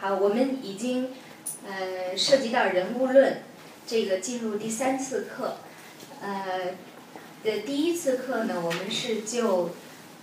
[0.00, 1.10] 好，我们已经
[1.66, 3.42] 呃涉及到人物论，
[3.86, 5.58] 这个进入第三次课，
[6.22, 6.72] 呃
[7.44, 9.72] 的第一次课呢，我们是就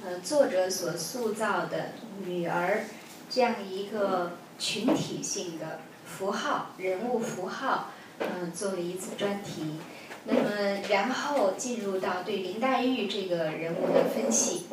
[0.03, 1.91] 呃作者所塑造的
[2.25, 2.85] 女儿
[3.29, 9.75] 这样一个群体性的符号人物符号，嗯、做了一次专题。
[10.23, 14.65] 那么然后进入到对林黛玉这个人物的分析，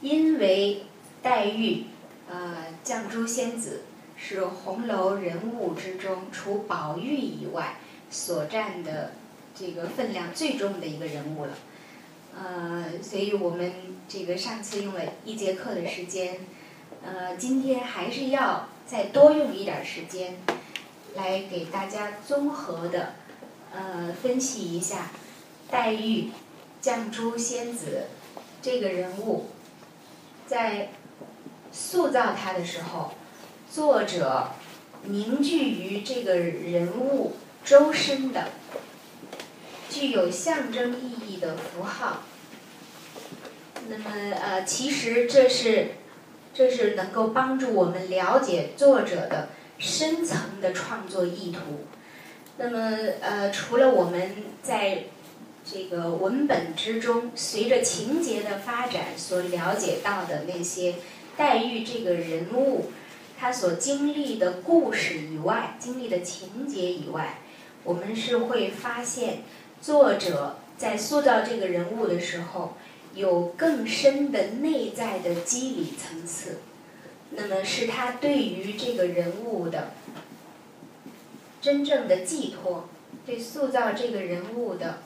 [0.00, 0.86] 因为
[1.22, 1.84] 黛玉
[2.28, 3.82] 呃绛珠仙子
[4.22, 7.78] 是红楼人物之中除宝玉以外
[8.10, 9.12] 所占的
[9.58, 11.52] 这个分量最重的一个人物了。
[12.38, 13.72] 呃，所以我们
[14.08, 16.36] 这个上次用了一节课的时间，
[17.02, 20.36] 呃，今天还是要再多用一点儿时间，
[21.16, 23.14] 来给大家综合的
[23.74, 25.10] 呃分析一下
[25.70, 26.30] 黛玉
[26.80, 28.06] 绛珠仙子
[28.62, 29.46] 这个人物，
[30.46, 30.90] 在
[31.72, 33.12] 塑造她的时候，
[33.72, 34.48] 作者
[35.04, 38.48] 凝聚于这个人物周身的
[39.88, 42.24] 具有象征意义的符号。
[43.88, 45.92] 那么呃，其实这是
[46.52, 51.86] 这是能够帮助我们了解作者的深层的创作意图。
[52.58, 54.32] 那么呃，除了我们
[54.64, 55.04] 在
[55.64, 60.96] 这个文本之中，随着情节的发展所了解到的那些
[61.36, 62.90] 黛玉这个人物，
[63.40, 67.38] 他所经历的故事以外，经历的情节以外，
[67.84, 69.44] 我们是会发现
[69.80, 72.76] 作者在塑造这个人物的时候，
[73.14, 76.58] 有更深的内在的机理层次。
[77.30, 79.92] 那么是他对于这个人物的
[81.62, 82.90] 真正的寄托，
[83.24, 84.98] 对塑造这个人物的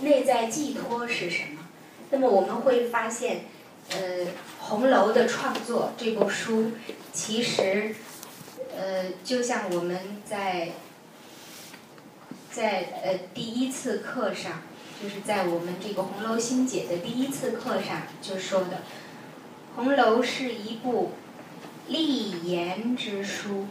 [0.00, 1.68] 内在寄托是什么？
[2.10, 3.44] 那么我们会发现，
[3.90, 3.98] 呃，
[4.70, 6.70] 《红楼》的创作这部书，
[7.12, 7.92] 其实，
[8.72, 10.70] 呃，就像我们在
[12.52, 14.62] 在呃第一次课上，
[15.02, 18.66] 就是在我们这个《红楼心解》的第一次课上就说的，
[19.74, 21.14] 《红楼》是一部
[21.88, 23.66] 立言之书，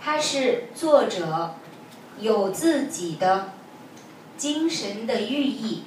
[0.00, 1.56] 它是作者
[2.18, 3.52] 有自己的
[4.38, 5.82] 精神的寓意，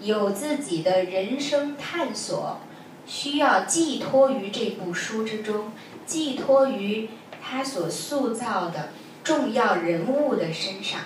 [0.00, 2.58] 有自己的人生探索，
[3.08, 5.72] 需要寄托于这部书之中，
[6.06, 7.08] 寄托于
[7.42, 8.90] 他所塑造的
[9.24, 11.00] 重要人物的身上。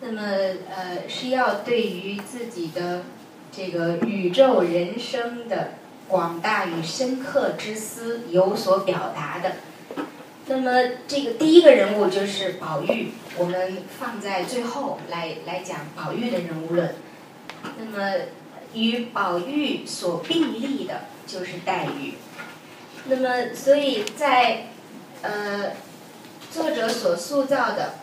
[0.00, 3.04] 那么，呃，是要对于自己的
[3.52, 5.74] 这个宇宙人生的
[6.08, 9.52] 广大与深刻之思有所表达的。
[10.46, 16.94] 那么，这个第一个人物就是宝玉，我们放在最后来来讲宝玉的人物论。
[17.78, 18.14] 那么，
[18.72, 22.14] 与宝玉所并立的就是黛玉。
[23.06, 24.66] 那么，所以在
[25.22, 25.72] 呃
[26.50, 27.94] 作者所塑造的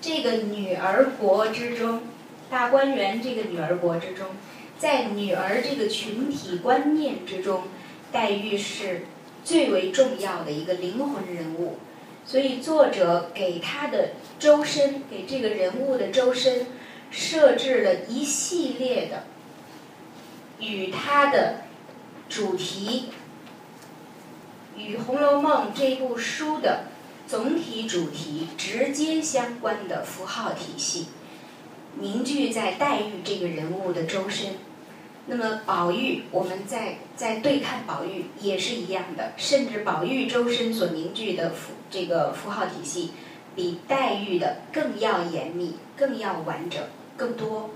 [0.00, 2.02] 这个女儿国之中，
[2.50, 4.26] 大观园这个女儿国之中，
[4.78, 7.64] 在女儿这个群体观念之中，
[8.10, 9.02] 黛玉是
[9.44, 11.78] 最为重要的一个灵魂人物。
[12.26, 16.66] 所以作者给她的周身，给这个人物的周身
[17.10, 19.24] 设置了一系列的
[20.58, 21.62] 与她的
[22.30, 23.06] 主题、
[24.76, 26.84] 与《红楼梦》这部书的
[27.26, 31.08] 总体主题直接相关的符号体系，
[31.98, 34.54] 凝聚在黛玉这个人物的周身。
[35.26, 43.10] 那么宝玉，我们在在对看宝玉也是一样的，甚至宝玉周身所凝聚的符这个符号体系，
[43.56, 46.80] 比黛玉的更要严密、更要完整、
[47.16, 47.70] 更多。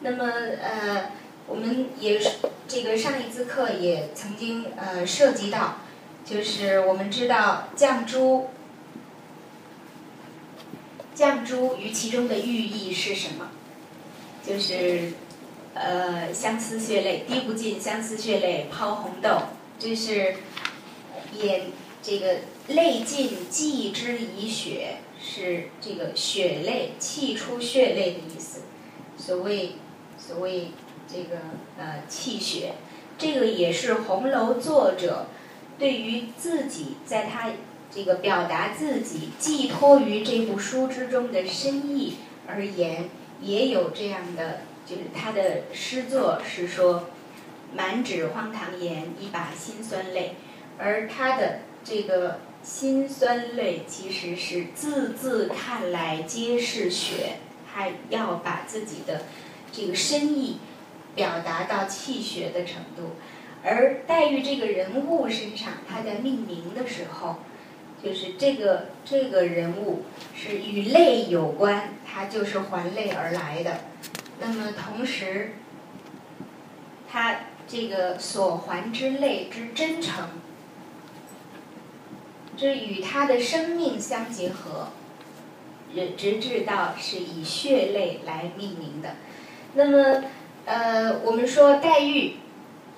[0.00, 0.24] 那么
[0.62, 1.10] 呃，
[1.48, 2.36] 我们也是
[2.68, 5.78] 这个上一次课也曾经呃涉及到，
[6.24, 8.50] 就是我们知道绛珠，
[11.16, 13.50] 绛珠与其中的寓意是什么？
[14.46, 15.12] 就是。
[15.74, 19.42] 呃，相思血泪滴不尽，相思血泪抛红豆，
[19.78, 20.34] 这是
[21.40, 21.66] 也
[22.02, 28.62] 这个泪尽寄之以血，是这个血泪气出血泪的意思。
[29.16, 29.74] 所谓
[30.18, 30.72] 所谓
[31.08, 31.36] 这个
[31.78, 32.74] 呃气血，
[33.16, 35.26] 这个也是红楼作者
[35.78, 37.50] 对于自己在他
[37.90, 43.08] 这个表达自己寄托于这部书之中的深意而言，
[43.40, 44.60] 也有这样的。
[44.86, 47.10] 就是他的诗作是说，
[47.74, 50.36] 满纸荒唐言，一把辛酸泪，
[50.78, 57.36] 而他的这个辛酸泪其实是字字看来皆是血，
[57.70, 59.24] 他要把自己的
[59.70, 60.56] 这个深意
[61.18, 63.16] 表达到气血的程度。
[63.64, 67.38] 而黛玉这个人物身上，他在命名的时候，
[68.00, 70.04] 就是这个这个人物
[70.36, 73.80] 是与泪有关，他就是还泪而来的。
[74.38, 75.54] 那么同时，
[77.10, 80.28] 他这个所还之泪之真诚，
[82.56, 84.90] 这与他的生命相结合，
[85.92, 89.16] 直直至到是以血泪来命名的。
[89.74, 90.24] 那么，
[90.68, 92.36] 呃，我们说黛玉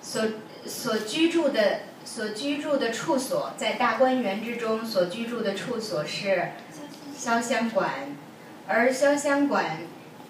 [0.03, 0.23] 所
[0.67, 1.81] 所居住的。
[2.03, 6.53] 所居住的处所在大观园之中，所居住的处所是
[7.17, 8.17] 潇湘馆，
[8.67, 9.83] 而潇湘馆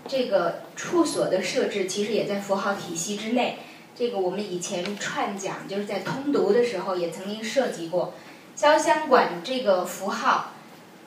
[0.06, 3.60] 这个处所的设置其实也在符号体系之内。
[3.96, 8.14] 这个我们以前串讲就是在通读的时候也曾经涉及过。
[8.58, 10.52] 潇湘馆这个符号，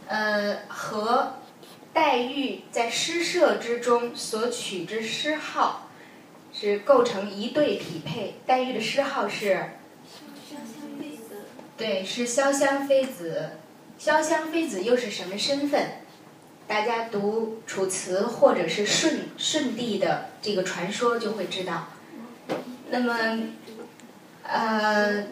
[0.07, 1.33] 呃，和
[1.91, 5.82] 黛玉在诗社之中所取之诗号
[6.53, 8.35] 是构成一对匹配。
[8.45, 9.71] 黛玉的诗号是。
[11.75, 13.51] 对，是潇湘妃子。
[13.99, 15.99] 潇湘妃子又是什么身份？
[16.67, 21.89] 大家读《楚辞》或者是舜舜帝的这个传说就会知道。
[22.89, 23.39] 那么，
[24.43, 25.23] 呃，《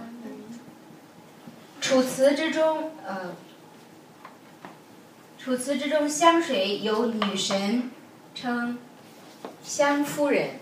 [1.79, 3.35] 楚辞》之中，呃，
[5.43, 7.91] 《楚辞》之中湘水有女神
[8.33, 8.77] 称
[9.63, 10.59] 湘夫人，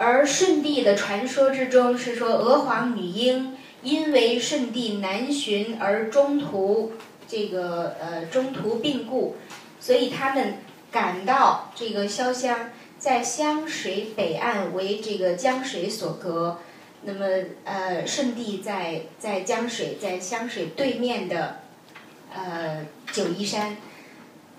[0.00, 3.56] 而舜帝的传说之中是说娥皇女英。
[3.82, 6.92] 因为舜帝南巡而中途
[7.26, 9.36] 这个呃中途病故，
[9.80, 10.58] 所以他们
[10.92, 12.68] 赶到这个潇湘，
[12.98, 16.58] 在湘水北岸为这个江水所隔。
[17.04, 17.24] 那么
[17.64, 21.60] 呃舜帝在在江水在湘水对面的
[22.34, 23.78] 呃九嶷山，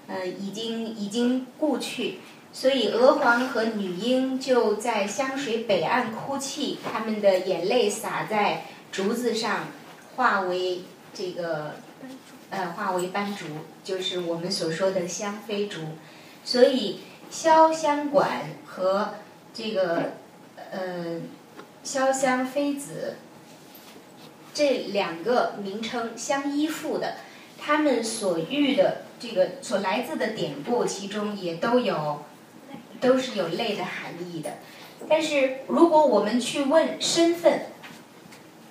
[0.07, 2.17] 呃已经已经故去，
[2.53, 8.63] 所以娥皇和女英就在湘水北岸哭泣，他们的眼泪洒在。
[8.91, 9.67] 竹子上
[10.17, 10.81] 化为
[11.13, 11.75] 这个
[12.49, 13.45] 呃化为斑竹，
[13.85, 15.79] 就是我们所说的香妃竹。
[16.43, 16.99] 所以
[17.31, 19.13] 潇湘馆和
[19.53, 20.11] 这个
[20.71, 21.21] 呃
[21.85, 23.15] 潇湘妃子
[24.53, 27.15] 这两个名称相依附的，
[27.57, 32.25] 他们所遇的这个所来自的典故，其中也都有
[33.01, 34.51] 都是有类的含义的。
[35.09, 37.63] 但是如果我们去问身份，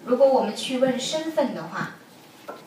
[0.06, 1.96] 如果我们去问身份的话，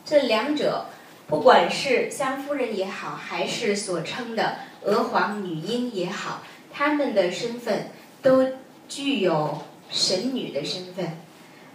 [0.05, 0.87] 这两者，
[1.27, 7.87] 不管是湘夫人也好，还是所称的娥皇女英也好，她们的身份
[8.21, 8.49] 都
[8.89, 11.17] 具有神女的身份。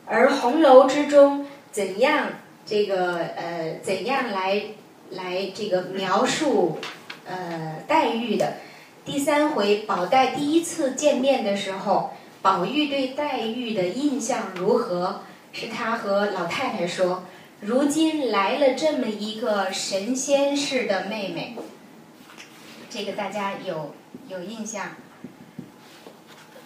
[0.05, 2.29] 而红楼之中怎样
[2.64, 4.62] 这个呃怎样来
[5.11, 6.79] 来这个描述
[7.25, 8.58] 呃黛玉的？
[9.08, 12.10] 第三回宝黛第一次见面的时候，
[12.43, 15.22] 宝玉对黛玉的印象如何？
[15.50, 17.25] 是他和老太太说
[17.60, 21.56] ：“如今来了这么一个神仙似的妹妹，
[22.90, 23.94] 这个大家有
[24.28, 24.90] 有印象？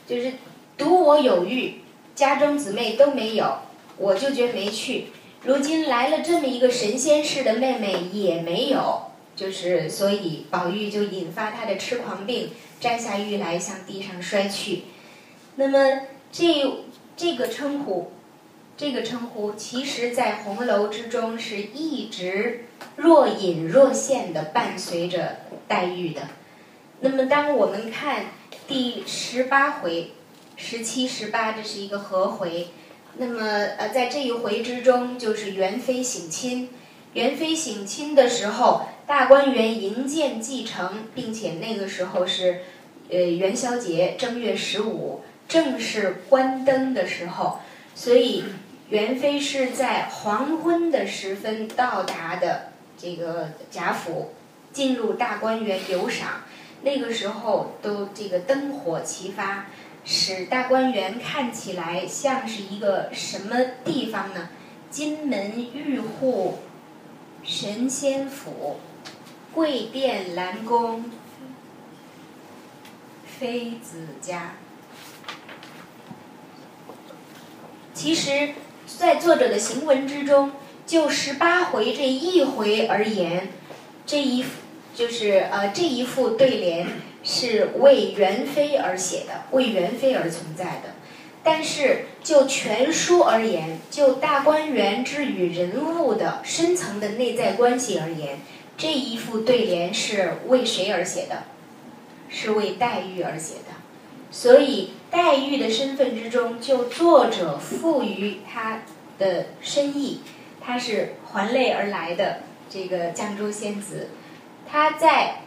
[0.04, 0.32] 就是
[0.76, 1.82] 独我有玉，
[2.16, 3.58] 家中姊妹都没有，
[3.96, 5.06] 我就觉没趣。
[5.44, 12.50] 如今来了这么一个神仙似的妹妹也没有，就是所以宝玉就引发他的痴狂病，
[12.81, 14.82] 摘下玉来向地上摔去。
[15.56, 16.84] 那么这
[17.17, 18.12] 这个称呼。”
[18.75, 22.64] 这个称呼，其实在红楼之中是一直
[22.96, 26.23] 若隐若现的伴随着黛玉的。
[27.00, 28.25] 那么，当我们看
[28.66, 30.12] 第十八回、
[30.56, 32.68] 十七、十八，这是一个合回。
[33.18, 36.71] 那么，呃，在这一回之中，就是元妃省亲。
[37.12, 42.61] 元妃省亲的时候，大观园迎建继承，并且那个时候是
[43.11, 47.61] 呃元宵节正月十五，正是关灯的时候，
[47.94, 48.44] 所以。
[48.88, 54.32] 元妃是在黄昏的时分到达的这个贾府，
[54.71, 56.42] 进入大观园游赏。
[56.82, 59.64] 那个时候都这个灯火齐发，
[60.04, 64.50] 使大观园看起来像是一个什么地方呢？
[64.90, 66.59] 金门玉户、
[67.42, 68.76] 神仙府、
[69.54, 71.11] 贵殿兰宫、
[73.26, 74.54] 妃子家。
[77.94, 78.54] 其实。
[78.99, 80.52] 在作者的行文之中，
[80.87, 83.49] 就十八回这一回而言，
[84.04, 84.44] 这一
[84.94, 86.87] 就是呃这一副对联
[87.23, 90.94] 是为元妃而写的，为元妃而存在的。
[91.42, 98.40] 但是就全书而言，就大观园之与人物的深层的内在关系而言，
[98.82, 101.44] 这一副对联是为谁而写的？
[102.28, 103.76] 是为黛玉而写的。
[104.32, 108.82] 所以，黛玉的身份之中，就作者赋予她
[109.20, 110.22] 的深意，
[110.60, 114.08] 她是还泪而来的这个绛珠仙子，
[114.68, 115.42] 她在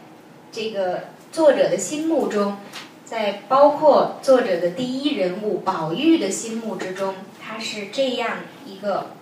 [0.50, 2.56] 这个作者的心目中，
[3.04, 7.14] 在包括作者的第一人物宝玉的心目之中，
[7.44, 9.15] 她是这样一个。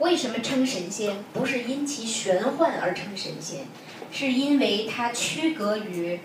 [0.00, 1.22] 为什么称神仙？
[1.32, 3.66] 不是因其玄幻而称神仙，
[4.10, 6.20] 是因为它区隔于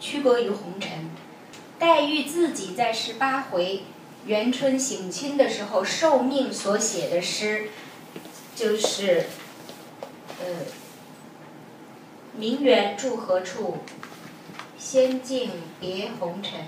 [0.00, 1.08] 区隔于红尘。
[1.78, 3.84] 黛玉自己在十八回
[4.26, 7.70] 元春省亲的时候受命所写的诗，
[8.56, 9.26] 就是
[10.40, 10.46] 呃
[12.36, 13.78] “名媛住何处，
[14.76, 16.66] 仙境别红尘”。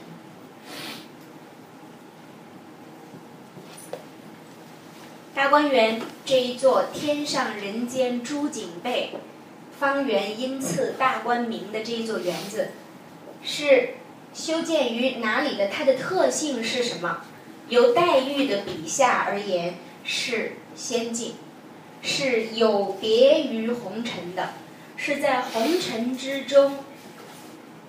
[5.35, 9.15] 大观园这一座天上人间朱景贝，
[9.79, 12.73] 方圆因次大观明的这一座园子，
[13.43, 13.95] 是
[14.35, 15.69] 修建于哪里的？
[15.69, 17.23] 它的特性是什么？
[17.69, 21.37] 由黛玉的笔下而言，是仙境，
[22.03, 24.51] 是有别于红尘的，
[24.99, 26.77] 是在红尘之中，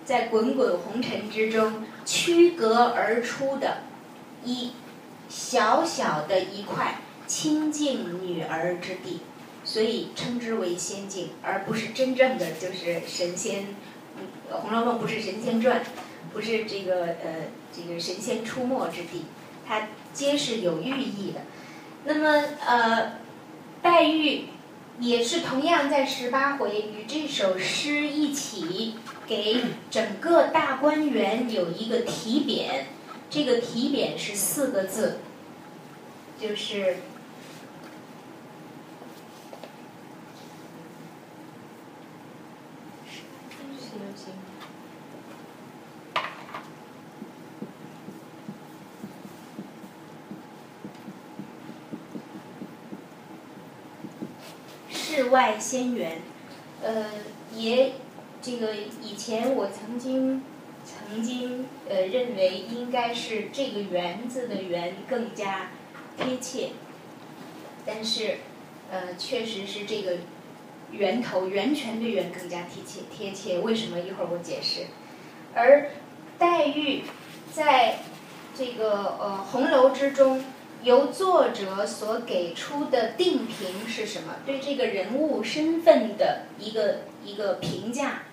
[0.05, 3.79] 在滚滚红尘之中区隔而出的
[4.45, 4.71] 一
[5.27, 6.99] 小小的一块。
[7.33, 9.21] 清净女儿之地，
[9.65, 13.63] 所以称之为仙境，而不是真正的就是神仙。
[14.51, 15.83] 《红楼梦》不是神仙传，
[16.31, 19.23] 不是这个呃这个神仙出没之地，
[19.67, 21.41] 它皆是有寓意的。
[22.05, 23.13] 那么呃，
[23.81, 24.43] 黛玉
[24.99, 28.93] 也是同样在十八回与这首诗一起
[29.25, 29.59] 给
[29.89, 32.83] 整个大观园有一个题匾，
[33.27, 35.17] 这个题匾是四个字，
[36.39, 36.97] 就是。
[55.13, 56.23] 世外仙缘，
[56.81, 57.05] 呃，
[57.55, 57.91] 也
[58.41, 60.41] 这个以前我曾经
[60.83, 65.69] 曾经呃认为应该是这个园子的园更加
[66.17, 66.69] 贴切，
[67.85, 68.37] 但是
[68.89, 70.13] 呃确实是这个
[70.89, 73.59] 源头源泉的源更加贴切贴切。
[73.59, 73.99] 为什么？
[73.99, 74.87] 一会儿我解释。
[75.53, 75.91] 而
[76.39, 77.03] 黛玉
[77.53, 77.99] 在
[78.55, 80.43] 这个呃红楼之中。
[80.83, 84.35] 由作者所给出的定评是什么？
[84.45, 88.23] 对这个人物身份的一个一个评价，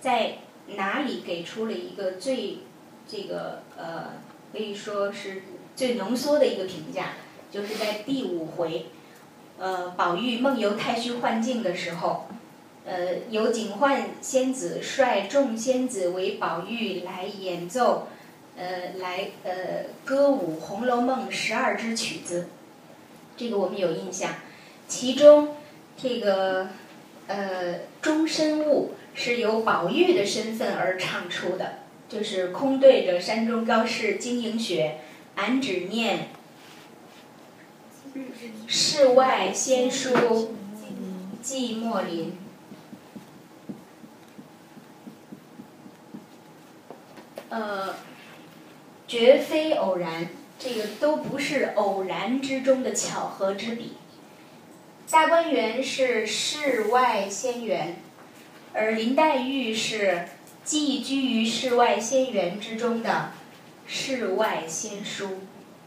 [0.00, 0.38] 在
[0.76, 2.58] 哪里给出了一个最
[3.08, 4.14] 这个呃
[4.52, 5.42] 可以说是
[5.76, 7.12] 最浓缩的一个评价？
[7.50, 8.86] 就是在第五回，
[9.58, 12.26] 呃，宝玉梦游太虚幻境的时候，
[12.84, 18.08] 呃，由警幻仙子率众仙子为宝玉来演奏。
[18.56, 22.46] 呃，来呃，歌舞《红楼梦》十二支曲子，
[23.36, 24.30] 这个我们有印象。
[24.86, 25.56] 其中
[25.96, 26.68] 这个
[27.26, 35.00] 呃，终身物是由宝玉的身份而唱出的，就是空对着山中高士晶莹雪，
[35.34, 36.28] 俺只念
[38.68, 40.54] 世外仙书
[41.42, 42.38] 寂寞林。
[47.48, 47.94] 呃。
[49.06, 53.94] 绝非偶然，这个都不是偶然之中的巧合之笔。
[55.10, 57.96] 大观园是世外仙园，
[58.72, 60.28] 而林黛玉是
[60.64, 63.32] 寄居于世外仙园之中的
[63.86, 65.40] 世外仙书，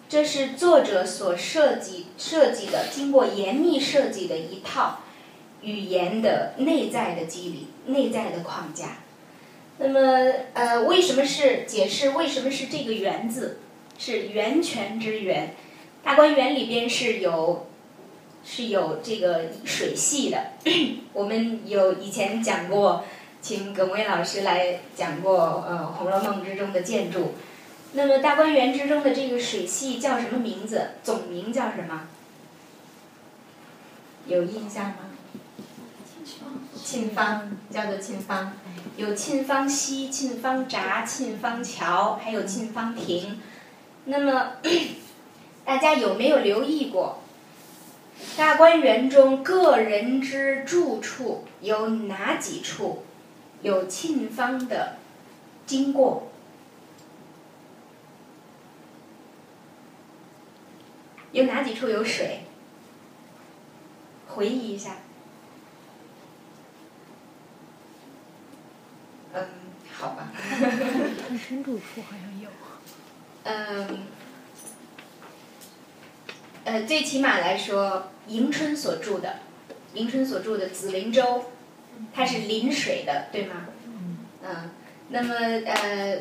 [0.07, 4.99] 这是作者所设计设计的，经过严密设计的一套
[5.61, 8.99] 语言的内在的机理、内在的框架。
[9.79, 9.99] 那么，
[10.53, 12.09] 呃，为什么是解释？
[12.09, 13.59] 为什么是这个“源”字？
[13.99, 15.53] 是源泉之源。
[16.03, 17.67] 大观园里边是有，
[18.43, 20.51] 是有这个水系的。
[21.13, 23.03] 我们有以前讲过，
[23.41, 27.33] 请耿威老师来讲过，呃，《红楼梦》之中的建筑。
[27.93, 30.91] 那么，大观园之中的这个水系叫什么名字？
[31.03, 32.07] 总名叫什么？
[34.25, 34.95] 有印象吗？
[36.83, 38.53] 沁芳，叫做沁芳。
[38.97, 43.39] 有沁芳溪、沁芳闸、沁芳桥，还有沁芳亭。
[44.05, 44.53] 那么，
[45.63, 47.19] 大家有没有留意过？
[48.35, 53.03] 大观园中个人之住处有哪几处
[53.61, 54.95] 有沁芳的
[55.67, 56.29] 经过？
[61.31, 62.39] 有哪几处有水？
[64.27, 64.95] 回忆一下。
[69.33, 69.45] 嗯，
[69.99, 70.31] 好吧。
[71.47, 72.49] 深处处好像有。
[73.43, 73.99] 嗯，
[76.65, 79.39] 呃，最起码来说，迎春所著的，
[79.93, 81.23] 迎春所著的《紫菱洲》，
[82.13, 83.65] 它是临水的，对吗？
[84.43, 84.69] 嗯。
[85.09, 85.33] 那么
[85.65, 86.19] 呃，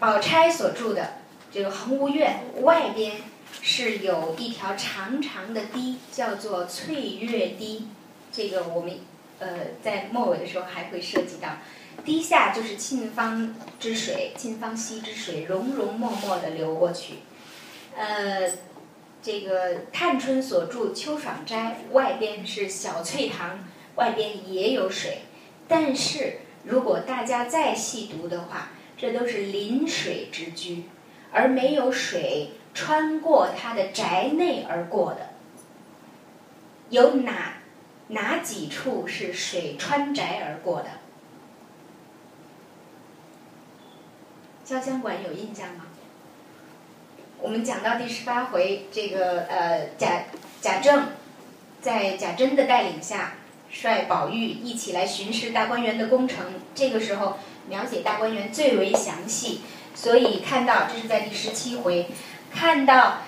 [0.00, 1.18] 宝钗所著的
[1.52, 3.20] 这个《恒芜苑》外边
[3.60, 7.88] 是有一条长长的堤，叫做翠月堤。
[8.32, 8.98] 这个我们
[9.38, 9.48] 呃
[9.82, 11.58] 在末尾的时候还会涉及到。
[12.04, 17.14] 堤下就是沁芳之水，沁芳溪之水，融融脉脉的流过去。
[17.96, 18.50] 呃，
[19.22, 23.60] 这个探春所住《秋爽斋》外边是小翠塘，
[23.94, 25.18] 外边也有水，
[25.68, 30.84] 但是如果大家再细读的话，这都是临水之居，
[31.32, 35.28] 而没有水穿过他的宅内而过的。
[36.90, 37.54] 有哪
[38.08, 40.88] 哪几处是水穿宅而过的？
[44.64, 45.86] 潇湘馆有印象吗？
[47.40, 50.22] 我们讲到第十八回，这个呃贾
[50.60, 51.08] 贾政
[51.80, 53.32] 在贾珍的带领下，
[53.68, 56.46] 率宝玉一起来巡视大观园的工程。
[56.76, 57.38] 这个时候
[57.68, 59.62] 描写大观园最为详细，
[59.96, 62.08] 所以看到这是在第十七回，
[62.54, 63.22] 看到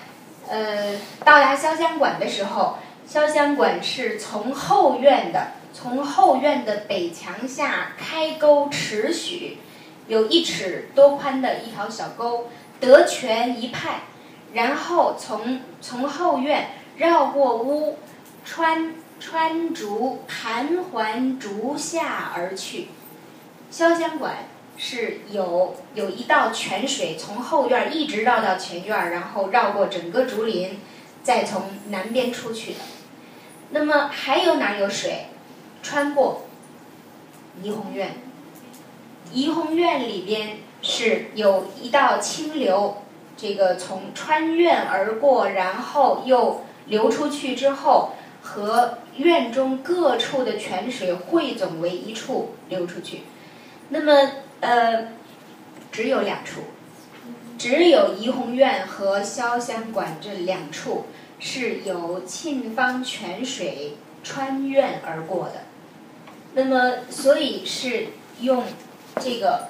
[0.47, 2.77] 呃到达潇湘馆的时候，
[3.11, 9.57] 潇湘馆是从后院的，从后院的北墙下开沟尺许。
[10.07, 12.47] 有一尺多宽的一条小沟，
[12.79, 14.01] 得泉一派，
[14.53, 17.97] 然后从从后院绕过屋，
[18.43, 22.89] 穿穿竹盘环竹下而去。
[23.71, 24.47] 潇湘馆
[24.77, 30.79] 是有有一道泉水从后院一直绕到前院，然后绕过整个竹林，
[31.23, 32.79] 再从南边出去的。
[33.71, 35.25] 那么还有哪有水？
[35.81, 36.45] 穿过
[37.61, 38.15] 怡红院。
[39.33, 42.97] 怡红院里边是有一道清流，
[43.35, 53.23] 这个从穿院而过，然后又流出去之后，和院中各处的泉水汇总为一处流出去。
[53.89, 55.09] 那么，呃，
[55.91, 56.61] 只有两处，
[57.57, 61.07] 只有怡红院和潇湘馆这两处
[61.39, 65.63] 是由沁芳泉水穿院而过的。
[66.53, 68.07] 那么，所以是
[68.39, 68.63] 用。
[69.21, 69.69] 这个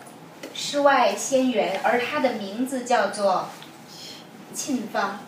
[0.53, 3.49] 世外仙源，而它的名字叫做
[4.53, 5.19] 沁芳。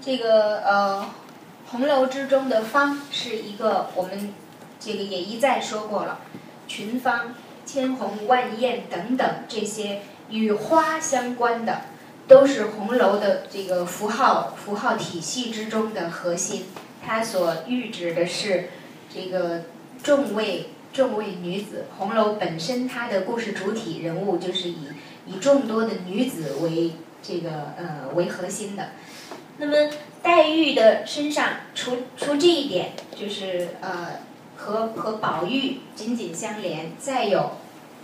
[0.00, 1.10] 这个呃，
[1.70, 4.34] 红楼之中的芳是一个我们
[4.78, 6.20] 这个也一再说过了，
[6.66, 11.82] 群芳、千红、万艳等等这些与花相关的，
[12.26, 16.66] 都是红楼的这个符号符号体系之中的核心。
[17.04, 18.70] 它所喻指的是
[19.12, 19.62] 这个
[20.02, 20.70] 众位。
[20.92, 24.88] 众位女子，红楼本身它的故事主体人物就是以
[25.26, 28.90] 以众多的女子为这个呃为核心的。
[29.56, 29.90] 那么
[30.22, 34.20] 黛玉的身上，除除这一点，就是呃
[34.56, 36.92] 和和宝玉紧紧相连。
[36.98, 37.52] 再有，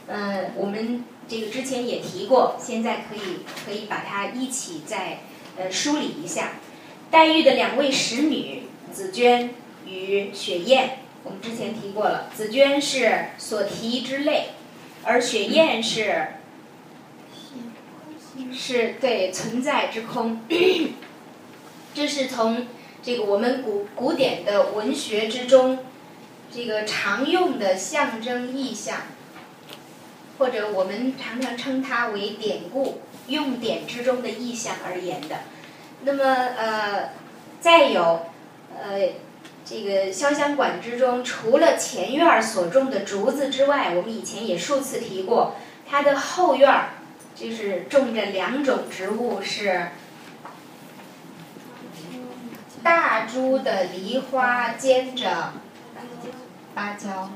[0.07, 5.21] 呃我们这个之前也提过，现在可以可以把它一起再
[5.59, 6.53] 呃梳理一下。
[7.11, 9.51] 黛玉的两位使女紫娟
[9.87, 11.01] 与雪雁。
[11.25, 14.51] 我们之前提过了，紫鹃是所提之类，
[15.03, 16.29] 而雪雁是
[18.53, 20.41] 是对存在之空。
[21.93, 22.67] 这是从
[23.03, 25.81] 这个我们古古典的文学之中，
[26.53, 28.99] 这个常用的象征意象，
[30.39, 35.41] 或者我们常常称它为典故用典之中的意象而言的。
[36.05, 37.11] 那么呃，
[37.61, 38.27] 再有
[38.81, 39.11] 呃。
[39.71, 46.89] 这个潇湘馆之中，除了前院所种的竹子之外，我们以前也数次提过，它的后院儿
[47.35, 49.89] 就是种着两种植物，是
[52.83, 55.53] 大株的梨花兼着
[56.75, 57.31] 芭蕉。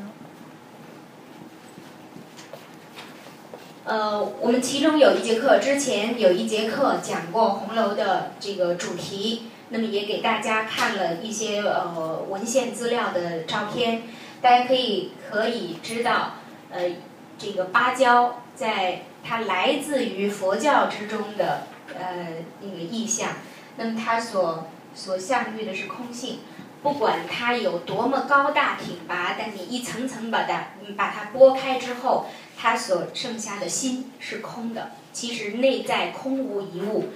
[3.84, 9.48] 呃，我们其中有一节课之前有一节课讲过红楼的这个主题。
[9.72, 14.02] 那么也给大家看了一些呃文献资料的照片，
[14.42, 16.34] 大家可以可以知道，
[16.70, 16.90] 呃，
[17.38, 21.66] 这个芭蕉在它来自于佛教之中的
[21.98, 23.30] 呃那个意象，
[23.76, 26.40] 那么它所所象喻的是空性，
[26.82, 32.26] 不管它有多么高大挺拔，但你一层层把它把它剥开之后，
[32.58, 37.08] 它所剩下的心是空的，其实内在空无一物。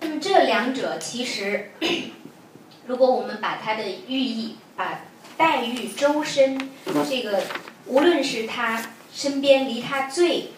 [0.00, 1.70] 那么这两者其实，
[2.86, 5.00] 如果我们把它的寓意，把
[5.36, 6.70] 黛玉周身
[7.08, 7.42] 这个，
[7.86, 10.52] 无论是他身边离他最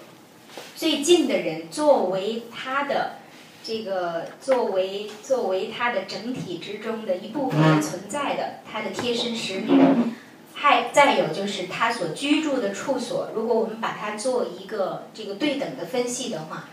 [0.76, 3.18] 最近的人，作为他的
[3.62, 10.14] 这个作为作为他的整体之中的一部分存在的他的贴身实名，
[10.54, 13.30] 还再有就是他所居住的处所。
[13.34, 16.68] 如果我们把它做一个这个对等的分析的话，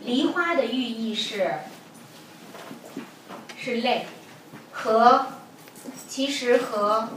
[0.00, 1.52] 梨花的寓意是
[3.64, 4.04] 是泪，
[4.72, 5.26] 和
[6.06, 7.08] 其实和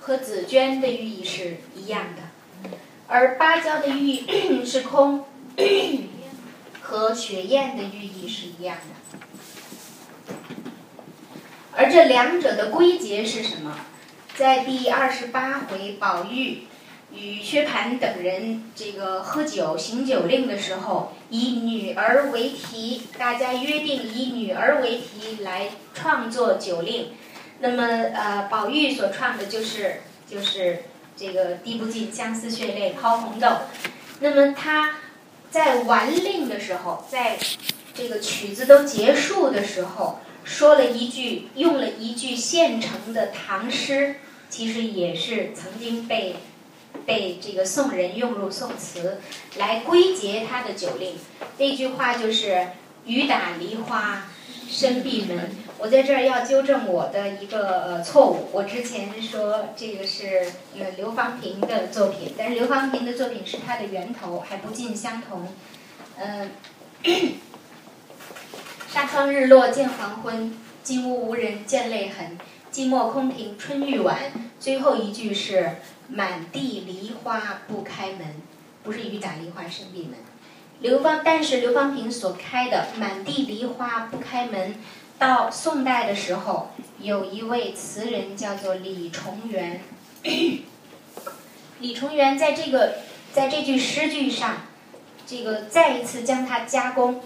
[0.00, 2.70] 和紫娟的寓意是一样的，
[3.08, 5.26] 而芭蕉的寓意 是空。
[6.80, 10.36] 和雪雁的寓意是一样的，
[11.72, 13.76] 而这两者的归结是什么？
[14.36, 16.64] 在第二十八回，宝玉
[17.14, 27.12] 与薛蟠等人这个喝酒行酒令的时候，以女儿为题，大家约定以女儿为题来创作酒令。
[27.60, 30.84] 那么，呃，宝玉所创的就是就是
[31.16, 33.48] 这个“滴不尽相思血泪抛红豆”。
[34.20, 34.96] 那么他。
[35.50, 37.38] 在完令的时候，在
[37.94, 44.16] 这个曲子都结束的时候，说了一句，用了一句现成的唐诗，
[44.50, 46.34] 其实也是曾经被
[47.06, 49.20] 被这个宋人用入宋词
[49.56, 51.16] 来归结他的酒令。
[51.58, 52.68] 那句话就是
[53.06, 54.26] “雨打梨花
[54.68, 55.50] 深闭门”。
[55.78, 60.46] 我在这儿要纠正我的一个错误，我之前说这个是
[60.96, 65.48] 刘方平的作品，但是刘方平的作品是他的源头还不尽相同。
[66.16, 66.50] 嗯，
[68.88, 72.38] 纱窗日落见黄昏，金屋无人见泪痕，
[72.72, 74.32] 寂寞空庭春欲晚。
[74.60, 75.76] 最后一句是
[76.08, 78.42] 满地梨花不开门，
[78.82, 80.14] 不是雨打梨花深闭门。
[80.80, 84.74] 刘方，但是刘方平所开的满地梨花不开门。
[85.16, 89.80] 到宋代的时候，有一位词人叫做李重元。
[91.78, 92.98] 李重元在这个
[93.32, 94.62] 在这句诗句上，
[95.24, 97.22] 这个再一次将它加工，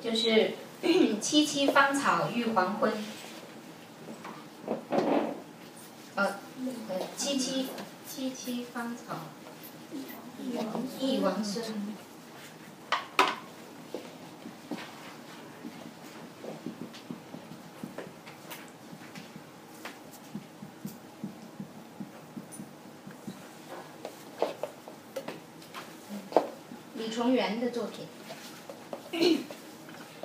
[0.00, 2.92] 就是“萋萋芳草欲黄昏”。
[6.14, 6.36] 呃，
[7.18, 7.66] 萋萋
[8.08, 9.16] 萋萋芳草
[11.00, 11.64] 忆王孙。
[27.12, 28.06] 重元的作品，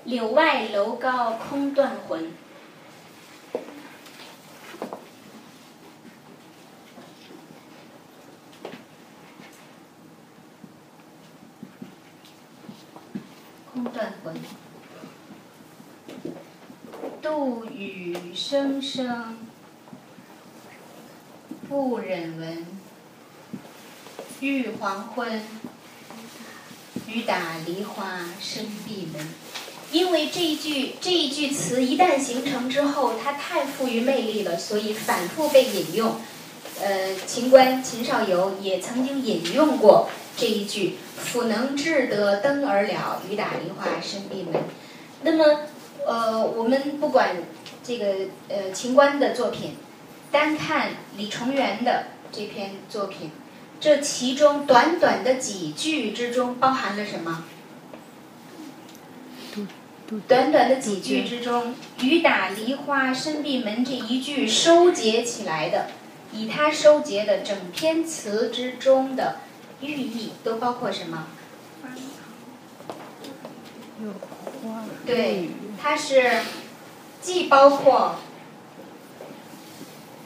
[0.06, 2.32] 柳外楼高空断魂。
[13.73, 14.36] 空断魂，
[17.21, 19.38] 杜宇声声
[21.67, 22.65] 不忍闻，
[24.39, 25.41] 欲黄昏。
[27.08, 29.30] 雨打梨花深闭门，
[29.93, 36.17] 因为这一句这一句词一旦形成之后，它太富于魅力了，所以反复被引用。
[36.82, 44.54] 呃，秦观秦少游也曾经引用过这一句“甫能至得登而了，雨打梨花深闭门”。
[45.23, 45.62] 那么，
[46.06, 47.36] 呃，我们不管
[47.84, 48.06] 这个
[48.47, 49.73] 呃秦观的作品，
[50.32, 53.32] 单看李重元的这篇作品。
[53.80, 57.43] 这其中短短的几句之中包含了什么？
[60.28, 65.88] 短短的几句之中，“雨打梨花深闭门”这一句收结起来的，
[66.32, 69.38] 以它收结的整篇词之中的
[69.82, 71.28] 寓意都包括什么？
[75.06, 75.50] 对，
[75.82, 76.42] 它是
[77.22, 78.18] 既包括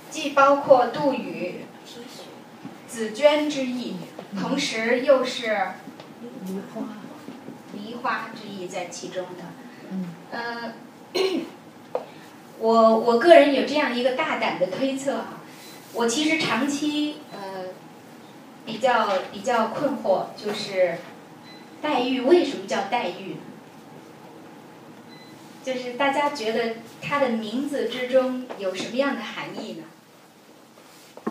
[0.10, 1.66] 既包括杜宇。
[2.88, 3.96] 紫鹃之意，
[4.38, 5.46] 同时又是
[6.46, 6.82] 梨花，
[7.74, 9.46] 梨花之意在其中的。
[10.34, 10.74] 嗯，
[12.60, 15.40] 我我个人有这样一个大胆的推测哈，
[15.94, 17.68] 我其实长期呃
[18.66, 20.98] 比较比较困惑，就是
[21.82, 23.38] 黛玉为什么叫黛玉？
[25.64, 29.84] 就是大家觉得她的名字之中有什么样的含义呢？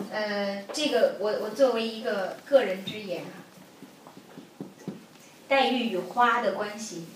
[0.09, 4.91] 呃，这个我我作为一个个人之言哈，
[5.47, 7.07] 黛玉与花的关系，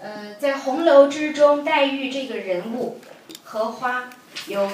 [0.00, 3.00] 呃，在红楼之中，黛玉这个人物
[3.44, 4.10] 和花
[4.46, 4.68] 有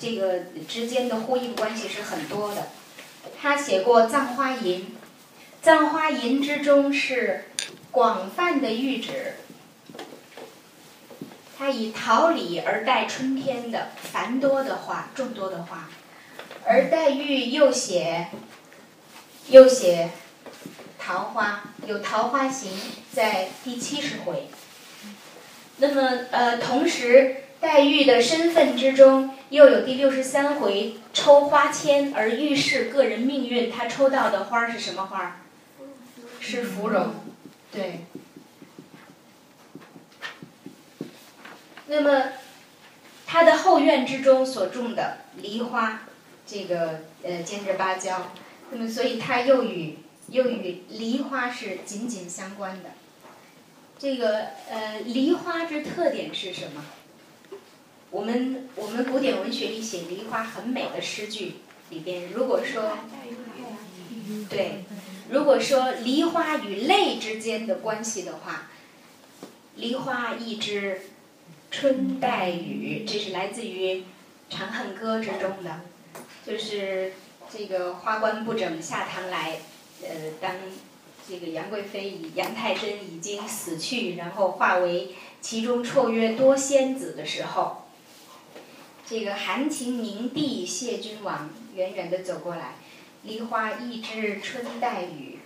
[0.00, 2.68] 这个之间的呼应关系是很多的。
[3.40, 4.80] 他写过《葬花吟》，
[5.62, 7.44] 《葬花吟》之中是
[7.90, 9.34] 广泛的喻指。
[11.58, 15.90] 他以桃李而代春天的繁多的花，众多的花，
[16.64, 18.28] 而黛玉又写，
[19.48, 20.12] 又写
[20.98, 22.72] 桃花，有桃花行
[23.12, 24.48] 在第七十回。
[25.76, 35.42] 那么呃，同时黛玉的身份之中又有第六十三回抽花签而预示个人命运，她抽到的花是什么花？
[36.40, 37.14] 是芙蓉，
[37.70, 38.00] 对。
[41.86, 42.32] 那么，
[43.26, 46.02] 他的后院之中所种的梨花，
[46.46, 48.32] 这个呃尖着芭蕉，
[48.70, 52.90] 那么所以它又与又与梨花是紧紧相关的。
[53.98, 56.84] 这个呃梨花之特点是什么？
[58.10, 61.56] 我们我们古典文学里写梨花很美的诗句
[61.90, 62.98] 里边，如果说
[64.48, 64.84] 对，
[65.30, 68.70] 如果说梨花与泪之间的关系的话，
[69.76, 71.02] 梨花一枝。
[71.72, 73.94] 春带雨，这是来自于
[74.50, 75.82] 《长恨歌》之中的，
[76.44, 77.12] 就是
[77.48, 79.60] 这个花冠不整下堂来，
[80.02, 80.08] 呃，
[80.40, 80.50] 当
[81.28, 87.84] 这个杨贵妃以杨太真已经死去，然后化为其中绰约多仙子的时候，
[89.10, 92.76] 这个含情凝睇谢君王远远的走过来，
[93.24, 95.40] 梨花一枝春带雨，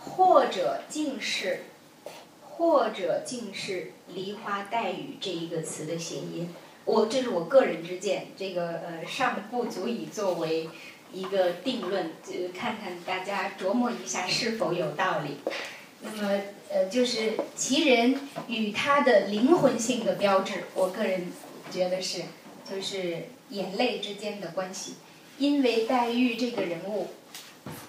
[0.00, 1.60] 或者竟是。
[2.42, 6.52] 或者竟是“梨花带雨”这一个词的谐音，
[6.84, 10.68] 我这是我个人之见，这个呃尚不足以作为
[11.12, 15.36] 一个定论，就看看大家琢磨一下是否有道理。
[16.00, 21.32] 那么呃，就是其人与他的灵魂性的标志，我个人
[21.70, 22.24] 觉得是
[22.70, 24.94] 就是眼泪之间的关系，
[25.38, 27.08] 因为黛玉这个人物，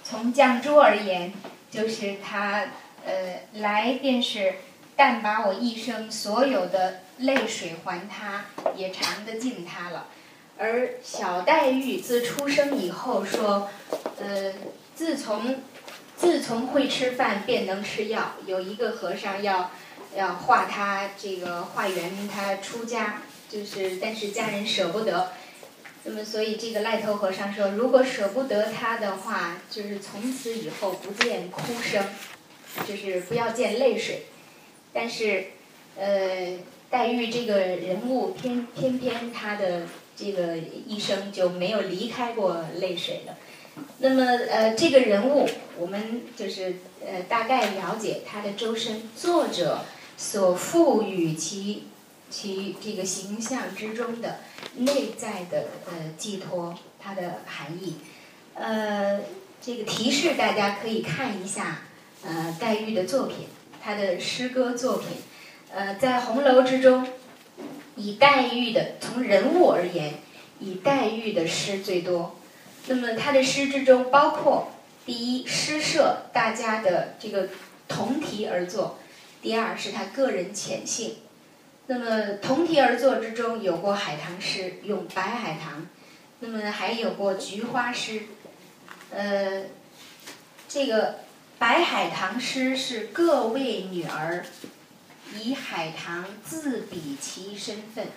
[0.04, 1.34] 从绛珠而言，
[1.70, 2.66] 就是他。
[3.04, 4.54] 呃，来便是，
[4.96, 10.06] 但把我一生所有的泪水还他，也尝得尽他了。
[10.60, 13.72] 而小黛玉自出生以后说，
[14.20, 14.54] 呃，
[14.94, 15.64] 自从
[16.16, 18.34] 自从会吃饭便能吃药。
[18.46, 19.72] 有一个和尚要
[20.16, 25.32] 要化他这个化缘他出家，就是但是家人舍不得。
[26.04, 32.06] 那么所以这个赖头和尚说，如果舍不得他的话，就是从此以后不见哭声。
[32.88, 34.28] 就是不要见泪水，
[34.94, 35.48] 但是，
[35.98, 36.58] 呃，
[36.90, 39.82] 黛玉这个人物偏偏偏她的
[40.16, 40.56] 这个
[40.88, 43.36] 一生就没有离开过泪水的。
[43.98, 45.46] 那么，呃，这个人物
[45.78, 49.82] 我们就是呃大概了解他的周身，作者
[50.16, 51.88] 所赋予其
[52.32, 54.40] 其这个形象之中的
[54.78, 57.98] 内在的呃寄托，它的含义，
[58.56, 59.20] 呃，
[59.62, 61.82] 这个提示大家可以看一下。
[62.24, 63.48] 呃，黛玉的作品，
[63.84, 65.08] 她的诗歌作品，
[65.74, 67.08] 呃，在红楼之中，
[67.96, 70.20] 以黛玉的从人物而言，
[70.60, 72.36] 以黛玉的诗最多。
[72.86, 74.72] 那么她的诗之中，包括
[75.04, 77.50] 第一诗社，大家的这个
[77.88, 79.00] 同题而作；
[79.42, 81.16] 第二是她个人浅性。
[81.88, 85.88] 那么同题而作之中，有过海棠诗，咏白海棠；
[86.40, 88.24] 那么还有过菊花诗，
[89.12, 89.64] 呃，
[90.68, 91.20] 这个。
[91.62, 94.44] 白海棠诗是各位女儿
[95.36, 98.08] 以海棠自比其身份，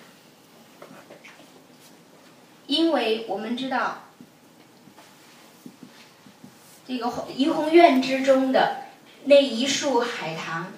[2.65, 4.05] 因为我们知道，
[6.87, 8.85] 这个怡红院之中的
[9.25, 10.73] 那一束海棠，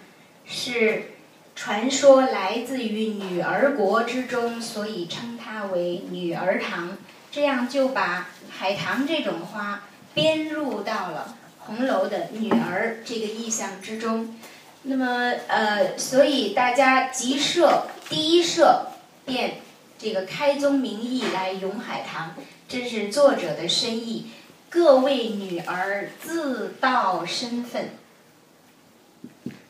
[0.45, 1.11] 是
[1.57, 6.95] 传说来自于女儿国之中，所以称它为女儿棠，
[7.31, 9.81] 这样就把海棠这种花
[10.13, 11.35] 编入到了。
[11.57, 14.37] 红楼的女儿这个意象之中，
[14.83, 18.89] 那么呃，所以大家集社第一社
[19.25, 19.55] 便
[19.97, 22.35] 这个开宗明义来咏海棠，
[22.69, 24.27] 这是作者的深意。
[24.69, 27.96] 各位女儿自道身份，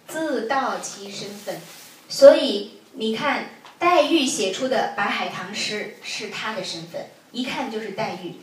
[0.07, 1.57] 自道其身份，
[2.07, 8.35] 所以你看黛玉写出的白海棠诗是她的身份，一看就是黛玉。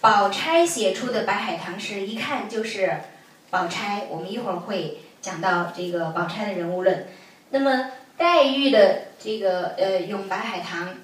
[0.00, 3.02] 宝钗写出的白海棠诗，一看就是
[3.50, 4.06] 宝钗。
[4.10, 7.06] 我们一会儿会讲到这个宝钗的人物论。
[7.50, 10.96] 那么黛玉的这个呃咏白海棠，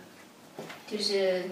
[0.91, 1.49] 就是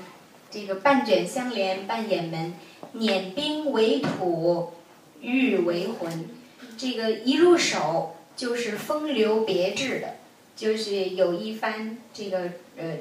[0.50, 2.54] 这个半卷相连半掩门，
[2.94, 4.72] 碾冰为土，
[5.20, 6.28] 玉为魂。
[6.76, 10.16] 这个一入手就是风流别致的，
[10.54, 12.98] 就是有一番这个呃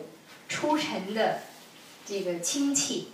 [0.48, 1.40] 出尘的
[2.06, 3.10] 这个清气。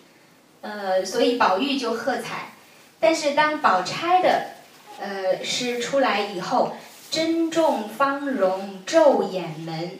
[0.61, 2.53] 呃，所以宝玉就喝彩，
[2.99, 4.51] 但是当宝钗的
[4.99, 6.77] 呃诗出来以后，
[7.09, 9.97] 珍重芳容昼掩门，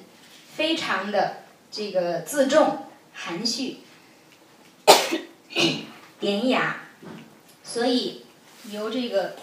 [0.56, 1.38] 非常的
[1.72, 3.78] 这个自重含蓄，
[6.20, 6.84] 典雅，
[7.64, 8.24] 所以
[8.70, 9.36] 由这个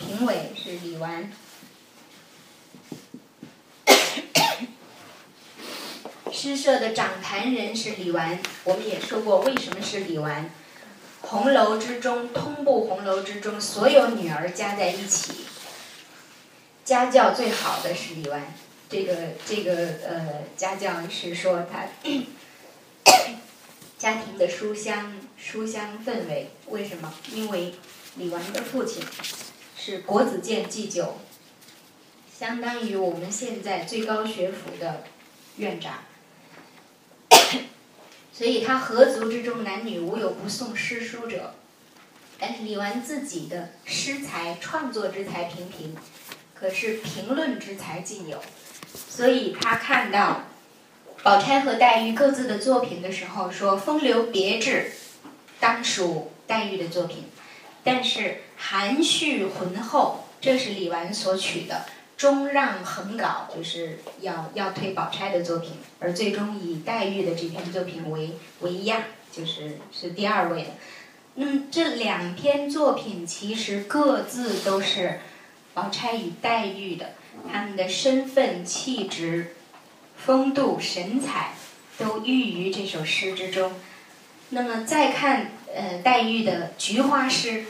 [0.00, 1.30] 评委是李纨。
[6.42, 10.50] 诗社的掌坛人是李纨，我们也说过为什么是李纨。
[11.20, 15.34] 红楼之中，通部红楼之中，所有女儿加在一起，
[16.84, 18.52] 家教最好的是李纨。
[18.90, 19.14] 这个
[19.46, 21.86] 这个呃，家教是说她
[23.96, 27.14] 家庭的书香书香氛围，为什么？
[27.32, 27.72] 因为
[28.16, 29.00] 李纨的父亲
[29.78, 31.18] 是国子监祭酒，
[32.36, 35.04] 相当于我们现在最高学府的
[35.58, 35.98] 院长。
[38.32, 41.54] 所以他合族之中男女无有不诵诗书者，
[42.38, 45.94] 但是李纨自己的诗才创作之才平平，
[46.54, 48.42] 可是评论之才尽有，
[49.08, 50.44] 所以他看到
[51.22, 54.90] 宝钗和黛玉各自的作品的时候，说风流别致，
[55.60, 57.24] 当属黛玉的作品，
[57.84, 61.84] 但是含蓄浑厚，这是李纨所取的。
[62.22, 68.30] 中让横稿就是要要推宝钗的作品，而最终以黛玉的这篇作品为
[68.60, 70.68] 为压，就是是第二位的。
[71.34, 75.18] 嗯，这两篇作品其实各自都是
[75.74, 77.14] 宝钗与黛玉的，
[77.52, 79.56] 他们的身份、气质、
[80.16, 81.54] 风度、神采
[81.98, 83.72] 都寓于这首诗之中。
[84.50, 87.64] 那么再看呃黛玉的菊花诗。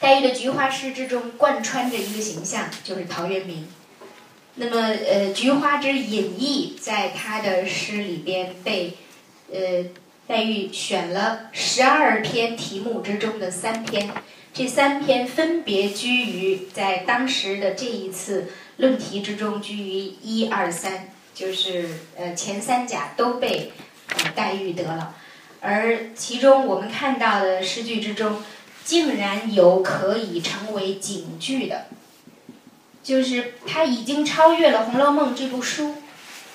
[0.00, 3.66] 黛玉的菊花诗之中贯穿着一个形象，就是陶渊明。
[4.54, 8.94] 那么，呃，菊花之隐逸，在他的诗里边被，
[9.52, 9.86] 呃，
[10.28, 14.10] 黛玉选了十二篇题目之中的三篇，
[14.54, 23.72] 这三篇分别居于在当时的这一次论题之中居于一二三，就是呃前三甲都被
[24.16, 25.14] 呃黛玉得了，
[25.60, 28.42] 而其中我们看到的诗句之中。
[28.88, 31.88] 竟然有可以成为警句的，
[33.02, 35.96] 就是它已经超越了《红楼梦》这部书，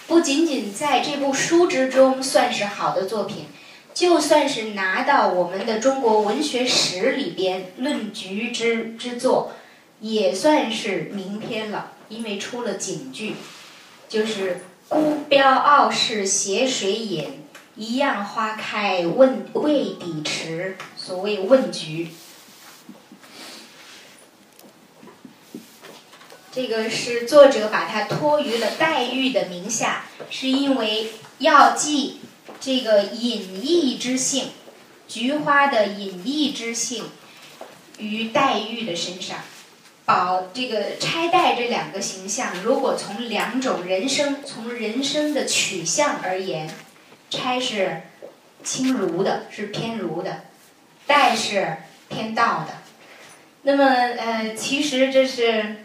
[0.07, 3.45] 不仅仅在这部书之中算是好的作品，
[3.93, 9.51] 就算是拿到我们的中国文学史里边论局之之作，
[9.99, 13.35] 也算是名篇了，因为出了警句，
[14.09, 17.43] 就是“孤标傲世斜水隐，
[17.75, 22.07] 一样花开问未抵迟”，所谓问局。
[26.55, 32.21] 这个是作者把它托于了黛玉的名下，是因为要记
[32.59, 34.49] 这个隐逸之性，
[35.07, 37.05] 菊花的隐逸之性
[37.97, 39.39] 于黛玉的身上。
[40.05, 46.69] 宝这个钗黛这两个形象，如果从两种人生从人生的取向而言，
[47.31, 48.03] 钗是
[48.63, 50.43] 轻儒的，是偏儒的；
[51.07, 51.77] 黛是
[52.09, 52.75] 偏道的。
[53.63, 55.77] 那么呃，其实这是。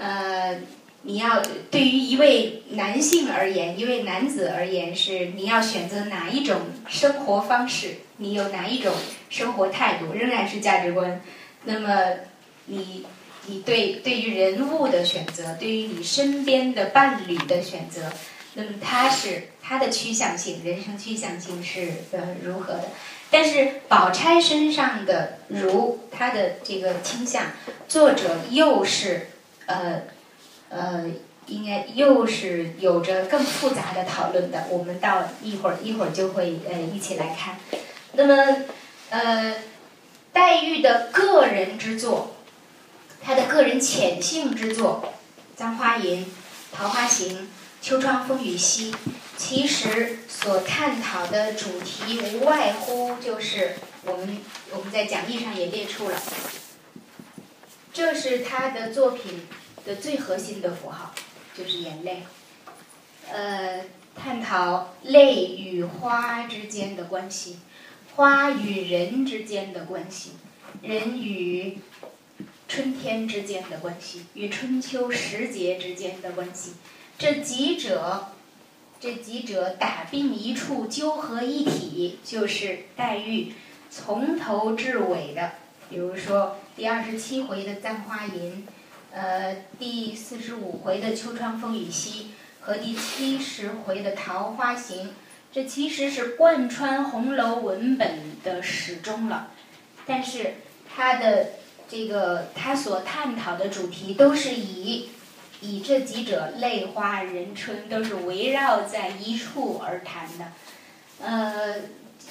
[0.00, 0.58] 呃，
[1.02, 7.98] 你要对于一位男性而言，一位男子而言，是你要选择哪一种生活方式？
[8.16, 8.94] 你有哪一种
[9.28, 10.14] 生活态度？
[10.14, 11.20] 仍然是价值观。
[11.64, 12.14] 那么，
[12.64, 13.04] 你
[13.44, 18.10] 你对对于人物的选择，对于你身边的伴侣的选择，
[18.54, 22.84] 那么他是他的趋向性，人生趋向性是呃如何的？
[23.30, 27.48] 但是宝钗身上的如她的这个倾向，
[27.86, 29.26] 作者又是。
[29.70, 30.02] 呃，
[30.68, 31.04] 呃，
[31.46, 34.64] 应该又是有着更复杂的讨论的。
[34.68, 37.56] 我们到一会儿一会儿就会呃一起来看。
[38.14, 38.56] 那么，
[39.10, 39.54] 呃，
[40.32, 42.34] 黛玉的个人之作，
[43.22, 45.12] 她的个人潜性之作，
[45.58, 46.24] 《簪花吟》
[46.72, 47.38] 《桃花行》
[47.80, 48.90] 《秋窗风雨夕》，
[49.36, 54.38] 其实所探讨的主题无外乎就是我们
[54.72, 56.20] 我们在讲义上也列出了，
[57.92, 59.46] 这是他的作品。
[59.86, 61.14] 的最核心的符号
[61.56, 62.22] 就是眼泪，
[63.32, 67.58] 呃，探讨泪与花之间的关系，
[68.14, 70.32] 花与人之间的关系，
[70.82, 71.78] 人与
[72.68, 76.74] 春天之间的关系，与春秋时节之间的关系，
[77.18, 78.28] 这几者，
[79.00, 83.54] 这几者打并一处，纠合一体，就是黛玉
[83.90, 85.52] 从头至尾的，
[85.88, 88.66] 比如说第二十七回的《簪花吟》。
[89.12, 92.30] 呃，第四十五回的《秋窗风雨夕》
[92.64, 95.08] 和第七十回的《桃花行》，
[95.52, 99.50] 这其实是贯穿红楼文本的始终了。
[100.06, 100.54] 但是，
[100.88, 101.48] 它的
[101.88, 105.08] 这个它所探讨的主题都是以
[105.60, 110.46] 以这几者泪花人春都是围绕在一处而谈的。
[111.20, 111.74] 呃，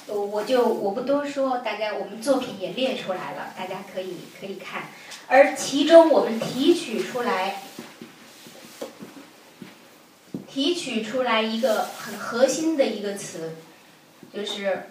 [0.06, 4.84] 我就我不多说，大家我们作品也列出来了，大家可以可以看。
[5.30, 7.62] 而其中我们提取出来，
[10.48, 13.52] 提取出来一个很核心的一个词，
[14.34, 14.90] 就是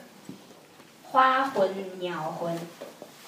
[1.04, 2.58] 花魂、鸟魂。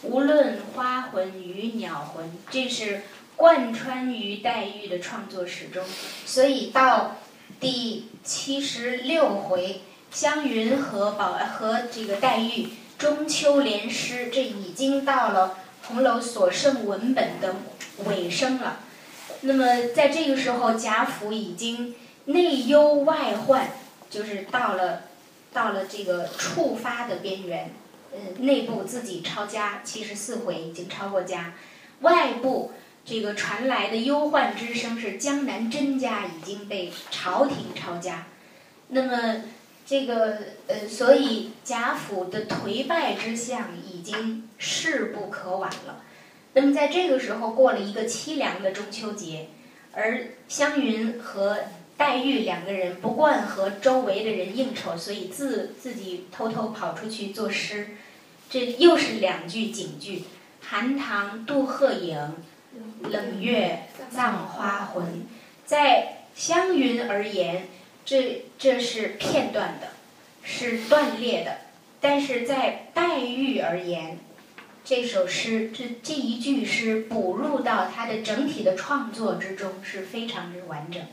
[0.03, 3.01] 无论花魂与鸟魂，这是
[3.35, 5.83] 贯穿于黛玉的创作史中。
[6.25, 7.17] 所以到
[7.59, 9.81] 第七十六回，
[10.11, 15.57] 湘云和宝和这个黛玉中秋联诗，这已经到了
[15.91, 17.55] 红楼所剩文本的
[18.05, 18.79] 尾声了。
[19.41, 21.93] 那么在这个时候，贾府已经
[22.25, 23.71] 内忧外患，
[24.09, 25.03] 就是到了
[25.51, 27.71] 到了这个触发的边缘。
[28.13, 31.53] 嗯，内部自己抄家七十四回已经抄过家，
[32.01, 32.73] 外部
[33.05, 38.25] 这个传来的忧患之声是江南甄家已经被朝廷抄家，
[38.89, 39.43] 那么
[39.91, 40.37] 这个
[40.67, 46.01] 呃，所以贾府的颓败之象已经势不可挽了。
[46.53, 49.47] 那么在这个时候过了一个凄凉的中秋节，
[49.91, 51.57] 而湘云和
[51.97, 57.89] 黛玉两个人不惯和周围的人应酬，所以自自己偷偷跑出去作诗。
[58.49, 60.23] 这又是两句警句
[60.63, 62.37] ：“寒塘渡鹤影，
[63.09, 65.25] 冷月葬花魂。”
[65.67, 67.67] 在湘云而言，
[68.05, 69.89] 这这是片段的，
[70.43, 71.51] 是断裂的；
[71.99, 74.19] 但是在黛玉而言，
[74.83, 81.07] 这首诗这这一句诗补入到他的整体的创作之中是非常之完整的。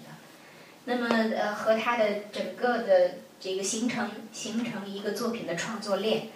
[0.86, 6.28] 那么呃，和他的整个的这个形成形成一个作品的创作链。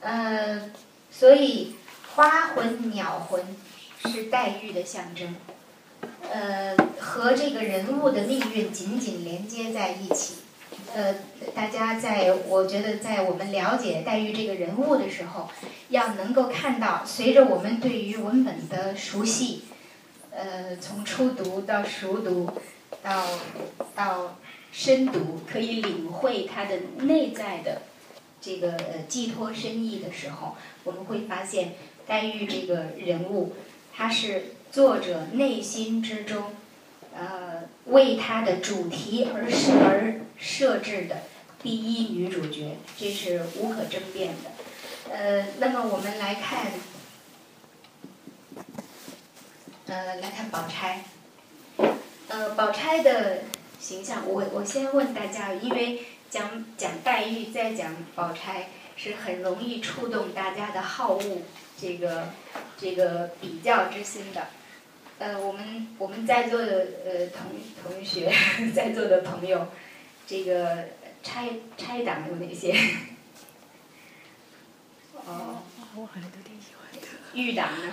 [0.00, 0.70] 呃，
[1.10, 1.76] 所以
[2.14, 3.44] 花魂、鸟魂
[4.06, 5.36] 是黛玉的象征，
[6.32, 10.34] 呃，和这个人物的命运紧紧连接在一起。
[10.94, 11.16] 呃，
[11.54, 15.48] 大家在我觉得在我们了解黛玉这个人物的时候，
[15.88, 19.62] 要能够看到，随着我们对于文本的熟悉，
[20.30, 22.48] 呃，从初读到熟读，
[23.02, 23.24] 到
[23.94, 24.36] 到
[24.72, 27.82] 深读，可以领会它的内在的。
[28.40, 31.74] 这个呃寄托深意的时候，我们会发现
[32.06, 33.52] 黛玉这个人物，
[33.92, 36.54] 她是作者内心之中，
[37.14, 41.22] 呃，为她的主题而设而设置的
[41.62, 45.12] 第一女主角，这是无可争辩的。
[45.12, 46.66] 呃，那么我们来看，
[49.86, 51.04] 呃，来看宝钗。
[52.28, 53.42] 呃，宝钗的
[53.78, 56.02] 形象，我我先问大家，因为。
[56.30, 61.38] 讲讲黛玉，再讲宝钗，是很容易触动大家的好恶，
[61.76, 62.28] 这个
[62.78, 64.46] 这个比较之心的。
[65.20, 67.52] 呃，我们我们在座的呃同
[67.82, 68.32] 同学，
[68.74, 69.68] 在座的朋友，
[70.26, 70.86] 这个
[71.22, 72.72] 拆拆党有哪些？
[75.26, 75.58] 哦。
[75.96, 76.98] 我好像有点喜欢的。
[77.38, 77.92] 玉党呢？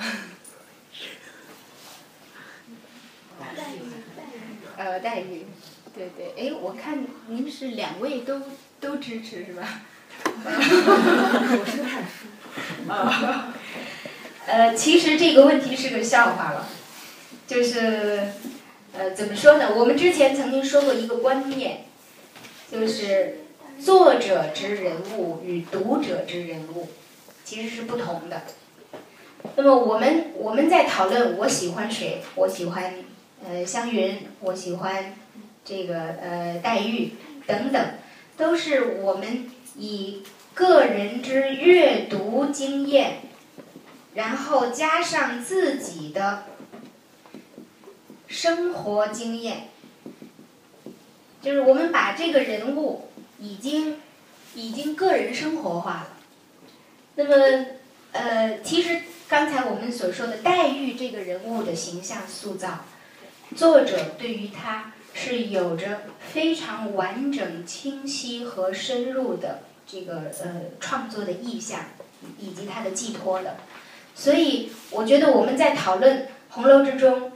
[3.39, 3.75] 黛玉。
[4.77, 5.45] 呃，黛玉。
[5.93, 8.41] 对对，哎，我看您是两位都
[8.79, 9.81] 都支持是吧？
[10.23, 12.27] 我是看书。
[12.89, 13.53] 啊，
[14.45, 16.69] 呃，其实这个问题是个笑话了，
[17.47, 18.33] 就是，
[18.93, 19.73] 呃，怎么说呢？
[19.75, 21.85] 我们之前曾经说过一个观念，
[22.71, 23.39] 就是
[23.79, 26.89] 作者之人物与读者之人物
[27.45, 28.43] 其实是不同的。
[29.55, 32.21] 那么我们我们在讨论我喜欢谁？
[32.35, 32.93] 我喜欢
[33.43, 35.15] 呃湘云，我喜欢。
[35.69, 37.11] 这个呃，黛玉
[37.45, 37.85] 等等，
[38.37, 40.23] 都是我们以
[40.53, 43.17] 个人之阅读经验，
[44.13, 46.45] 然后加上自己的
[48.27, 49.69] 生活经验，
[51.41, 53.09] 就是我们把这个人物
[53.39, 53.99] 已经
[54.55, 56.09] 已经个人生活化了。
[57.15, 57.65] 那么
[58.11, 62.85] 呃，其实刚才我们所说的黛玉这个人物的形象塑造，
[63.55, 64.93] 作者对于他。
[65.19, 66.01] 是有着
[66.31, 71.85] 非常完整、清晰和深入的这个呃创作的意向，
[72.37, 73.55] 以及他的寄托的。
[74.13, 77.31] 所以，我觉得我们在讨论红楼之中，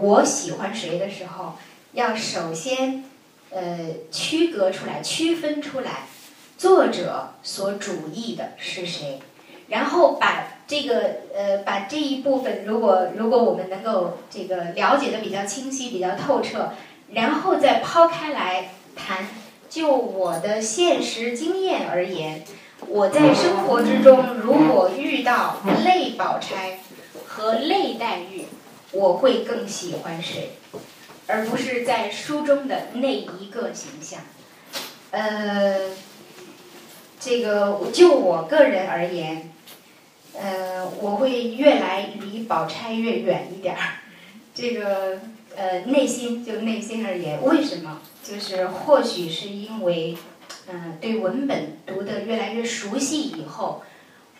[0.00, 1.54] 我喜欢谁的时候，
[1.92, 3.04] 要首先
[3.50, 3.78] 呃
[4.10, 6.06] 区隔出来、区分出来
[6.56, 9.18] 作者所主意的是谁，
[9.68, 16.70] 然后把这个呃把这一部分，如果如果我们能够这个了解的比较清晰、比较透彻。
[17.10, 19.26] 然后再抛开来谈，
[19.70, 22.44] 就我的现实经验而言，
[22.86, 26.80] 我在生活之中如果遇到类宝钗
[27.26, 28.44] 和类黛玉，
[28.92, 30.52] 我会更喜欢谁，
[31.26, 34.20] 而不是在书中的那一个形象。
[35.10, 35.90] 呃，
[37.20, 39.52] 这个就我个人而言，
[40.34, 44.00] 呃，我会越来离宝钗越远一点儿。
[44.54, 45.20] 这个
[45.56, 48.00] 呃，内心就内心而言，为什么？
[48.22, 50.16] 就是或许是因为，
[50.66, 53.82] 嗯，对文本读得越来越熟悉以后，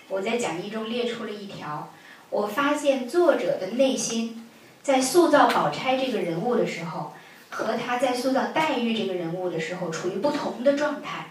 [0.08, 1.92] 我在讲义中列出了一条，
[2.30, 4.46] 我发现作者的内心
[4.82, 7.12] 在塑造宝钗这个人物的时候，
[7.50, 11.28] 和他在塑造黛玉这个人物的时候，处于不同的状态。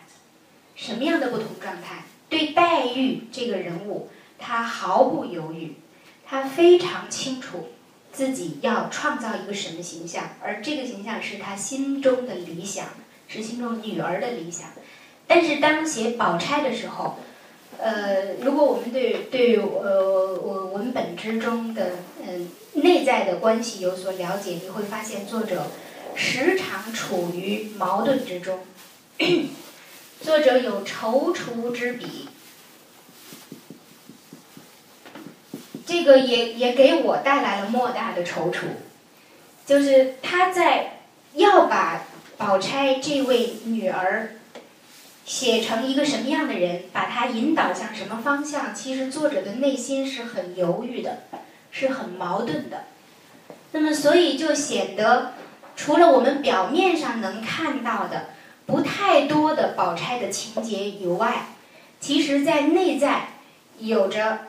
[0.75, 2.03] 什么样的不同状态？
[2.29, 5.75] 对黛玉这个人物，他毫不犹豫，
[6.25, 7.69] 他非常清楚
[8.11, 12.85] 自己要创造一个什么形象，而这个形象是他心中的理想，
[13.27, 14.69] 是心中女儿的理想。
[15.25, 17.17] 但是当写宝钗的时候，
[17.79, 25.67] 呃，如果我们对对呃我文本之中的嗯内在的关系有所了解，你会发现作者
[26.15, 28.59] 时常处于矛盾之中。
[30.21, 32.27] 作者有踌躇之笔，
[35.85, 38.63] 这个也也给我带来了莫大的踌躇，
[39.65, 41.01] 就是他在
[41.33, 44.36] 要把宝钗这位女儿
[45.27, 51.19] 写成一个什么样的人，把他引导向什么方向，其实作者的内心是很犹豫的，
[51.69, 52.85] 是很矛盾的。
[53.73, 55.33] 那么，所以就显得
[55.75, 58.29] 除了我们表面上能看到的。
[58.65, 61.47] 不太多的宝钗的情节以外，
[62.01, 63.29] 其实在内在
[63.79, 64.39] 有着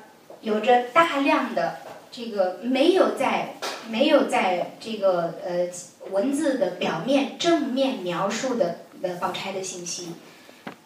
[0.40, 1.76] 有着大量的
[2.10, 3.54] 这个没有在
[3.88, 5.68] 没有在这个呃
[6.10, 10.14] 文字的表面正面描述的的宝钗的信息。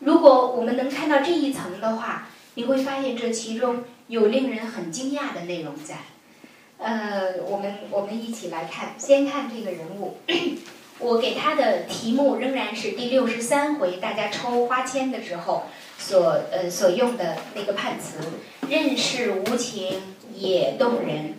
[0.04, 5.98] 如果我们能看到这一层的话，你会发现这其中有令人很惊讶的内容在。
[6.78, 10.16] 呃，我们我们一起来看，先看这个人物。
[10.98, 15.64] 我给他的题目仍然是第六十三回，大家抽花签的时候
[15.98, 18.18] 所呃所用的那个判词
[18.68, 20.02] ：“任是无情
[20.34, 21.34] 也动人。”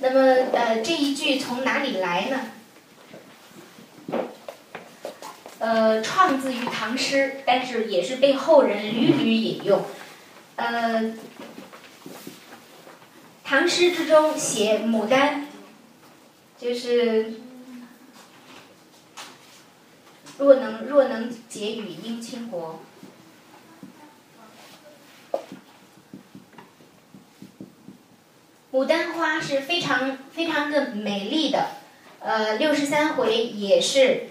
[0.00, 0.20] 那么
[0.52, 2.40] 呃这一句从哪里来呢？
[5.64, 9.82] 呃，创自于唐诗，但是也是被后人屡屡引用。
[10.56, 11.14] 呃，
[13.42, 15.46] 唐诗之中写牡丹，
[16.58, 17.40] 就是。
[20.36, 22.80] 若能若能解语应倾国，
[28.72, 31.68] 牡丹花是非常非常的美丽的。
[32.18, 34.30] 呃，六十三回也是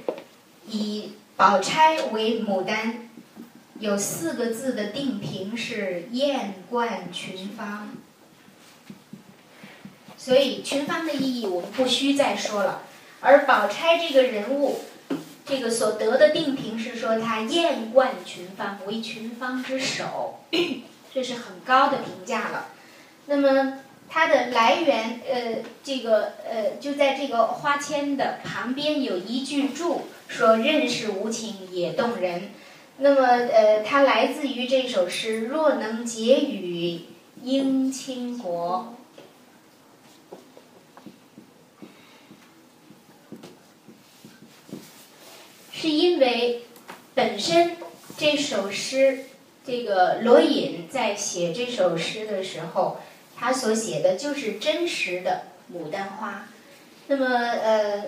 [0.67, 3.09] 以宝钗为牡丹，
[3.79, 7.89] 有四个字的定评是艳冠群芳，
[10.17, 12.83] 所以群芳的意义我们不需再说了。
[13.21, 14.81] 而宝钗这个人物。
[15.45, 20.39] 这个所得的定评是说她艳冠群芳，为群芳之首，
[21.13, 22.67] 这是很高的评价了。
[23.25, 32.49] 那么它的来源，呃，这个呃，就在这个花签的旁边有一句注，说“任是无情也动人”。
[32.97, 37.01] 那么呃，它来自于这首诗：“若能结与
[37.43, 38.95] 姻亲国。”
[45.71, 46.63] 是因为
[47.13, 47.77] 本身
[48.17, 49.25] 这首诗，
[49.65, 53.01] 这个罗隐在写这首诗的时候，
[53.35, 56.47] 他所写的就是真实的牡丹花。
[57.07, 58.05] 那么，呃，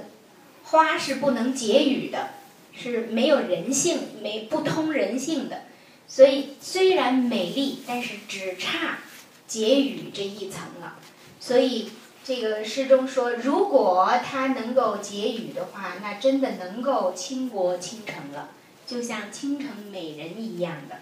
[0.65, 2.29] 花是不能结语的，
[2.73, 5.63] 是没有人性、没不通人性的。
[6.07, 8.99] 所以虽然美丽，但是只差
[9.47, 10.97] 结语这一层了。
[11.39, 11.89] 所以。
[12.27, 18.49] 这个诗中说，如果他能够结语的话，那真的能够倾国倾城了，
[18.87, 21.01] 就像倾城美人一样的。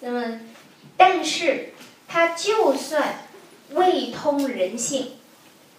[0.00, 0.40] 那么，
[0.96, 1.74] 但是
[2.08, 3.26] 他就算
[3.72, 5.08] 未通人性，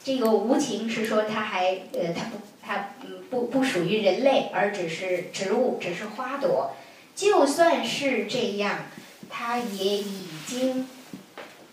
[0.03, 2.89] 这个无情是说他还呃，他不他
[3.29, 6.75] 不不属于人类，而只是植物，只是花朵。
[7.15, 8.85] 就算是这样，
[9.29, 10.87] 它也已经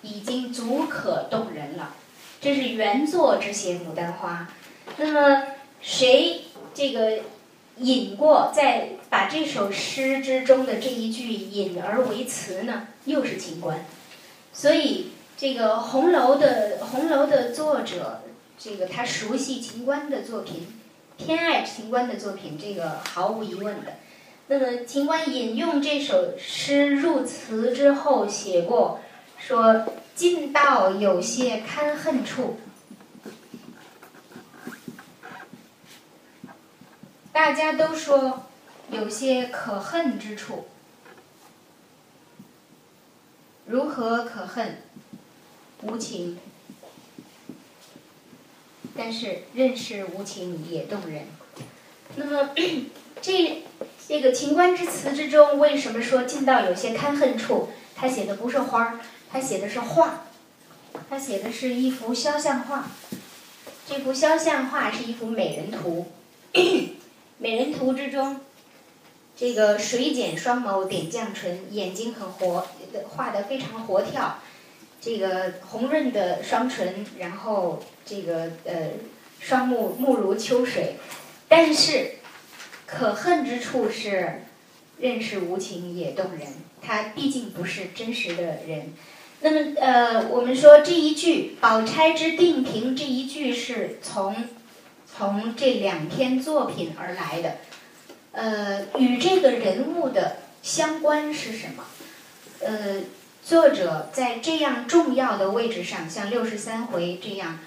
[0.02, 1.96] 已经足可动人了。
[2.40, 4.48] 这是原作之写牡丹花，
[4.96, 5.46] 那么
[5.80, 6.42] 谁
[6.74, 7.20] 这个
[7.78, 12.88] 引过，在把这首诗之中的这一句引而为词呢？
[13.04, 13.84] 又是秦观，
[14.52, 18.22] 所以这个红楼的红楼的作者，
[18.58, 20.66] 这个他熟悉秦观的作品，
[21.24, 23.94] 偏爱秦观的作品，这个毫无疑问的。
[24.48, 29.00] 那么秦观引用这首诗入词之后，写过
[29.38, 29.86] 说。
[30.14, 32.58] 近道有些堪恨处，
[37.32, 38.44] 大家都说
[38.90, 40.66] 有些可恨之处。
[43.64, 44.82] 如何可恨？
[45.80, 46.38] 无情。
[48.96, 51.26] 但是任是无情也动人。
[52.16, 52.50] 那么
[53.20, 53.62] 这
[54.06, 57.70] 这个情关之词之中，为什么说进到有些堪恨处？
[57.94, 60.24] 他写的不是花儿，他写的是画，
[61.08, 62.90] 他写的是一幅肖像画。
[63.88, 66.06] 这幅肖像画是一幅美人图。
[67.38, 68.40] 美人图之中，
[69.36, 72.66] 这个水剪双眸，点绛唇，眼睛很活，
[73.08, 74.38] 画的非常活跳。
[75.04, 78.90] 这个红润的双唇，然后这个呃
[79.40, 80.94] 双目目如秋水，
[81.48, 82.12] 但是
[82.86, 84.42] 可恨之处是，
[85.00, 86.46] 任是无情也动人。
[86.80, 88.94] 他毕竟不是真实的人。
[89.40, 94.36] 那么呃，我们说这一句“宝钗之定评”这一句是从
[95.04, 97.56] 从这两篇作品而来的。
[98.30, 101.84] 呃，与这个人物的相关是什么？
[102.60, 103.00] 呃。
[103.44, 107.58] 作者在这样重要的位置上，像六十三回这样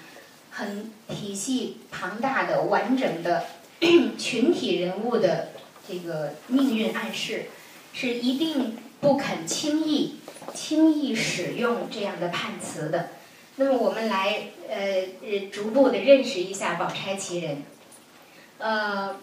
[0.50, 3.44] 很体系庞大的、完整的
[4.16, 5.50] 群体人物的
[5.86, 7.46] 这个命运暗示，
[7.92, 10.16] 是一定不肯轻易、
[10.54, 13.10] 轻易使用这样的判词的。
[13.56, 17.62] 那么，我们来呃逐步的认识一下宝钗其人。
[18.58, 19.16] 呃，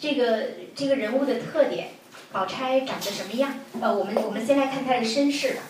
[0.00, 0.44] 这个
[0.74, 1.90] 这个人物的特点。
[2.30, 3.54] 宝钗长得什么样？
[3.80, 5.62] 呃，我们我们先来看她的身世吧。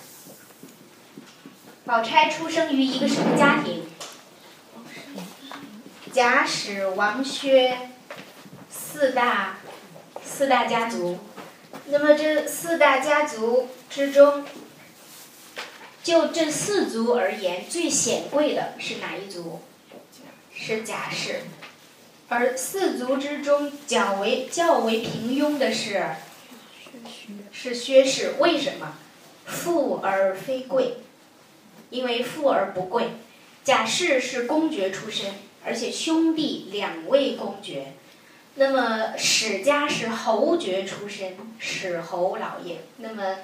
[1.85, 3.85] 宝钗出生于一个什么家庭？
[6.13, 7.91] 贾史王薛
[8.69, 9.59] 四大
[10.25, 11.19] 四大家族。
[11.87, 14.45] 那么这四大家族之中，
[16.03, 19.63] 就这四族而言，最显贵的是哪一族？
[20.53, 21.43] 是贾氏。
[22.29, 26.05] 而四族之中较为较为平庸的是。
[27.53, 28.97] 是薛氏，为什么？
[29.47, 30.99] 富而非贵，
[31.91, 33.09] 因为富而不贵。
[33.65, 35.35] 贾氏是公爵出身，
[35.65, 37.95] 而且兄弟两位公爵。
[38.57, 42.81] 那么史家是侯爵出身，史侯老爷。
[42.99, 43.37] 那么，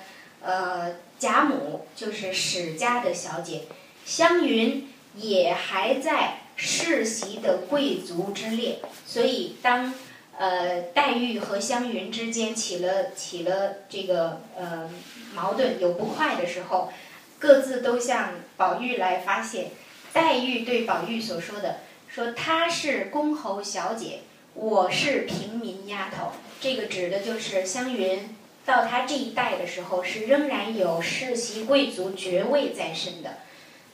[0.42, 3.62] 呃，贾母就是史家的小姐。
[4.04, 9.94] 湘云也还在世袭的贵族之列，所以当。
[10.36, 14.90] 呃，黛玉和湘云之间起了起了这个呃
[15.32, 16.92] 矛盾，有不快的时候，
[17.38, 19.68] 各自都向宝玉来发泄。
[20.12, 21.76] 黛玉对宝玉所说的
[22.08, 24.22] 说：“她是公侯小姐，
[24.54, 28.34] 我是平民丫头。”这个指的就是湘云
[28.66, 33.38] 到她这一代的时候，是仍然有世袭贵族爵位在身的。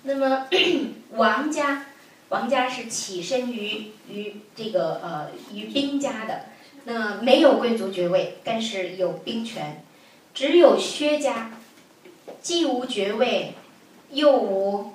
[0.05, 0.47] 那么
[1.13, 1.85] 王家。
[2.31, 6.47] 王家是起身于于这个呃于兵家的，
[6.85, 9.85] 那没有贵族爵位，但是有兵权。
[10.33, 11.51] 只有薛家，
[12.41, 13.55] 既无爵位，
[14.11, 14.93] 又无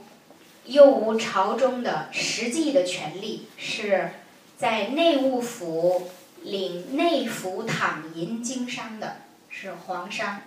[0.63, 4.11] 又无朝中的实际的权利，是
[4.57, 6.09] 在内务府
[6.41, 9.17] 领内府躺银经商的，
[9.49, 10.41] 是皇商。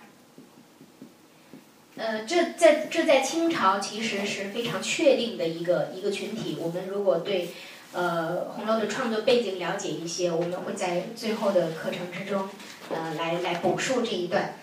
[1.99, 6.57] 呃，这在这在清朝其实是非常确定的一个一个群体。
[6.57, 7.49] 我们如果对
[7.91, 12.47] 呃红楼的创作背景了解一些，我们会在最后的课程之中
[12.89, 14.53] 呃来来补述这一段。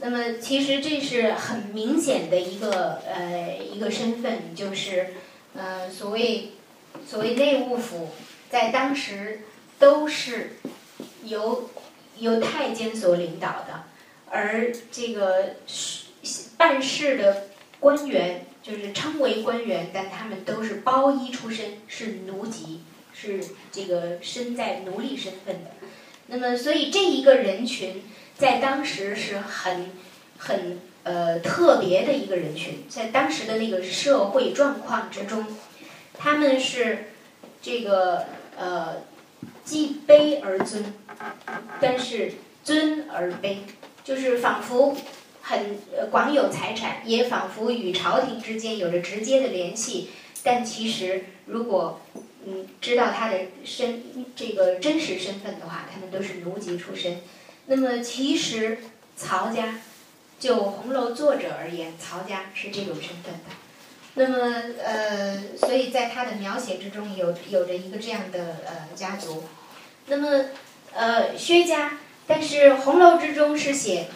[0.00, 5.08] 那么其实这是很明显的一个呃一个身份，就是
[5.54, 6.52] 呃所谓
[7.06, 8.08] 所谓内务府
[8.48, 9.42] 在当时
[9.78, 10.56] 都是
[11.24, 11.68] 由
[12.18, 13.84] 由太监所领导的，
[14.30, 16.05] 而这个是。
[16.56, 17.48] 办事的
[17.78, 22.80] 官员就是称为官员，但他们都是包衣出身，是奴籍，
[23.12, 25.70] 是这个身在奴隶身份的。
[26.28, 28.02] 那么，所以这一个人群
[28.36, 29.90] 在当时是很
[30.38, 35.46] 很呃特别的一个人群，在当时的那个社会状况之中，
[36.18, 37.10] 他们是
[37.62, 38.26] 这个
[38.58, 39.02] 呃
[39.64, 40.94] 既卑而尊，
[41.80, 42.32] 但是
[42.64, 43.58] 尊而卑，
[44.02, 44.96] 就是仿佛。
[45.48, 45.78] 很
[46.10, 50.10] 广有财产，也仿佛与朝廷之间有着直接的联系，
[50.42, 52.00] 但其实如果
[52.44, 54.02] 嗯知道他的身
[54.34, 57.20] 这个真实身份的话，他们都是奴籍出身。
[57.66, 58.78] 那么其实
[59.16, 59.78] 曹家，
[60.40, 63.54] 就红楼作者而言，曹家是这种身份的。
[64.14, 69.44] 那么呃，所以在他的描写之中有有着一个这样的呃家族。
[70.08, 70.46] 那么
[70.92, 74.08] 呃薛家，但是红楼之中是写。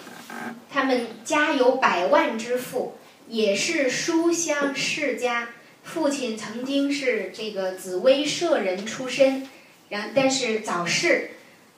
[0.71, 2.95] 他们家有百万之富，
[3.29, 5.51] 也是书香世家。
[5.83, 9.49] 父亲曾经是这个紫薇舍人出身，
[9.89, 11.31] 然但是早逝。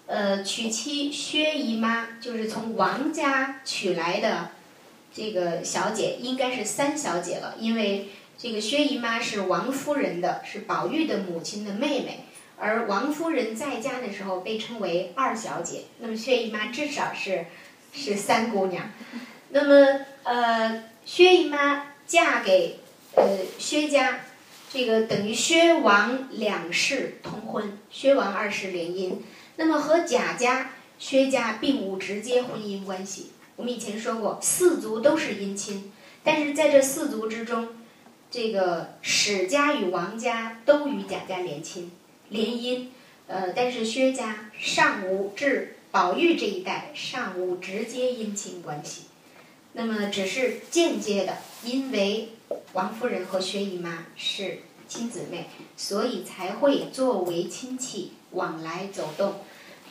[0.06, 4.50] 呃，娶妻薛姨妈就是从王家娶来的
[5.14, 12.26] 这个小姐，应该是三小姐了，因为这个薛姨妈是王夫人的，是宝玉的母亲的妹妹，
[12.58, 17.46] 而王夫人在家的时候被称为二小姐，那么薛姨妈至少是
[17.92, 18.90] 是三姑娘。
[19.50, 22.78] 那么呃，薛姨妈嫁给
[23.14, 24.20] 呃薛家，
[24.72, 29.16] 这个等于薛王两世通婚，薛王二世联姻。
[29.56, 33.32] 那么和贾家、薛家并无直接婚姻关系。
[33.56, 35.92] 我们以前说过，四族都是姻亲，
[36.24, 37.68] 但是在这四族之中，
[38.30, 41.92] 这个史家与王家都与贾家联亲
[42.30, 42.86] 联姻，
[43.26, 49.02] 呃，但是薛家尚无至宝玉这一代尚无直接姻亲关系。
[49.74, 52.30] 那么只是间接的，因为
[52.72, 59.34] 王夫人和薛姨妈是亲姊妹，所以才会作为亲戚往来走动。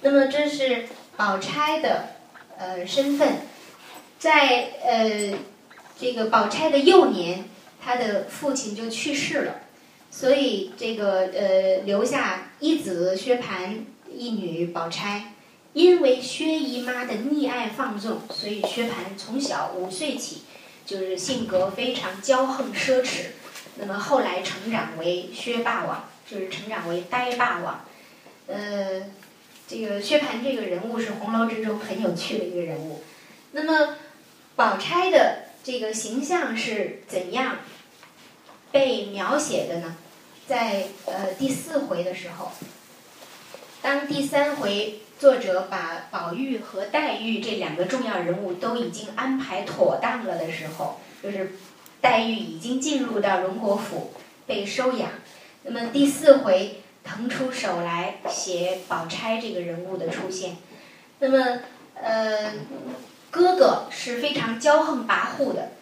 [0.01, 2.15] 那么这是宝钗的
[2.57, 3.41] 呃身份，
[4.17, 5.33] 在呃
[5.99, 7.45] 这个宝钗的幼年，
[7.79, 9.61] 她的父亲就去世了，
[10.09, 13.81] 所以这个呃留下一子薛蟠，
[14.11, 15.33] 一女宝钗。
[15.73, 20.41] 因为薛姨妈的溺爱放纵，所以薛蟠从小五岁起
[20.85, 23.27] 就是性格非常骄横奢侈。
[23.77, 27.85] 那么后来成长为薛霸王，就是成长为呆霸王。
[28.47, 29.03] 呃，
[29.65, 33.01] 这个薛蟠这个人物是红楼之中很有趣的一个人物。
[33.53, 33.95] 那么
[34.57, 37.59] 宝钗的这个形象是怎样
[38.73, 39.95] 被描写的呢？
[40.45, 42.51] 在呃第四回的时候，
[43.81, 44.99] 当第三回。
[45.21, 51.51] 作者把宝玉和黛玉这两个重要人物都已经安排妥当了的时候，就是
[52.01, 54.13] 黛玉已经进入到荣国府
[54.47, 55.11] 被收养。
[55.61, 60.57] 那么第四回腾出手来写宝钗这个人物的出现。
[61.19, 61.59] 那么
[61.93, 62.53] 呃，
[63.29, 65.73] 哥哥是非常骄横跋扈的。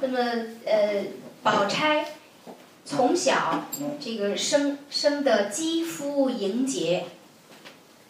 [0.00, 0.18] 那么
[0.66, 1.04] 呃，
[1.44, 2.04] 宝钗
[2.84, 3.68] 从小
[4.00, 7.04] 这个生生的肌肤莹洁。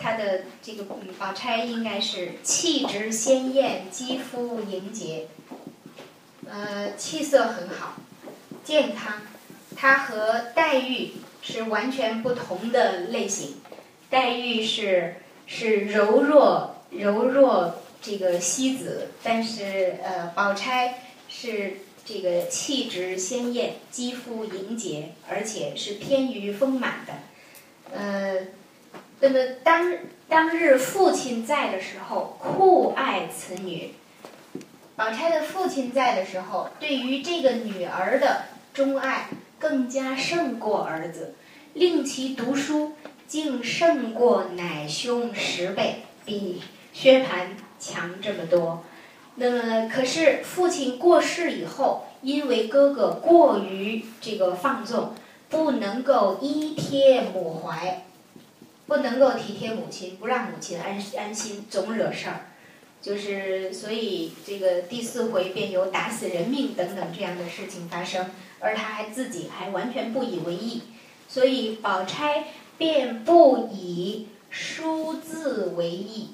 [0.03, 0.84] 她的这个
[1.16, 5.28] 宝钗应该是气质鲜艳，肌肤莹洁，
[6.50, 7.94] 呃，气色很好，
[8.64, 9.22] 健康。
[9.76, 13.59] 她和黛玉是完全不同的类型，
[14.11, 21.74] 黛玉是是柔弱柔弱这个西子，但是呃，宝钗是
[22.05, 27.12] 这个气质鲜艳，肌肤莹洁，而且是偏于丰满的，
[27.96, 28.46] 呃。
[29.22, 29.98] 那么当
[30.28, 33.94] 当日父亲在的时候，酷爱此女。
[34.96, 39.28] 宝钗的父亲在的时候，对于这个女儿的钟爱
[39.60, 41.36] 更加胜过儿子，
[41.72, 42.94] 令其读书
[43.28, 46.60] 竟胜过奶兄十倍，比
[46.92, 48.82] 薛蟠强这么多。
[49.36, 55.14] 那么可是父亲过世以后，因为哥哥过于这个放纵，
[55.48, 58.02] 不能够依贴母怀。
[58.86, 62.46] 不能够体贴母亲，不让母亲安安心，总惹事儿，
[63.00, 68.30] 就是所以这个第四回便有打死人命等等这样的事情发生，
[68.60, 70.82] 而他还自己还完全不以为意，
[71.28, 72.44] 所以宝钗
[72.76, 76.30] 便不以书字为意，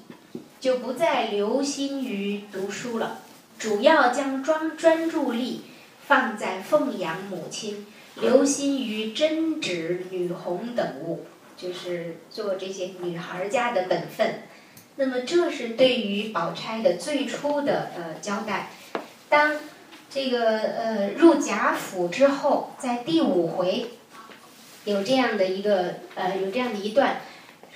[0.59, 3.19] 就不再留心于读书了，
[3.57, 5.61] 主要将专专注力
[6.05, 7.85] 放在奉养母亲，
[8.19, 11.25] 留心于针纸、女红等物。
[11.61, 14.43] 就是做这些女孩家的本分，
[14.95, 18.69] 那么这是对于宝钗的最初的呃交代。
[19.27, 19.57] 当
[20.09, 23.87] 这个呃入贾府之后，在第五回
[24.85, 27.21] 有这样的一个呃有这样的一段，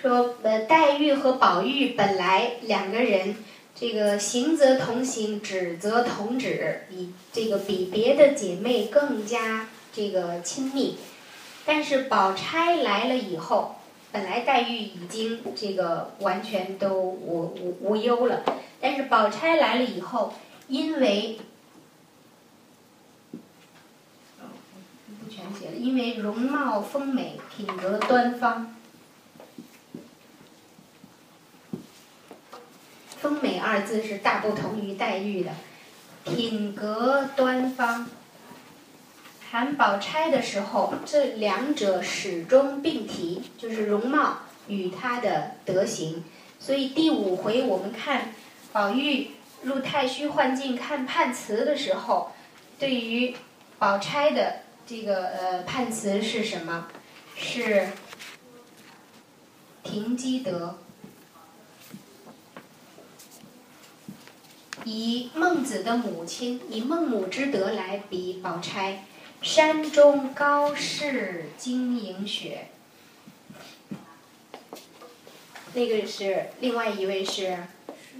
[0.02, 3.36] 说呃黛玉和宝玉本来两个人
[3.76, 10.98] 这个行则同行，止则同止，比这个比别的姐妹更加这个亲密。
[11.66, 13.76] 但是宝钗来了以后，
[14.12, 18.44] 本来黛玉已经这个完全都无无无忧了，
[18.82, 20.34] 但是宝钗来了以后，
[20.68, 21.40] 因为
[25.24, 28.76] 不全写了，因为容貌丰美，品格端方。
[33.18, 35.52] 丰美二字是大不同于黛玉的，
[36.26, 38.10] 品格端方。
[39.54, 46.24] 谈宝钗的时候，这两者始终并提，就是容貌与她的德行。
[46.60, 48.34] 所以第五回我们看
[48.72, 49.30] 宝玉
[49.62, 52.32] 入太虚幻境看判词的时候，
[52.80, 53.36] 对于
[53.78, 56.88] 宝钗的这个呃判词是什么？
[57.36, 57.90] 是
[59.84, 60.80] 停机德。
[64.84, 69.06] 以孟子的母亲，以孟母之德来比宝钗。
[69.44, 72.70] 山中高士晶莹雪。
[75.74, 77.58] 那个是另外一位是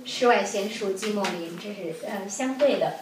[0.04, 3.00] 世外贤淑季莫林，这是呃相对的。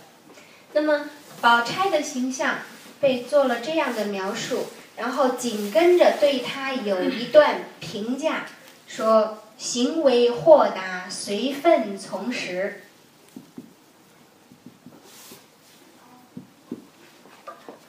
[0.73, 1.09] 那么
[1.41, 2.59] 宝钗的形象
[2.99, 4.67] 被做了这样的描述，
[4.97, 8.45] 然后紧跟着对她有一段评价，
[8.87, 12.83] 说行为豁达，随分从时。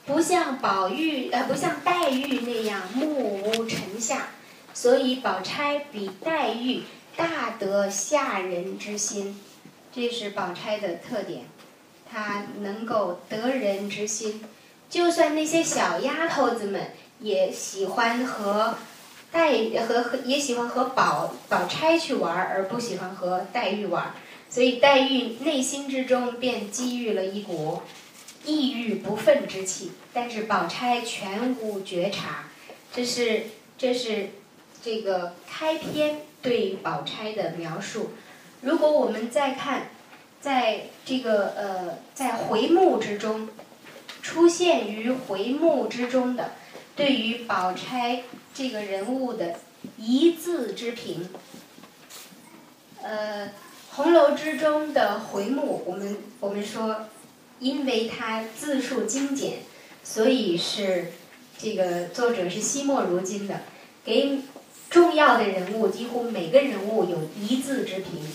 [0.05, 4.27] 不像宝玉呃，不像黛玉那样目无尘下，
[4.73, 6.83] 所以宝钗比黛玉
[7.15, 9.39] 大得下人之心，
[9.93, 11.43] 这是宝钗的特点，
[12.11, 14.43] 她能够得人之心，
[14.89, 18.75] 就算那些小丫头子们也喜欢和
[19.31, 24.13] 黛和和也喜欢和宝宝钗去玩，而不喜欢和黛玉玩，
[24.49, 27.81] 所以黛玉内心之中便积郁了一股。
[28.45, 32.49] 抑郁不忿之气，但是宝钗全无觉察，
[32.93, 33.43] 这是
[33.77, 34.31] 这是
[34.83, 38.11] 这个开篇对宝钗的描述。
[38.61, 39.91] 如果我们再看，
[40.41, 43.47] 在这个呃在回目之中
[44.21, 46.51] 出现于回目之中的
[46.97, 48.23] 对于宝钗
[48.53, 49.55] 这个人物的
[49.97, 51.29] 一字之评，
[53.01, 53.51] 呃，
[53.91, 57.07] 红楼之中的回目，我们我们说。
[57.63, 59.59] 因为他字数精简，
[60.03, 61.13] 所以是
[61.57, 63.61] 这个作者是惜墨如金的，
[64.03, 64.39] 给
[64.89, 68.27] 重要的人物几乎每个人物有一字之评。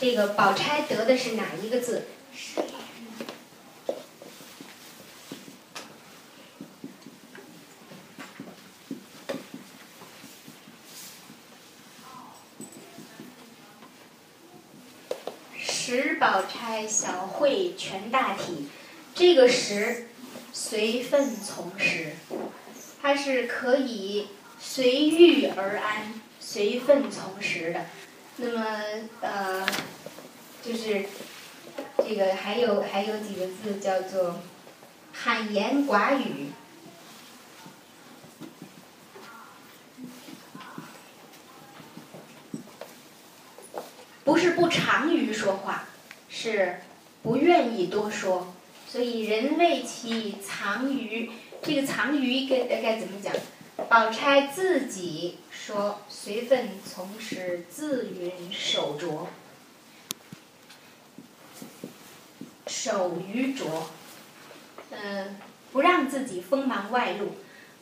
[0.00, 2.04] 这个宝钗得的是哪一个字？
[15.58, 16.14] 石
[16.86, 18.68] 小慧全大体，
[19.14, 20.08] 这个时
[20.52, 22.12] 随分从时，
[23.00, 24.28] 它是可以
[24.58, 27.86] 随遇而安、随分从时的。
[28.36, 28.76] 那么
[29.20, 29.66] 呃，
[30.62, 31.04] 就是
[31.98, 34.40] 这个还有还有几个字叫做
[35.12, 36.50] 罕言寡语。
[44.22, 45.88] 不是不常于说话，
[46.42, 46.76] 是
[47.22, 48.54] 不愿意多说。
[48.88, 51.30] 所以人为其藏于，
[51.62, 53.30] 这个藏于该该怎么讲？
[53.90, 59.28] 宝钗自己说随分从时，自云守拙，
[62.66, 63.90] 守于拙。
[64.92, 65.36] 嗯，
[65.72, 67.34] 不让自己锋芒外露，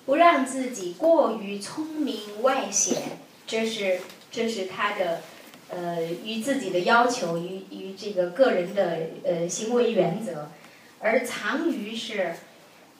[0.04, 4.00] 不让自己过于聪明外显，这是
[4.32, 5.22] 这是他的。
[5.70, 10.52] 呃，与自己的要求，与与这个个人的呃行为原则，
[11.00, 12.36] 而藏于是，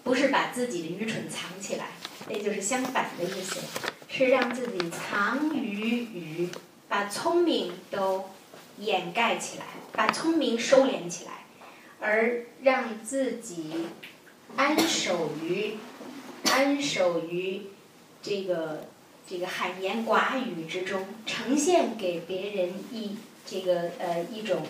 [0.03, 1.91] 不是把自己的愚蠢藏起来，
[2.29, 3.61] 那就是相反的意思，
[4.09, 6.49] 是让自己藏于愚，
[6.89, 8.29] 把聪明都
[8.79, 11.45] 掩盖起来，把聪明收敛起来，
[12.01, 13.87] 而让自己
[14.57, 15.77] 安守于
[16.51, 17.63] 安守于
[18.21, 18.85] 这个。
[19.31, 24.63] 这个罕言寡语之中，呈现给别人一这个呃一种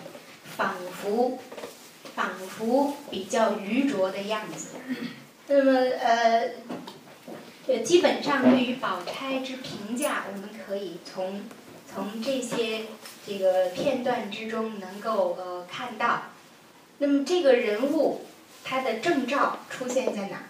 [0.59, 1.39] 仿佛
[2.15, 4.75] 仿佛比较愚拙的样子。
[5.47, 5.71] 那么
[7.65, 11.43] 呃，基本上对于宝钗之评价，我们可以从
[11.89, 12.81] 从这些
[13.25, 16.23] 这个片段之中能够呃看到。
[16.97, 18.25] 那么这个人物
[18.65, 20.43] 他的证照出现在哪？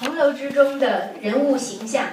[0.00, 2.08] 红楼之中的人物形象，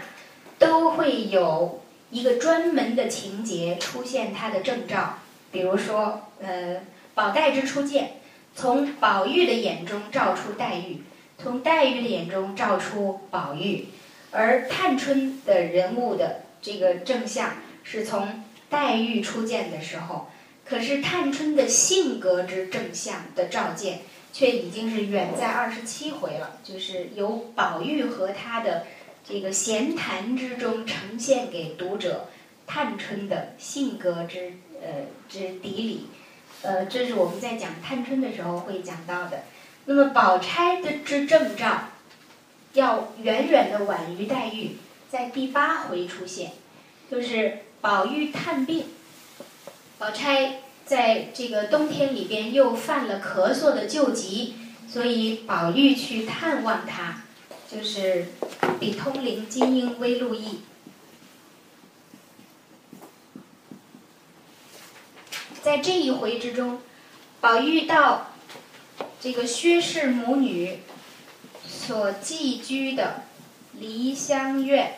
[0.59, 1.81] 都会有
[2.11, 5.17] 一个专门的情节出现他的证照。
[5.51, 6.81] 比如说，呃，
[7.13, 8.17] 宝黛之初见，
[8.55, 11.03] 从宝玉的眼中照出黛玉，
[11.37, 13.85] 从黛玉的眼中照出宝玉；
[14.31, 20.27] 而探春的人物的这个正相，是从黛玉初见的时候，
[20.65, 23.99] 可是探春的性格之正相的照见。
[24.31, 28.85] 却已经是远在二十七回了，就是由宝玉和他的
[29.27, 32.29] 这个闲谈之中呈现给读者
[32.67, 36.07] 探春的性格之呃之底里，
[36.61, 39.43] 呃，这是我们在讲探春的时候会讲到的。
[39.85, 41.89] 那么宝钗的之正照，
[42.73, 44.77] 要远远的晚于黛玉，
[45.09, 46.51] 在第八回出现，
[47.11, 48.85] 就是宝玉探病，
[49.97, 50.61] 宝钗。
[50.89, 54.55] 在这个冬天里边又犯了咳嗽的旧疾，
[54.87, 57.21] 所以宝玉去探望他，
[57.71, 58.25] 就是
[58.79, 60.61] 比通灵金英微露意。
[65.61, 66.79] 在这一回之中，
[67.41, 68.27] 宝玉到
[69.19, 70.79] 这个薛氏母女
[71.67, 73.23] 所寄居的
[73.73, 74.93] 梨香院。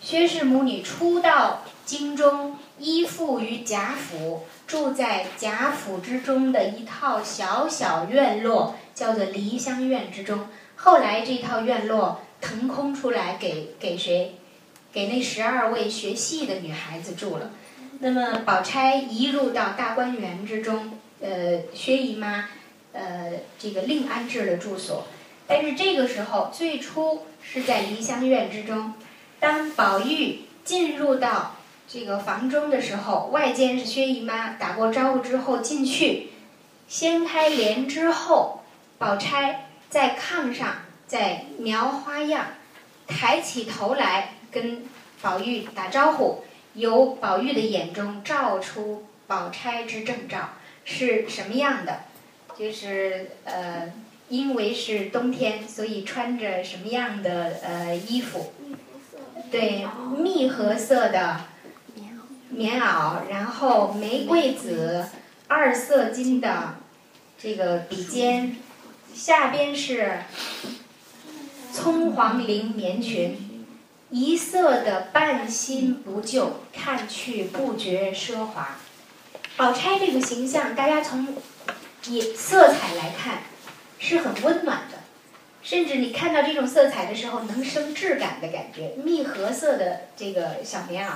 [0.00, 10.46] 薛氏母女初到京中，依附于贾府，住在贾府之中的一套小小院落，叫做梨香院之中。
[10.76, 14.36] 后来这套院落腾空出来，给给谁？
[14.92, 17.50] 给那十二位学戏的女孩子住了。
[18.04, 22.48] 那么宝钗移入到大观园之中，呃，薛姨妈，
[22.92, 25.06] 呃，这个另安置了住所。
[25.46, 28.94] 但是这个时候，最初是在梨香院之中。
[29.38, 31.54] 当宝玉进入到
[31.86, 36.30] 这个房中的时候，外间是薛姨妈打过招呼之后进去，
[36.88, 38.64] 掀开帘之后，
[38.98, 40.68] 宝钗在炕上
[41.06, 42.46] 在描花样，
[43.06, 44.82] 抬起头来跟
[45.20, 46.42] 宝玉打招呼，
[46.74, 50.50] 由宝玉的眼中照出宝钗之正照
[50.84, 52.00] 是什么样的？
[52.58, 53.92] 就是呃，
[54.28, 58.52] 因为是冬天，所以穿着什么样的呃衣服？
[59.50, 59.86] 对，
[60.18, 61.40] 蜜合色的
[62.50, 65.06] 棉袄，然后玫瑰紫
[65.48, 66.76] 二色金的
[67.38, 68.56] 这个笔尖，
[69.14, 70.20] 下边是
[71.72, 73.51] 葱黄绫棉裙，
[74.12, 78.76] 一色的半新不旧，看去不觉奢华。
[79.56, 81.34] 宝钗这个形象，大家从
[82.04, 83.44] 也色彩来看，
[83.98, 84.98] 是很温暖的。
[85.62, 88.92] 甚至你看到这种色彩的时候，能生质感的感觉。
[89.02, 91.12] 蜜合色的这个小棉袄，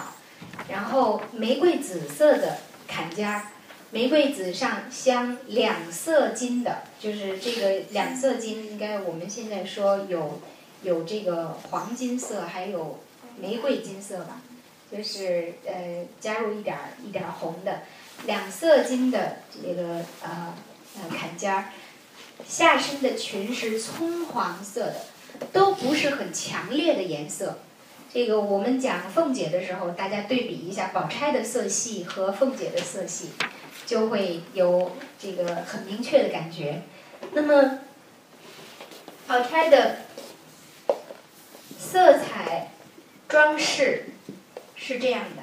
[0.70, 3.48] 然后玫瑰紫色的坎肩儿，
[3.90, 10.40] 玫瑰紫上镶两色金的，就是这个两色金，应该我们现在说有
[10.86, 13.00] 有这个黄金色，还有
[13.40, 14.40] 玫瑰金色吧，
[14.90, 17.80] 就是呃加入一点儿一点儿红的
[18.24, 20.54] 两色金的这个呃
[20.94, 21.64] 呃坎肩儿。
[22.46, 27.58] 下身的裙是葱黄色的，都不是很强烈的颜色。
[28.12, 33.30] 这个我们讲凤姐的时候，大家对比一下宝钗的色系和凤姐的色系，
[33.84, 36.82] 就会有这个很明确的感觉。
[37.32, 37.80] 那么，
[39.26, 39.96] 宝钗的
[41.78, 42.72] 色彩
[43.28, 44.10] 装饰
[44.74, 45.42] 是这样的。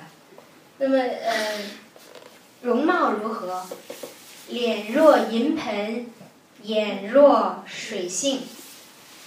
[0.78, 1.60] 那么，呃，
[2.62, 3.66] 容貌如何？
[4.50, 6.08] 脸若银盆。
[6.64, 8.40] 眼若水性，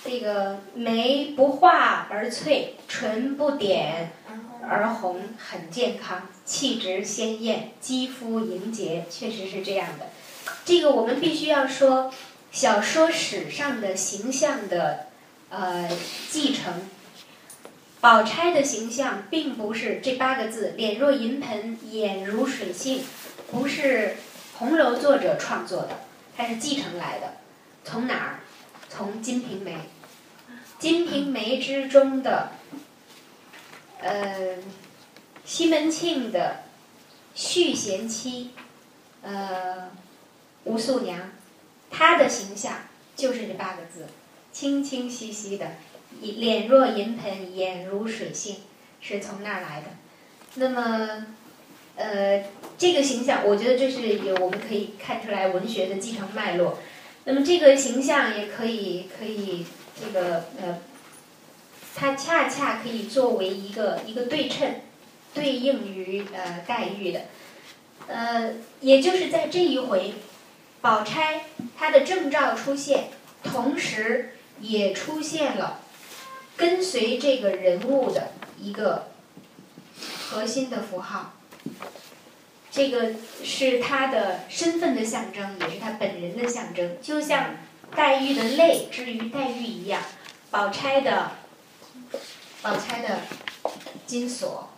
[0.02, 4.12] 这个眉不画而翠，唇不点
[4.66, 10.06] 而红，很健康，气质鲜艳，肌肤莹洁，确实是这样的。
[10.64, 12.10] 这个我们必须要说，
[12.50, 15.08] 小说史上的形象的
[15.50, 15.90] 呃
[16.30, 16.88] 继承。
[18.06, 23.02] 宝钗的形象并不是这八个字“脸若银盆，眼如水性”，
[23.50, 24.14] 不是
[24.58, 26.04] 红楼作者创作的。
[26.36, 27.38] 它是继承来的，
[27.82, 28.40] 从哪儿？
[28.88, 29.72] 从《金瓶梅》。
[30.78, 32.52] 《金瓶梅》之中的，
[34.00, 34.58] 呃，
[35.44, 36.58] 西门庆的
[37.34, 38.52] 续贤妻，
[39.22, 39.90] 呃，
[40.62, 41.32] 吴素娘，
[41.90, 42.82] 她的形象
[43.16, 44.06] 就是这八个字，
[44.52, 45.72] 清清晰晰的，
[46.20, 48.56] 脸若银盆，眼如水性，
[49.00, 49.86] 是从那儿来的。
[50.54, 51.26] 那么。
[51.98, 52.44] 呃，
[52.76, 56.78] 这个形象，我觉得这是有我们可以看出来文学的继承脉络。
[57.24, 59.64] 那么这个形象也可以可以
[59.98, 60.78] 这个呃，
[61.94, 64.74] 它恰恰可以作为一个一个对称，
[65.32, 67.22] 对应于呃黛玉的。
[68.08, 68.52] 呃，
[68.82, 70.12] 也就是在这一回，
[70.82, 71.46] 宝钗
[71.78, 73.04] 她的正照出现，
[73.42, 75.80] 同时也出现了
[76.56, 79.08] 跟随这个人物的一个
[80.30, 81.32] 核心的符号。
[82.70, 86.98] 这个是他的身份的象征，也是他本人的象征。
[87.00, 87.56] 就像
[87.94, 90.02] 黛玉的泪之于黛玉一样，
[90.50, 91.32] 宝钗的
[92.60, 93.20] 宝钗的
[94.06, 94.68] 金锁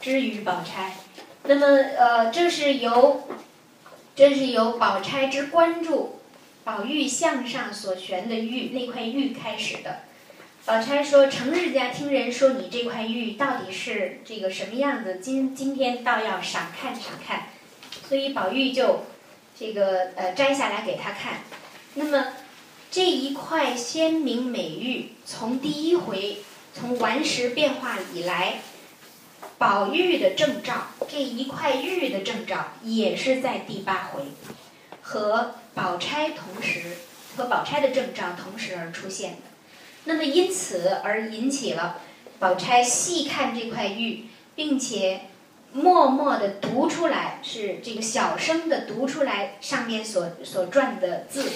[0.00, 0.96] 之于宝钗。
[1.44, 3.28] 那么，呃，这是由
[4.16, 6.18] 这是由宝钗之关注
[6.66, 10.00] 宝玉项上所悬的玉那块玉开始的。
[10.64, 15.20] 宝钗说：“成日家听人说你这块玉到底是这个什么样子？
[15.22, 17.50] 今今天倒要赏看赏看。”
[18.08, 19.04] 所以宝玉就
[19.56, 21.34] 这个呃摘下来给他看。
[21.94, 22.32] 那么
[22.90, 26.38] 这一块鲜明美玉，从第一回
[26.74, 28.62] 从顽石变化以来，
[29.56, 34.24] 宝玉的正照这一块玉的正照也是在第八回
[35.00, 36.96] 和宝钗同时
[37.36, 39.38] 和宝钗的正照同时而出现的。
[40.04, 42.00] 那么因此而引起了
[42.38, 44.24] 宝钗细看这块玉，
[44.54, 45.20] 并且
[45.74, 51.52] 默默的读出来，是这个小声的读出来上面所所撰的字，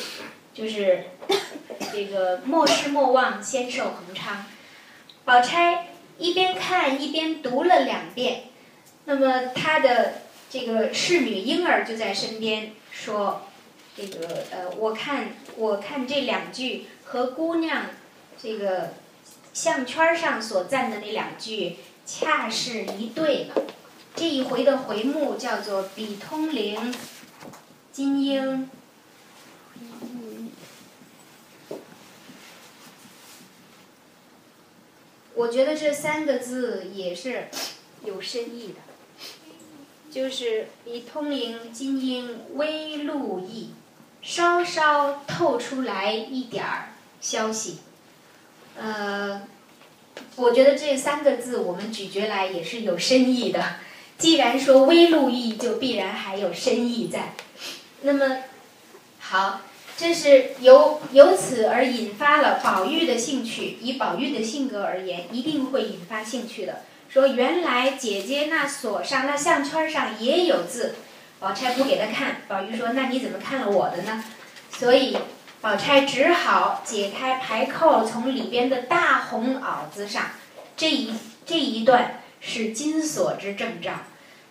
[0.52, 1.04] 就是
[1.90, 4.44] 这个莫失莫忘，先寿恒昌。
[5.24, 8.42] 宝钗一边看一边读了两遍，
[9.06, 13.46] 那么她的这个侍女莺儿就在身边说
[13.96, 17.86] ：“这个呃，我看我看这两句和姑娘
[18.40, 18.94] 这个
[19.52, 21.76] 项圈上所赞的那两句
[22.06, 23.50] 恰是一对。
[24.14, 26.94] 这一回的回目叫做‘比通灵
[27.92, 28.68] 金英’。”
[35.34, 37.48] 我觉得这三个字也是
[38.04, 38.80] 有深意的，
[40.10, 43.70] 就是比通灵金英微露意，
[44.22, 46.90] 稍稍透出来一点儿
[47.20, 47.78] 消息。
[48.78, 49.42] 呃，
[50.36, 53.76] 我觉得这三个字我们咀嚼来也是有深意的。
[54.18, 57.34] 既然说微露意，就必然还有深意在。
[58.02, 58.38] 那么，
[59.18, 59.62] 好。
[59.96, 63.76] 这是由由此而引发了宝玉的兴趣。
[63.82, 66.84] 以宝玉的性格而言，一定会引发兴趣的。
[67.10, 70.94] 说原来姐姐那锁上那项圈上也有字，
[71.40, 72.42] 宝钗不给他看。
[72.46, 74.22] 宝玉说：“那你怎么看了我的呢？”
[74.70, 75.16] 所以
[75.60, 80.26] 宝钗只好解开排扣，从里边的大红袄子上，
[80.76, 81.12] 这一
[81.44, 83.92] 这一段是金锁之证照，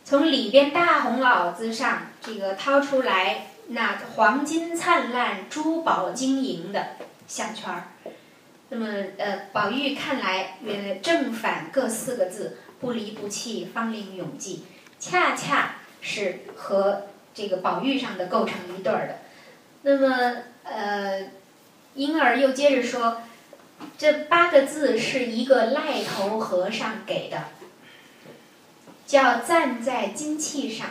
[0.03, 3.45] 从里边大红袄子上这个掏出来。
[3.71, 6.87] 那黄金灿烂、珠宝晶莹的
[7.27, 7.83] 项圈儿，
[8.69, 8.87] 那么
[9.19, 14.65] 呃，宝玉看来，呃，正反各四个字，不离不弃，芳龄永继，
[14.99, 19.19] 恰恰是和这个宝玉上的构成一对儿的。
[19.81, 21.29] 那么呃，
[21.95, 23.21] 婴儿又接着说，
[23.97, 27.45] 这八个字是一个癞头和尚给的，
[29.07, 30.87] 叫赞在金器上。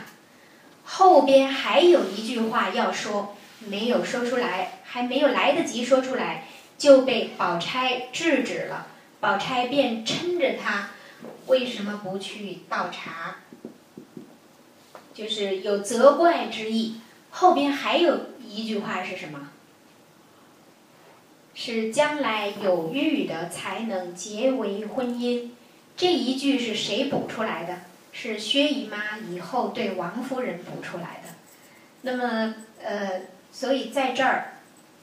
[0.84, 6.44] 后边还有一句话要说，没有说出来，还没有来得及说出来，
[6.78, 8.86] 就被宝钗制止了。
[9.20, 10.88] 宝钗便嗔着他，
[11.46, 13.36] 为什么不去倒茶？
[15.18, 17.00] 就是有责怪之意。
[17.30, 19.48] 后边还有一句话是什么？
[21.56, 25.50] 是将来有玉的才能结为婚姻。
[25.96, 27.78] 这一句是谁补出来的？
[28.12, 31.28] 是薛姨妈以后对王夫人补出来的，
[32.02, 34.54] 那么呃，所以在这儿，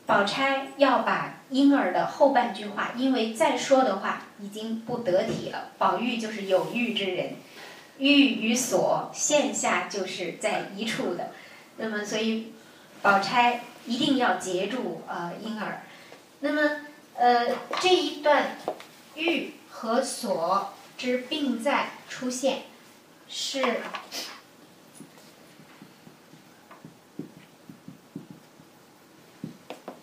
[0.06, 5.72] 宝钗要把婴儿的后半句话，因为再说的话已经不得体了。
[5.78, 7.36] 宝玉就是有玉之人，
[7.98, 11.32] 玉与锁线下就是在一处的，
[11.78, 12.54] 那么所以
[13.02, 15.84] 宝钗一定要截住呃婴儿。
[16.40, 16.82] 那么
[17.16, 17.48] 呃
[17.82, 18.58] 这一段
[19.16, 22.64] 玉和锁之并在出现。
[23.28, 23.78] 是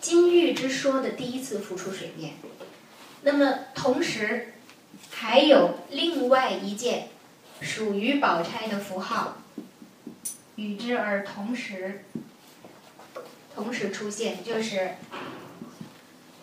[0.00, 2.32] 金玉之说的第一次浮出水面。
[3.22, 4.54] 那么，同时
[5.12, 7.10] 还有另外一件
[7.62, 9.38] 属于宝钗的符号
[10.56, 12.04] 与之而同时
[13.54, 14.96] 同时出现，就是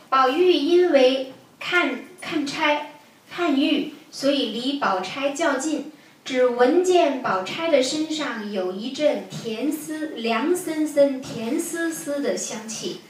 [0.09, 2.93] 宝玉因为看看钗
[3.29, 5.91] 看玉，所以离宝钗较近。
[6.25, 13.01] 只闻见宝钗的身上有一阵甜丝凉森森、甜丝丝的香气。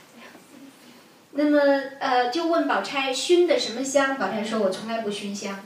[1.32, 1.60] 那么，
[2.00, 4.18] 呃，就问宝钗熏的什么香？
[4.18, 5.60] 宝钗说：“我从来不熏香。”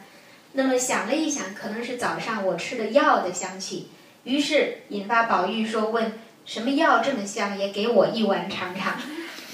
[0.53, 3.89] 那么想了一想，可能是早上我吃的药的香气。
[4.23, 6.13] 于是引发宝玉说：“问
[6.45, 7.57] 什么药这么香？
[7.57, 8.99] 也给我一碗尝尝。”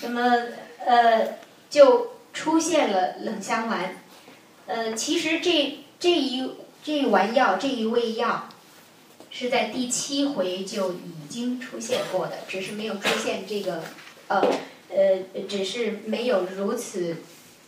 [0.03, 0.47] 那么，
[0.85, 1.39] 呃，
[1.69, 3.97] 就出现了冷香丸。
[4.67, 6.51] 呃，其实这这一。
[6.81, 8.47] 这一丸药，这一味药，
[9.30, 13.84] 是在第七回就已经出现过的，只是没有出现这个，
[14.30, 14.41] 呃，
[14.89, 17.17] 呃，只是没有如此，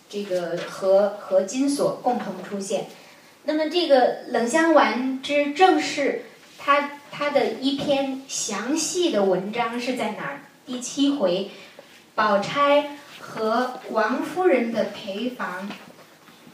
[0.10, 2.88] 这个和和金锁共同出现。
[3.44, 6.26] 那么这个冷香丸之正是
[6.58, 10.42] 它它的一篇详细的文章是在哪儿？
[10.66, 11.50] 第七回，
[12.14, 15.70] 宝钗和王夫人的陪房，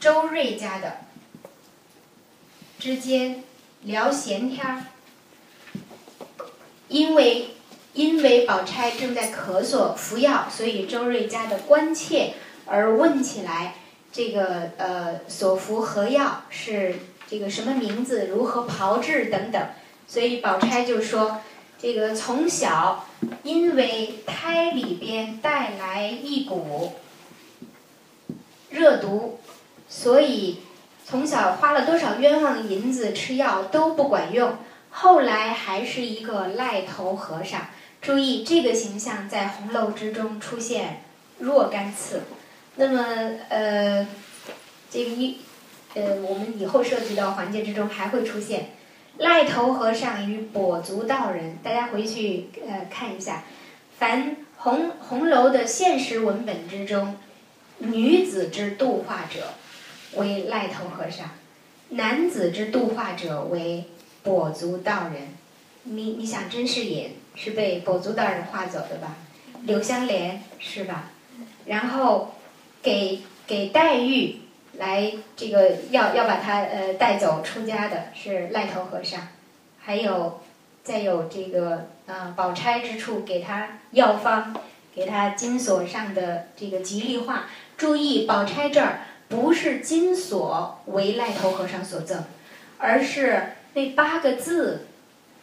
[0.00, 0.98] 周瑞家的。
[2.78, 3.42] 之间
[3.82, 4.84] 聊闲天儿，
[6.88, 7.50] 因为
[7.92, 12.34] 因为宝钗正在咳嗽服药，所以周瑞家的关切
[12.66, 13.74] 而问起来，
[14.12, 16.94] 这个呃所服何药是
[17.28, 19.62] 这个什么名字，如何炮制等等，
[20.06, 21.40] 所以宝钗就说，
[21.78, 23.06] 这个从小
[23.42, 26.92] 因为胎里边带来一股
[28.70, 29.40] 热毒，
[29.88, 30.60] 所以。
[31.10, 34.58] 从小花了多少冤枉银子吃药都不管用，
[34.90, 37.68] 后来还是一个赖头和尚。
[38.02, 41.02] 注意，这个形象在红楼之中出现
[41.38, 42.24] 若干次。
[42.80, 43.04] 那么，
[43.48, 44.06] 呃，
[44.88, 45.38] 这个一，
[45.94, 48.70] 呃，我们以后涉及到环节之中还会出现
[49.16, 51.58] 赖头和尚与跛足道人。
[51.60, 53.42] 大家回去呃看一下，
[53.98, 57.16] 凡红红楼的现实文本之中，
[57.78, 59.54] 女子之度化者
[60.14, 61.30] 为赖头和尚，
[61.88, 63.86] 男子之度化者为
[64.24, 65.34] 跛足道人。
[65.82, 69.16] 你你想，甄士隐是被跛足道人化走的吧？
[69.64, 71.10] 柳湘莲是吧？
[71.66, 72.34] 然后
[72.88, 74.36] 给给黛玉
[74.78, 79.28] 来这个要要把她呃带走出家的是赖头和尚，
[79.78, 80.40] 还有
[80.82, 84.56] 再有这个呃宝钗之处给她药方，
[84.94, 87.44] 给她金锁上的这个吉利话。
[87.76, 92.24] 注意，宝钗这儿不是金锁为赖头和尚所赠，
[92.78, 94.86] 而是那八个字。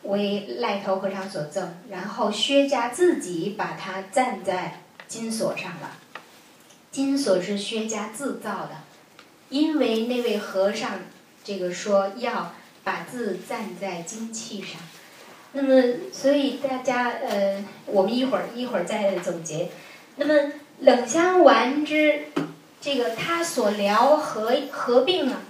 [0.03, 5.97] 为赖头和尚所赠，然后薛家自己把它赞在金锁上了。
[6.95, 8.77] 金锁是薛家自造的，
[9.49, 10.91] 因为那位和尚
[11.43, 12.53] 这个说要
[12.85, 14.79] 把字赞在金器上。
[15.51, 19.67] 那么，所以大家呃，我们一会儿一会儿再总结。
[20.15, 22.27] 那么冷香丸之
[22.79, 25.41] 这个它所疗合合并啊，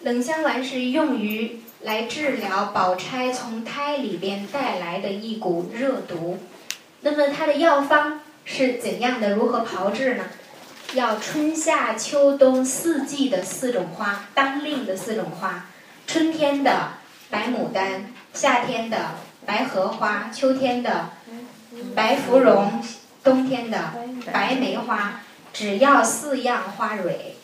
[0.00, 1.60] 冷香丸是用于。
[1.82, 6.38] 来治疗宝钗从胎里边带来的一股热毒，
[7.02, 9.34] 那么它的药方是怎样的？
[9.34, 10.24] 如何炮制呢？
[10.94, 15.66] 要春夏秋冬四季的四种花，当令的四种花：
[16.06, 16.92] 春天的
[17.30, 21.10] 白牡丹，夏天的白荷花，秋天的
[21.94, 22.82] 白芙蓉，
[23.22, 23.94] 冬天的
[24.32, 25.20] 白梅花。
[25.52, 27.36] 只要四样花蕊，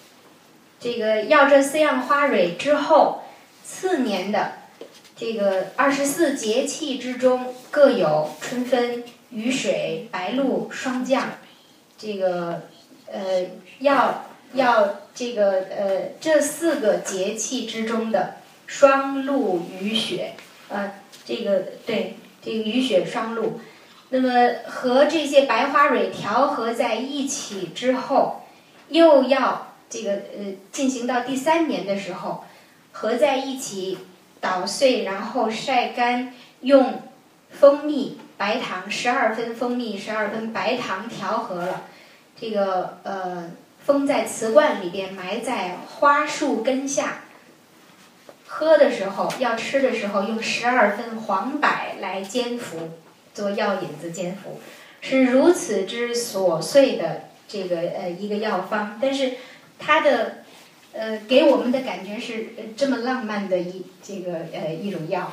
[0.78, 3.24] 这个要这四样花蕊之后。
[3.62, 4.54] 次年的
[5.14, 11.30] 这个二十四节气之中，各有春分、雨水、白露、霜降。
[11.98, 12.62] 这个
[13.06, 13.46] 呃，
[13.78, 18.36] 要要这个呃，这四个节气之中的
[18.66, 20.34] 霜露雨雪，
[20.68, 20.92] 呃，
[21.24, 23.60] 这个对这个雨雪霜露，
[24.10, 24.30] 那么
[24.66, 28.42] 和这些白花蕊调和在一起之后，
[28.88, 32.44] 又要这个呃进行到第三年的时候。
[32.92, 33.98] 合在一起
[34.40, 37.02] 捣碎，然后晒干，用
[37.48, 41.82] 蜂蜜、白糖十二分蜂蜜、十二分白糖调和了。
[42.40, 43.50] 这个呃，
[43.84, 47.18] 封在瓷罐里边，埋在花树根下。
[48.46, 51.68] 喝的时候，要吃的时候，用十二分黄柏
[52.00, 52.92] 来煎服，
[53.34, 54.58] 做药引子煎服，
[55.02, 58.98] 是如此之琐碎的这个呃一个药方。
[59.02, 59.32] 但是
[59.78, 60.36] 它的。
[60.92, 65.32] 呃，给我们的感觉是这么浪漫的一这个呃一种药，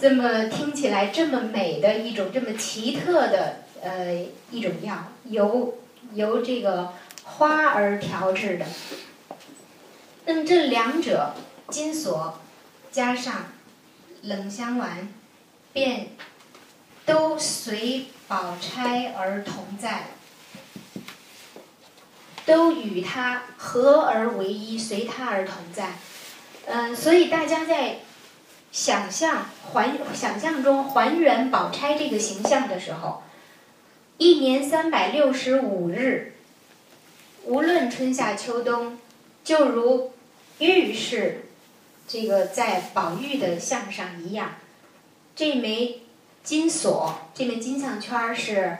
[0.00, 5.74] 这么听起来这么美的一种这么奇特的呃一种药，由
[6.14, 8.64] 由这个花而调制的。
[10.24, 11.34] 那么这两者
[11.68, 12.38] 金锁
[12.90, 13.46] 加上
[14.22, 15.12] 冷香丸，
[15.74, 16.08] 便
[17.04, 20.04] 都随宝钗而同在。
[22.46, 25.90] 都与他合而为一，随他而同在。
[26.66, 27.98] 嗯，所以大家在
[28.72, 33.22] 想象还想象中还原宝钗这个形象的时候，
[34.18, 36.34] 一年三百六十五日，
[37.44, 38.98] 无论春夏秋冬，
[39.42, 40.12] 就如
[40.58, 41.46] 玉是
[42.06, 44.54] 这个在宝玉的项上一样，
[45.34, 46.02] 这枚
[46.42, 48.78] 金锁，这枚金项圈是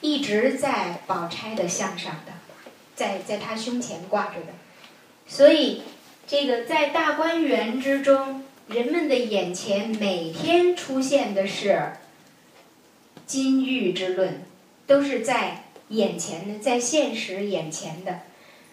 [0.00, 2.32] 一直在宝钗的项上的。
[2.94, 4.54] 在在他胸前挂着的，
[5.26, 5.82] 所以
[6.26, 11.92] 这个在大观园之中，人们的眼前每天出现的是
[13.24, 14.42] 金玉之论，
[14.86, 18.20] 都是在眼前的，在现实眼前的。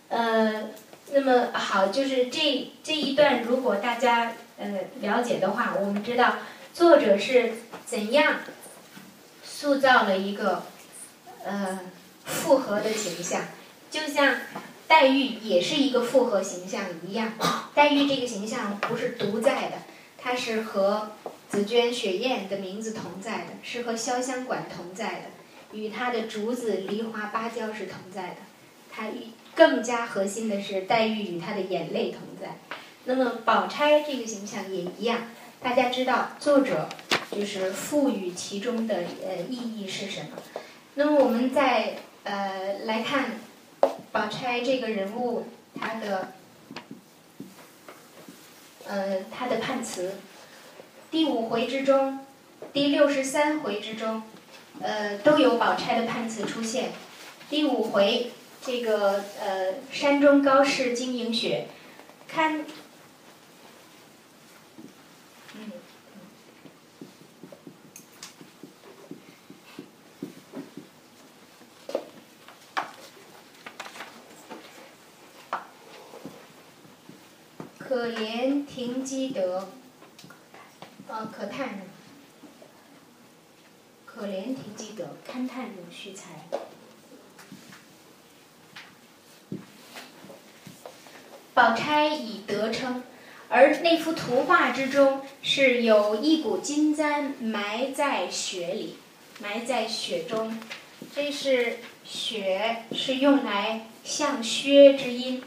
[0.10, 0.70] 呃，
[1.12, 6.38] 那么好，就是这这一段，如果大家呃了解的话，我们知道
[6.74, 7.54] 作者是
[7.86, 8.38] 怎样
[9.44, 10.64] 塑造了一个
[11.46, 11.80] 呃
[12.26, 13.42] 复合的形象。
[13.92, 14.38] 就像
[14.94, 17.34] 黛玉也是一个复合形象一样，
[17.74, 19.78] 黛玉这个形象不是独在的，
[20.20, 21.14] 它是和
[21.50, 28.36] 紫鹃、雪雁的名字同在的，是和潇湘馆同在的，与它的竹子、梨花、芭蕉是同在的。
[28.92, 29.08] 它
[29.56, 32.60] 更加核心的是黛玉与她的眼泪同在。
[33.06, 35.22] 那么宝钗这个形象也一样，
[35.60, 36.88] 大家知道作者
[37.32, 40.38] 就是赋予其中的呃意义是什么？
[40.94, 41.96] 那么我们再
[42.26, 43.40] 呃来看。
[44.12, 45.48] 宝钗这个人物，
[45.80, 46.34] 她的，
[48.88, 50.16] 呃，她的判词，
[51.10, 52.20] 第五回之中，
[52.72, 54.24] 第六十三回之中，
[54.82, 56.92] 呃，都有宝钗的判词出现。
[57.50, 58.32] 第五回
[58.66, 61.68] 这个呃，山中高士晶莹雪，
[62.28, 62.66] 看。
[77.94, 79.70] 可怜停机德，
[81.08, 81.82] 呃，可叹，
[84.04, 86.42] 可怜停机德，堪叹永续才。
[91.54, 93.04] 宝钗以德称，
[93.48, 98.96] 而那幅图画之中是有一股金簪埋在雪里，
[99.40, 100.60] 埋在雪中，
[101.16, 105.44] 这是雪，是用来象薛之音。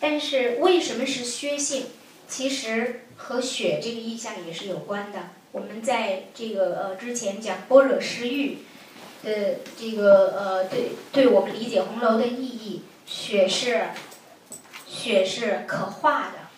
[0.00, 1.84] 但是为什么是薛性？
[2.26, 5.30] 其实和雪这个意象也是有关的。
[5.52, 8.58] 我们在这个呃之前讲般若诗域
[9.24, 13.88] 的这个呃对对我们理解红楼的意义，雪是
[14.86, 16.48] 雪是可化的，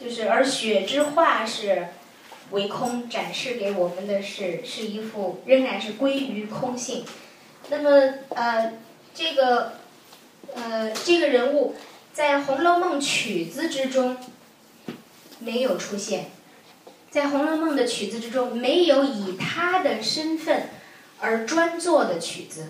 [0.00, 1.88] 就是而雪之化是
[2.52, 7.04] 为空，展示给我们的是是一幅仍然是归于空性。
[7.68, 8.74] 那么呃
[9.12, 9.72] 这个
[10.54, 11.74] 呃这个人物。
[12.16, 14.16] 在《红楼梦》曲子之中
[15.38, 16.30] 没有出现，
[17.10, 20.70] 在《红楼梦》的曲子之中没有以他的身份
[21.20, 22.62] 而专作的曲子，《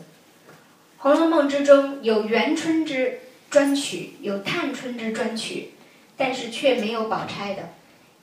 [0.99, 5.75] 红楼梦》之中有元春之专曲，有探春之专曲，
[6.17, 7.69] 但是却没有宝钗的。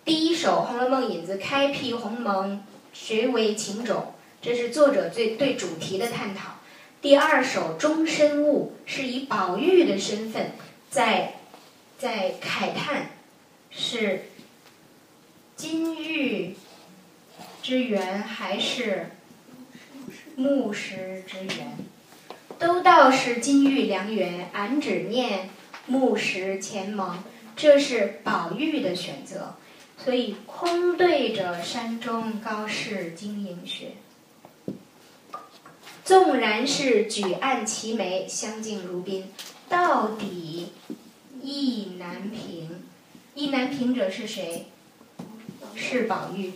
[0.04, 4.14] 第一首《红楼梦》引子开辟鸿蒙，谁为情种？
[4.42, 6.56] 这是作者最对主题的探讨。
[7.02, 10.52] 第二首《终身误》是以宝玉的身份。
[10.94, 11.34] 在，
[11.98, 13.10] 在慨叹，
[13.72, 14.26] 是
[15.56, 16.56] 金玉
[17.64, 19.10] 之源还是
[20.36, 21.78] 木石之源？
[22.60, 25.50] 都道是金玉良缘，俺只念
[25.88, 27.24] 木石前盟。
[27.56, 29.56] 这是宝玉的选择，
[29.98, 33.94] 所以空对着山中高士经营学。
[36.06, 39.32] 纵然是举案齐眉，相敬如宾。
[39.70, 40.72] 到底
[41.42, 42.84] 意难平，
[43.36, 44.68] 意难平者是谁？
[45.76, 46.54] 是宝玉。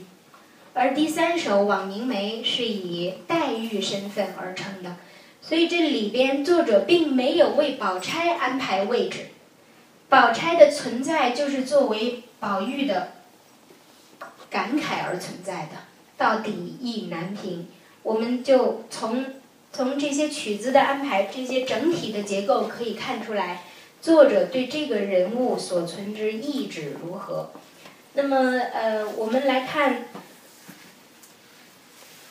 [0.74, 4.98] 而第三首《枉凝眉》是以黛玉身份而成的，
[5.42, 9.30] 所以这里边作者并没有为宝钗安排位置。
[10.10, 13.14] 宝钗的存在就是作为宝玉的
[14.50, 15.88] 感慨而存在的。
[16.18, 17.68] 到底意难平，
[18.04, 19.26] 我们就从。
[19.78, 23.62] 从这些曲子的安排，这些整体的结构可以看出来，
[24.02, 27.52] 作者对这个人物所存之意志如何。
[28.14, 30.06] 那么，呃，我们来看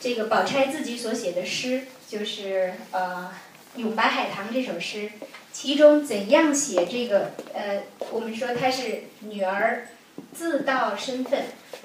[0.00, 3.30] 这个宝钗自己所写的诗，就是呃
[3.80, 5.12] 《咏白海棠》这首诗，
[5.52, 7.30] 其中怎样写这个？
[7.54, 9.86] 呃，我们说她是女儿
[10.34, 11.44] 自道身份，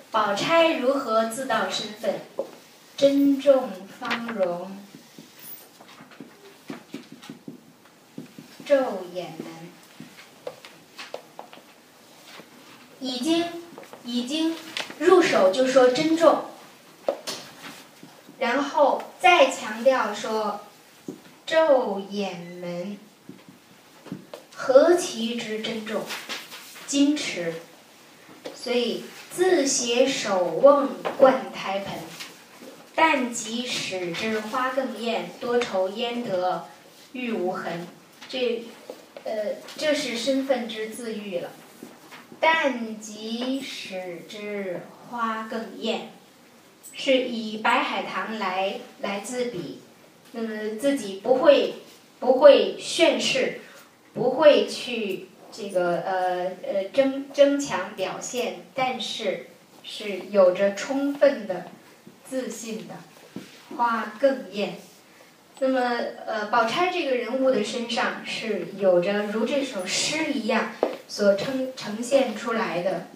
[0.09, 2.15] 宝钗如何自道身份？
[2.97, 3.69] 珍重
[3.99, 4.80] 芳容。
[8.71, 8.77] 昼
[9.13, 9.47] 掩门，
[13.01, 13.45] 已经
[14.05, 14.55] 已经
[14.97, 16.45] 入手就说珍重，
[18.39, 20.61] 然后再强调说
[21.45, 22.97] 昼掩门，
[24.55, 26.03] 何其之珍重、
[26.87, 27.55] 矜持，
[28.55, 29.03] 所以
[29.35, 30.87] 自携手瓮
[31.17, 31.95] 灌胎盆，
[32.95, 36.69] 但即使之花更艳，多愁焉得
[37.11, 37.85] 玉无痕。
[38.31, 38.63] 这，
[39.25, 41.49] 呃，这是身份之自喻了。
[42.39, 44.79] 但即使之
[45.09, 46.13] 花更艳，
[46.93, 49.81] 是以白海棠来来自比，
[50.31, 51.73] 那么自己不会
[52.21, 53.59] 不会炫饰，
[54.13, 59.47] 不会去这个呃呃争争强表现，但是
[59.83, 61.65] 是有着充分的
[62.23, 62.95] 自信的，
[63.75, 64.77] 花更艳。
[65.59, 65.79] 那么，
[66.25, 70.71] 呃，宝钗这个人物的身上是有着如这首诗一样
[71.07, 73.07] 所呈呈现出来的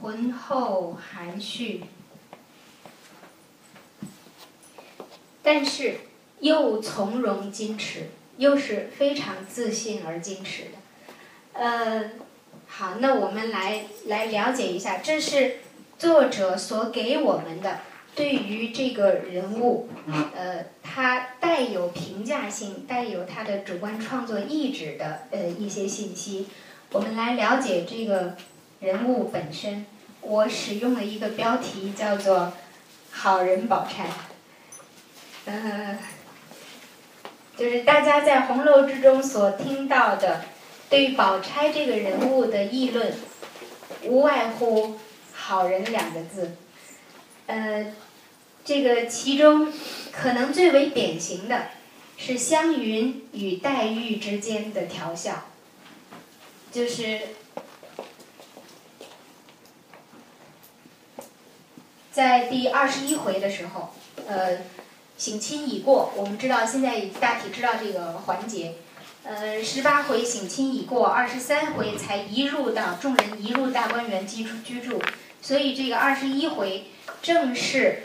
[0.00, 1.82] 浑厚含蓄，
[5.42, 5.96] 但是
[6.38, 10.78] 又从容矜持，又是非常自信而矜持的。
[11.54, 12.10] 呃，
[12.68, 15.56] 好，那我们来来了解一下，这是
[15.98, 17.80] 作者所给我们的。
[18.14, 19.88] 对于这个人物，
[20.36, 26.48] 呃，他带有评价性、带有他的主观创作意志的呃一些信息，
[26.90, 28.36] 我们来了解这个
[28.80, 29.86] 人物本身。
[30.20, 32.52] 我使用了一个标题叫做
[33.10, 34.06] “好人宝钗”。
[35.46, 35.98] 呃，
[37.56, 40.42] 就是大家在红楼之中所听到的
[40.88, 43.12] 对于宝钗这个人物的议论，
[44.04, 44.96] 无外乎
[45.32, 46.52] “好人”两个字。
[47.52, 47.84] 呃，
[48.64, 49.70] 这个其中
[50.10, 51.66] 可能最为典型的
[52.16, 55.48] 是湘云与黛玉之间的调笑，
[56.72, 57.20] 就是
[62.10, 63.92] 在第二十一回的时候，
[64.26, 64.60] 呃，
[65.18, 68.76] 省亲已过，我们知道现在大体知道这个环节，
[69.24, 75.02] 呃，十八回省亲已过，二十三回才移入到众人移入大观园居住居住，
[75.42, 76.84] 所以这个二十一回
[77.20, 78.04] 正是。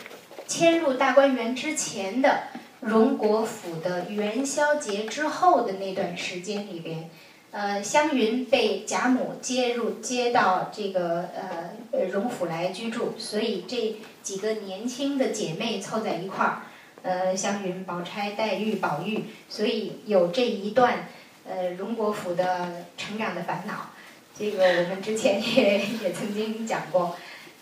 [0.49, 2.43] 迁入大观园之前的
[2.79, 7.09] 荣国府的元宵节之后的那段时间里边，
[7.51, 16.61] 呃，湘云被贾母接入接到这个呃荣府来居住，所以这几个年轻的姐妹凑在一块儿，
[17.01, 21.09] 呃，湘云、宝钗、黛玉、宝玉，所以有这一段
[21.45, 23.89] 呃荣国府的成长的烦恼，
[24.33, 27.17] 这个我们之前也也曾经讲过。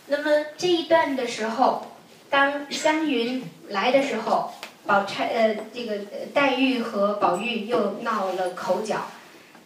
[0.08, 1.88] 那么这一段的时候。
[2.28, 4.52] 当湘云来的时候，
[4.86, 6.00] 宝钗呃，这个
[6.34, 9.06] 黛玉和宝玉又闹了口角，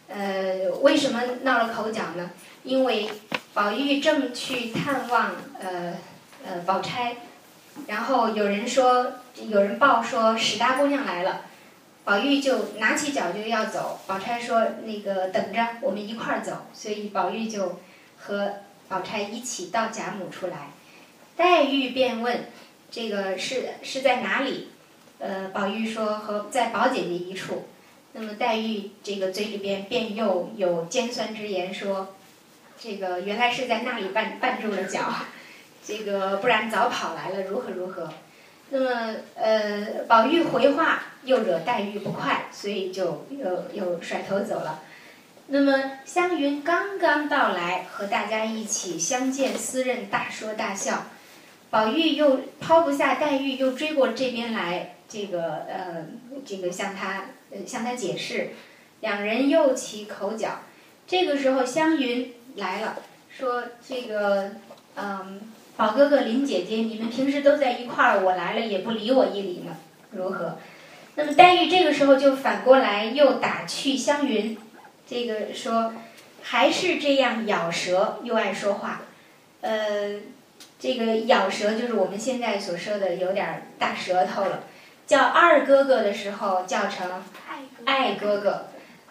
[0.06, 2.30] 呃，为什么闹了口角呢？
[2.62, 3.08] 因为
[3.54, 5.94] 宝玉正去探望呃
[6.46, 7.16] 呃宝钗，
[7.88, 9.14] 然后有人说，
[9.48, 11.40] 有人报说史大姑娘来了，
[12.04, 17.80] 宝玉就拿起脚就要走，宝钗说那个等着，我们一块儿走，所以宝玉就
[18.18, 18.52] 和
[18.90, 20.70] 宝钗一起到贾母处来。
[21.36, 22.48] 黛玉便问
[22.90, 24.68] ：“这个是是在哪里？”
[25.20, 27.68] 呃，宝玉说：“和在宝姐姐一处。”
[28.12, 32.16] 那么黛玉这个嘴里边便又有尖酸之言说
[32.80, 35.14] ：“这个原来是在那里绊绊住了脚，
[35.86, 38.12] 这个不然早跑来了，如何如何？”
[38.70, 44.82] 那么呃，宝玉回话又惹黛玉不快，所以就又又甩头走了。
[45.52, 51.06] 那么湘云刚刚到来，和大家一起相见私认，大说大笑。
[51.70, 56.06] 宝玉又抛不下黛玉，又追过这边来，这个呃，
[56.46, 57.24] 这个向他
[57.66, 58.50] 向他解释，
[59.00, 60.60] 两人又起口角。
[61.08, 62.98] 这个时候湘云来了，
[63.28, 64.52] 说：“这个
[64.94, 65.40] 嗯，
[65.76, 69.76] 宝哥哥、林姐姐，你们平时都在一块儿，我来了也不理我一理呢，
[70.12, 70.58] 如何？”
[71.16, 74.56] 那么黛玉这个时候就反过来又打趣湘云，
[75.10, 75.92] 这个说
[76.42, 79.02] ：“还是这样咬舌，又爱说话，
[79.62, 80.20] 呃。”
[80.78, 84.64] 这个咬舌就是我们现在所说的有点大舌头了，
[85.06, 87.22] 叫二哥哥的时候叫成
[87.84, 88.68] 爱哥哥，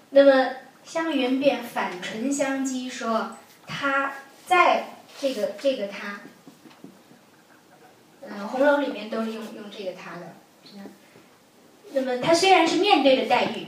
[0.10, 0.48] 那么
[0.84, 4.14] 湘云便反唇相讥说他
[4.48, 6.22] 在这个这个他，
[8.28, 10.34] 嗯，红楼里面都是用用这个他的，
[11.94, 13.68] 那么他虽然是面对着黛玉，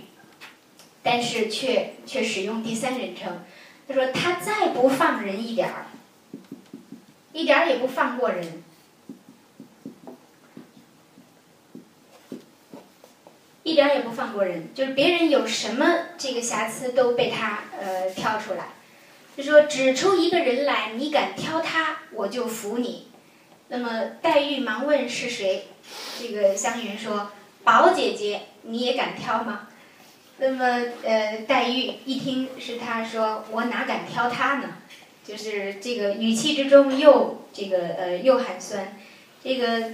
[1.03, 3.43] 但是却却使用第三人称，
[3.87, 5.85] 他说他再不放人一点儿。
[7.33, 8.61] 一点儿也不放过人，
[13.63, 15.85] 一点也不放过人，就是别人有什么
[16.17, 18.73] 这个瑕疵都被他呃挑出来，
[19.37, 23.07] 就说指出一个人来，你敢挑他，我就服你。
[23.69, 25.67] 那么黛玉忙问是谁，
[26.19, 27.31] 这个湘云说
[27.63, 29.69] ：“宝姐姐，你也敢挑吗？”
[30.41, 30.65] 那么
[31.03, 34.69] 呃，黛玉一听是他说，我哪敢挑他呢？
[35.23, 38.97] 就是这个语气之中又这个呃又寒酸，
[39.43, 39.91] 这个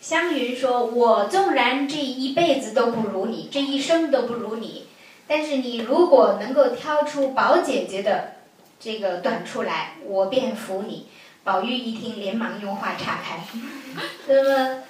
[0.00, 4.86] 湘云说：“我纵然这一辈子都不如你，这一生都不如你，
[5.28, 8.36] 但是你如果能够挑出宝姐姐的
[8.80, 11.08] 这个短处来，我便服你。”
[11.44, 13.44] 宝玉一听，连忙用话岔开。
[14.26, 14.82] 那么，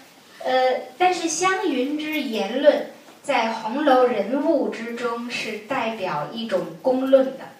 [0.45, 2.91] 呃，但是湘云之言论
[3.23, 7.51] 在红楼人物之中是代表一种公论的。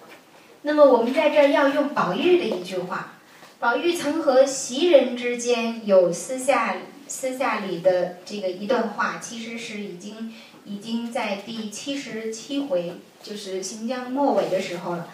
[0.63, 3.13] 那么我们在这儿要用宝玉的一句话，
[3.59, 6.77] 宝玉曾和袭人之间有私下
[7.07, 10.33] 私下里的这个一段话，其实是已经
[10.65, 15.07] 已经在第七十七回，就是行将末尾的时候了。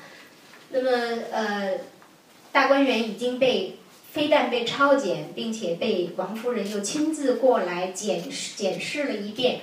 [0.69, 0.89] 那么
[1.31, 1.79] 呃，
[2.51, 3.77] 大观园已经被
[4.11, 9.61] 非但被抄检，并且被王夫人又亲自过来检视检视了一遍，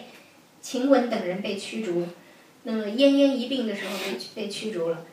[0.65, 2.09] 晴雯等人被驱逐，
[2.62, 5.05] 那么奄奄一病的时候被被驱逐了。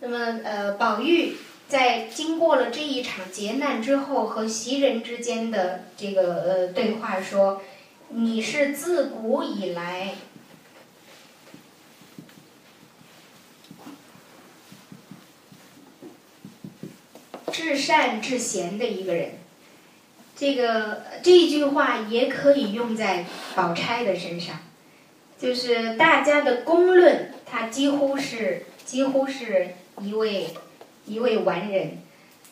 [0.00, 1.36] 那么，呃，宝玉
[1.68, 7.62] 在经过了这一场劫难之后，和袭人之间的这个呃对话说
[8.10, 10.16] ：“你是自古以来，
[17.50, 19.30] 至善至贤的一个人。
[20.36, 23.24] 这个这句话也可以用在
[23.54, 24.58] 宝钗的身上，
[25.40, 29.68] 就是大家的公论，他几乎是几乎是
[30.00, 30.54] 一位
[31.06, 31.98] 一位完人。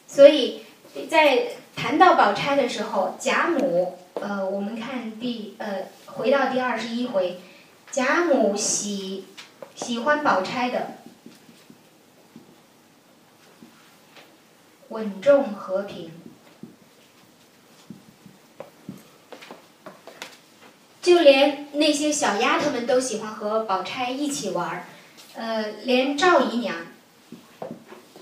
[0.07, 0.63] 所以
[1.11, 7.39] 在谈到宝钗的时候，贾母，呃，我们看第呃回到第二十一回，
[7.91, 9.27] 贾母喜
[9.75, 10.93] 喜欢宝钗的。
[14.89, 16.11] 稳重和平，
[21.09, 24.85] 就连那些小丫头们都喜欢和宝钗一起玩儿。
[25.35, 26.77] 呃，连赵姨娘，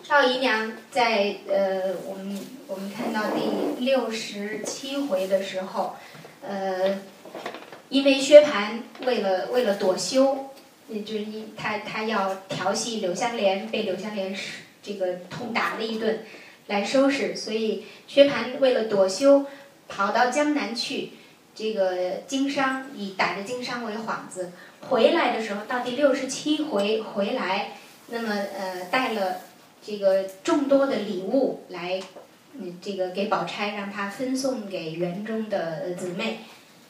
[0.04, 2.38] 赵姨娘在呃，我们
[2.68, 5.96] 我们看到第六十七回的时候，
[6.46, 7.00] 呃，
[7.88, 10.50] 因为薛蟠为了为了躲羞，
[10.88, 14.32] 也就是因他他要调戏柳湘莲，被柳湘莲
[14.80, 16.24] 这个痛打了一顿。
[16.68, 19.46] 来收拾，所以薛蟠为了躲羞，
[19.86, 21.12] 跑到江南去，
[21.56, 24.52] 这个经商，以打着经商为幌子。
[24.88, 27.72] 回来的时候，到第六十七回回来，
[28.08, 29.40] 那么呃带了
[29.84, 31.98] 这个众多的礼物来，
[32.52, 36.40] 嗯，这个给宝钗，让她分送给园中的姊妹。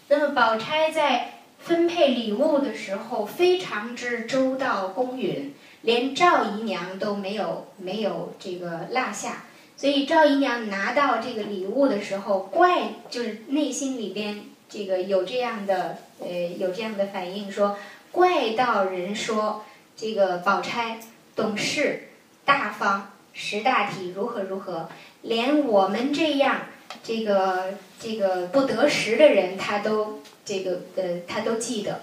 [0.09, 9.44] 那么宝钗在分配礼物的时候，非常之周到公允，连赵姨娘都没有没有这个落下。
[9.76, 16.28] 所以赵姨娘拿到这个礼物的时候，怪就是内心里边这个有这样的呃
[16.59, 17.78] 有这样的反应，说
[18.12, 19.64] 怪道人说
[19.97, 20.98] 这个宝钗
[21.34, 22.09] 懂事
[22.44, 24.88] 大方识大体如何如何，
[25.22, 26.62] 连我们这样
[27.02, 32.02] 这个这个不得时的人，他都这个呃他都记得。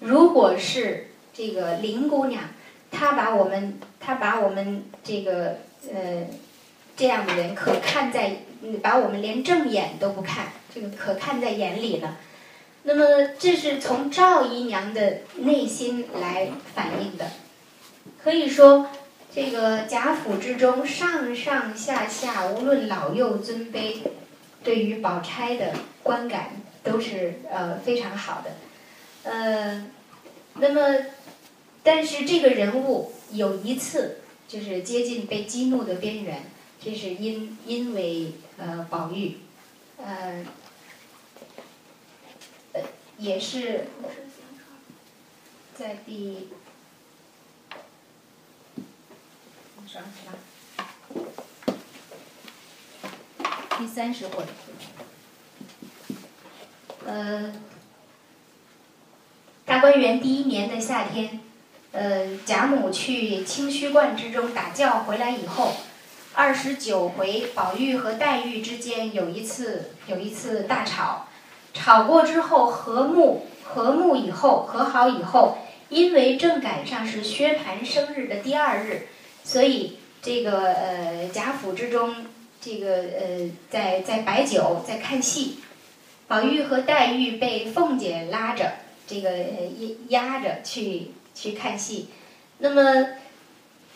[0.00, 2.44] 如果是这个林姑娘，
[2.90, 5.58] 她把我们她把我们这个
[5.92, 6.26] 呃。
[6.94, 8.36] 这样的人可看在，
[8.82, 12.18] 把我们连正眼都不看，这个可看在眼里了。
[12.84, 17.30] 那么这是从赵姨娘的内心来反映的，
[18.22, 18.88] 可以说
[19.32, 23.98] 这个贾府之中上上下下，无论老幼尊卑，
[24.64, 25.72] 对于宝钗的
[26.02, 26.50] 观感
[26.82, 29.30] 都是呃非常好的。
[29.30, 29.86] 呃，
[30.54, 31.06] 那么
[31.84, 34.18] 但是这个人物有一次
[34.48, 36.42] 就是接近被激怒的边缘。
[36.84, 39.36] 这是因因为呃宝玉，
[40.04, 40.44] 呃，
[43.22, 43.86] 也是
[45.78, 46.48] 在第，
[53.78, 54.44] 第三十回，
[57.06, 57.54] 呃，
[59.64, 61.38] 大观园第一年的夏天，
[61.92, 65.72] 呃，贾母去清虚观之中打醮回来以后。
[66.34, 71.28] 二十九回，宝玉和黛玉之间有一次有一次大吵，
[71.72, 75.58] 吵过之后和睦和睦以后和好以后，
[75.88, 79.08] 因为正赶上是薛蟠生日的第二日，
[79.44, 82.26] 所以这个呃贾府之中
[82.60, 85.58] 这个呃在在摆酒在看戏，
[86.28, 88.72] 宝玉和黛玉被凤姐拉着
[89.06, 89.30] 这个
[90.08, 92.08] 压压着去去看戏，
[92.58, 93.06] 那么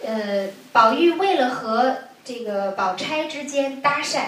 [0.04, 4.24] 呃宝玉为了和这个宝钗之间搭讪，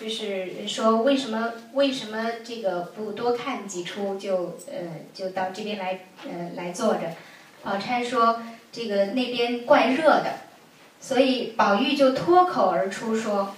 [0.00, 7.12] 就是说为什么为什么这个不多看几出就呃就到这边来呃来坐着？
[7.62, 8.40] 宝钗说
[8.72, 10.36] 这个那边怪热的，
[11.00, 13.54] 所以宝玉就脱口而出说，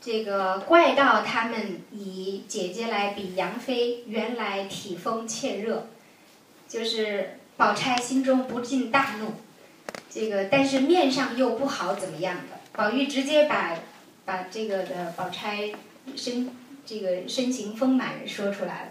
[0.00, 5.88] 这个怪道他们以姐姐来比杨妃，原来体风怯热，
[6.66, 9.32] 就是宝钗心中不禁大怒，
[10.08, 12.60] 这个但是面上又不好怎么样的。
[12.72, 13.76] 宝玉直接把
[14.24, 15.70] 把这个的宝钗
[16.16, 16.50] 身
[16.84, 18.88] 这个身形丰满说出来了，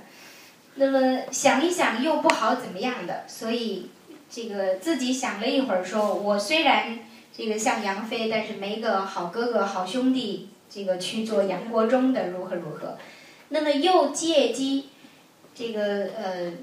[0.76, 3.90] 那么想一想又不好怎么样的，所以
[4.30, 7.00] 这个自己想了一会儿，说我虽然
[7.36, 12.98] 这个像杨妃，但是没个好哥哥好兄弟，这个去做杨国忠的如何如何，
[13.50, 14.90] 那么又借机
[15.54, 16.54] 这个呃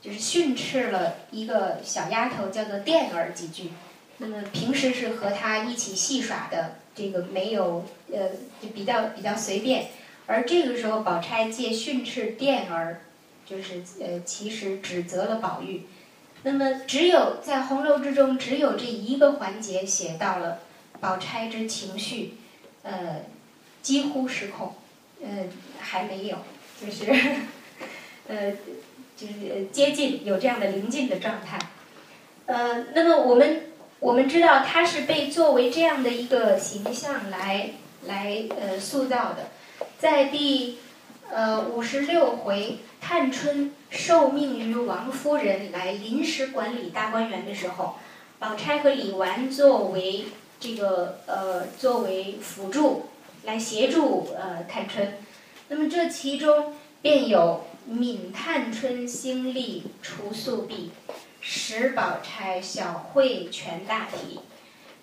[0.00, 3.70] 就是训斥了一个小丫头，叫做电儿几句。
[4.24, 8.28] 那么平时是和他一起戏耍的，这个没有呃，
[8.62, 9.88] 就比较比较随便。
[10.26, 13.00] 而这个时候，宝钗借训斥电儿，
[13.44, 15.82] 就是呃，其实指责了宝玉。
[16.44, 20.60] 那么只有在红楼之中，只有这一个环节写到了
[21.00, 22.34] 宝钗之情绪，
[22.84, 23.22] 呃，
[23.82, 24.76] 几乎失控，
[25.20, 25.46] 呃，
[25.80, 26.38] 还没有，
[26.80, 27.12] 就是
[28.28, 28.52] 呃，
[29.16, 31.58] 就是接近有这样的临近的状态。
[32.46, 33.62] 呃，那么我们。
[34.02, 37.70] 我们知道他是被作为这样的一个形象来
[38.04, 39.50] 来呃塑造的。
[39.96, 40.78] 在第
[41.30, 47.94] 呃五十六回，探春受命于王夫人来临时管理大观园的时候，
[48.40, 50.24] 宝钗和李纨作为
[50.58, 53.06] 这个呃作为辅助
[53.44, 55.16] 来协助呃探春。
[55.68, 60.90] 那么这其中便有闵探春兴利除宿弊，
[61.42, 64.38] 使宝钗小会全大体。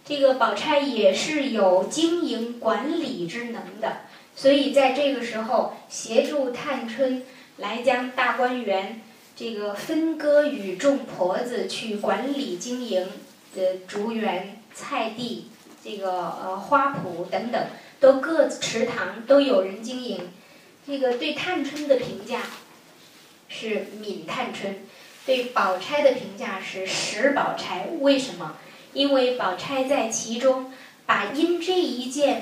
[0.06, 3.98] 这个宝钗也是有经营管理之能的，
[4.36, 7.24] 所以在这个时候协助探春
[7.58, 9.02] 来将大观园
[9.36, 13.08] 这个分割与众婆子去管理经营
[13.56, 15.52] 的竹园、菜地、
[15.84, 17.68] 这个呃花圃等等，
[18.00, 20.30] 都各池塘都有人经营。
[20.88, 22.42] 这个对探春的评价
[23.48, 24.80] 是敏探春，
[25.30, 27.86] 对宝钗的评价是史宝钗。
[28.00, 28.58] 为什么？
[28.94, 30.74] 因为宝钗在其中
[31.06, 32.42] 把因这一件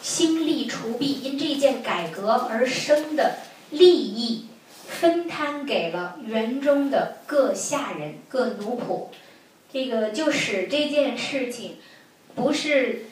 [0.00, 4.46] 兴利除弊，因这一件改革而生的利益
[4.88, 9.14] 分摊给了园中的各下人、各奴仆，
[9.70, 11.76] 这个就使这件事情
[12.34, 13.04] 不是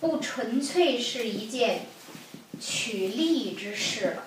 [0.00, 1.82] 不纯粹是一件
[2.58, 4.24] 取利之事了。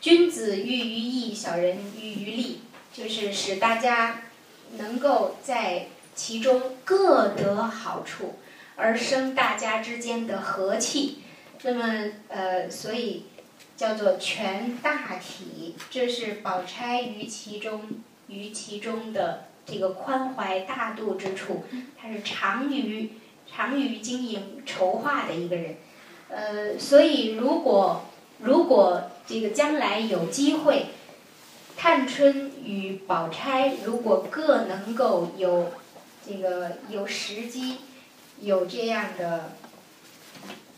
[0.00, 2.60] 君子喻于义，小人喻于利，
[2.98, 4.22] 就是使大家
[4.76, 5.86] 能够在。
[6.18, 8.40] 其中各得好处，
[8.74, 11.18] 而生大家之间的和气。
[11.62, 13.26] 那么，呃，所以
[13.76, 15.76] 叫做全大体。
[15.90, 17.82] 这是宝钗于其中
[18.26, 21.66] 于其中的这个宽怀大度之处。
[21.96, 23.12] 他是长于
[23.48, 25.76] 长于经营筹划的一个人。
[26.28, 28.06] 呃，所以如果
[28.40, 30.86] 如果这个将来有机会，
[31.78, 35.72] 探春与宝钗如果各能够有。
[36.30, 37.78] 这个有时机，
[38.42, 39.52] 有这样的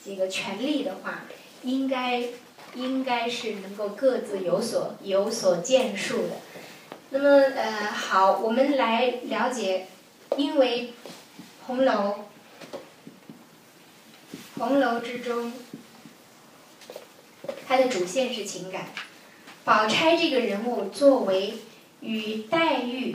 [0.05, 1.25] 这个权利的话，
[1.65, 2.23] 应该
[2.77, 6.37] 应该是能够各自有所有所建树的。
[7.09, 9.89] 那么呃，好，我们来了解，
[10.37, 10.93] 因为
[11.67, 12.27] 红楼
[14.57, 15.53] 红楼之中，
[17.67, 18.87] 它的主线是情感。
[19.71, 21.55] 宝钗这个人物作为
[22.01, 23.15] 与黛玉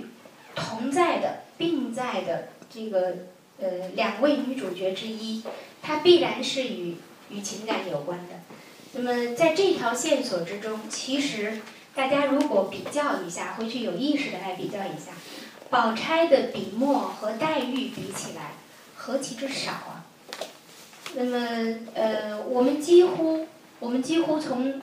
[0.56, 1.40] 同在的。
[1.58, 3.16] 并在的这个
[3.62, 5.42] 呃两位女主角之一，
[5.82, 6.96] 她必然是与
[7.30, 8.36] 与情感有关的。
[8.92, 11.62] 那么在这条线索之中，其实
[11.94, 15.14] 大家如果比较一下，回去有意识的来比较一下，
[15.70, 18.56] 宝钗的笔墨和黛玉比起来，
[18.98, 20.04] 何其之少啊！
[21.14, 23.48] 那么呃，我们几乎
[23.80, 24.82] 我们几乎从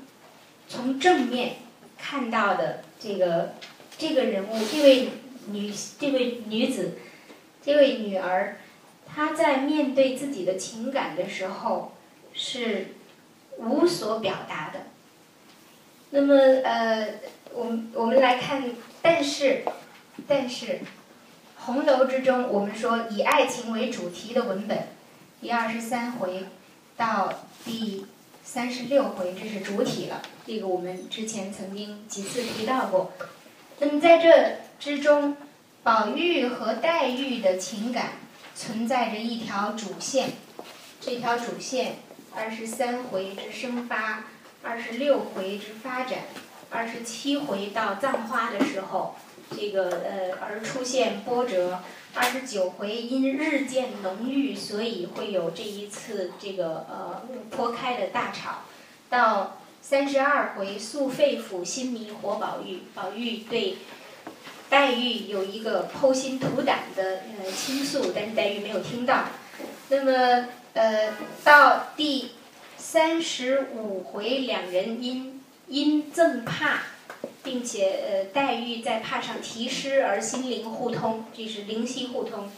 [0.69, 1.57] 从正面
[1.99, 3.55] 看到的这个
[3.99, 5.09] 这个人物，这位。
[5.49, 6.93] 女这位女子，
[7.61, 8.59] 这位女儿，
[9.05, 11.95] 她在面对自己的情感的时候
[12.33, 12.95] 是
[13.57, 14.83] 无所表达的。
[16.11, 17.15] 那么呃，
[17.53, 18.71] 我们我们来看，
[19.03, 19.65] 但是
[20.29, 20.79] 但是，
[21.57, 24.91] 红楼之中，我们说以爱情为主题的文本，
[25.41, 26.45] 第二十三回
[26.97, 28.07] 到第
[28.53, 30.21] 三十六回，这是主体了。
[30.47, 33.13] 这个我们之前曾经几次提到过。
[33.79, 34.57] 那么在这。
[34.79, 35.37] 之中，
[35.85, 38.15] 宝玉和黛玉的情感
[38.55, 40.33] 存在着一条主线，
[41.01, 41.99] 这条主线
[42.35, 44.25] 二十三回之生发，
[44.63, 46.25] 二十六回之发展，
[46.69, 49.15] 二十七回到葬花的时候，
[49.57, 51.79] 这个呃而出现波折，
[52.15, 58.65] 二十九回因日渐浓郁，所以会有这一次这个呃泼开的大吵，
[59.09, 63.77] 到三十二回诉肺腑心迷活宝玉，宝玉对。
[64.71, 69.25] 黛玉有一个剖心吐胆的呃倾诉，但是黛玉没有听到。
[69.91, 71.13] 那么呃，
[71.45, 72.31] 到第
[72.79, 76.85] 三十五回，两人因因憎怕，
[77.43, 82.51] 并且呃黛玉在帕上题诗而心灵互通，这是灵犀互通。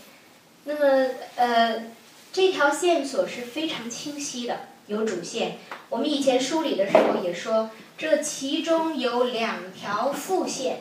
[0.64, 1.86] 那么呃，
[2.32, 5.58] 这条线索是非常清晰的，有主线。
[5.90, 10.78] 我们以前梳理的时候也说，这其中有两条副线。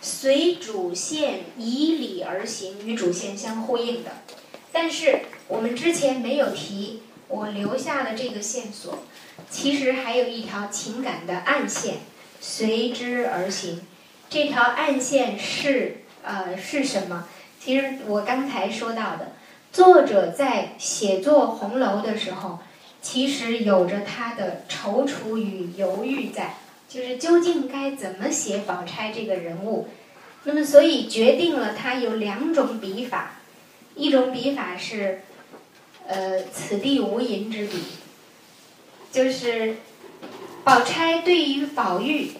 [0.00, 4.22] 随主线以理而行，与主线相呼应的。
[4.70, 9.00] 但是我们之前没有提，我留下了这个线索。
[9.50, 11.96] 其实还有一条情感的暗线
[12.40, 13.82] 随之而行。
[14.30, 17.28] 这条暗线是呃是什么？
[17.60, 19.32] 其实我刚才说到的，
[19.72, 22.58] 作者在写作《红楼》的时候，
[23.02, 26.56] 其实有着他的踌躇与犹豫在。
[26.88, 29.88] 就是究竟该怎么写宝钗这个人物？
[30.44, 33.32] 那么，所以决定了他有两种笔法，
[33.94, 35.20] 一种笔法是，
[36.06, 37.76] 呃，此地无银之笔。
[39.12, 39.76] 就是
[40.68, 42.32] 宝钗对于宝玉，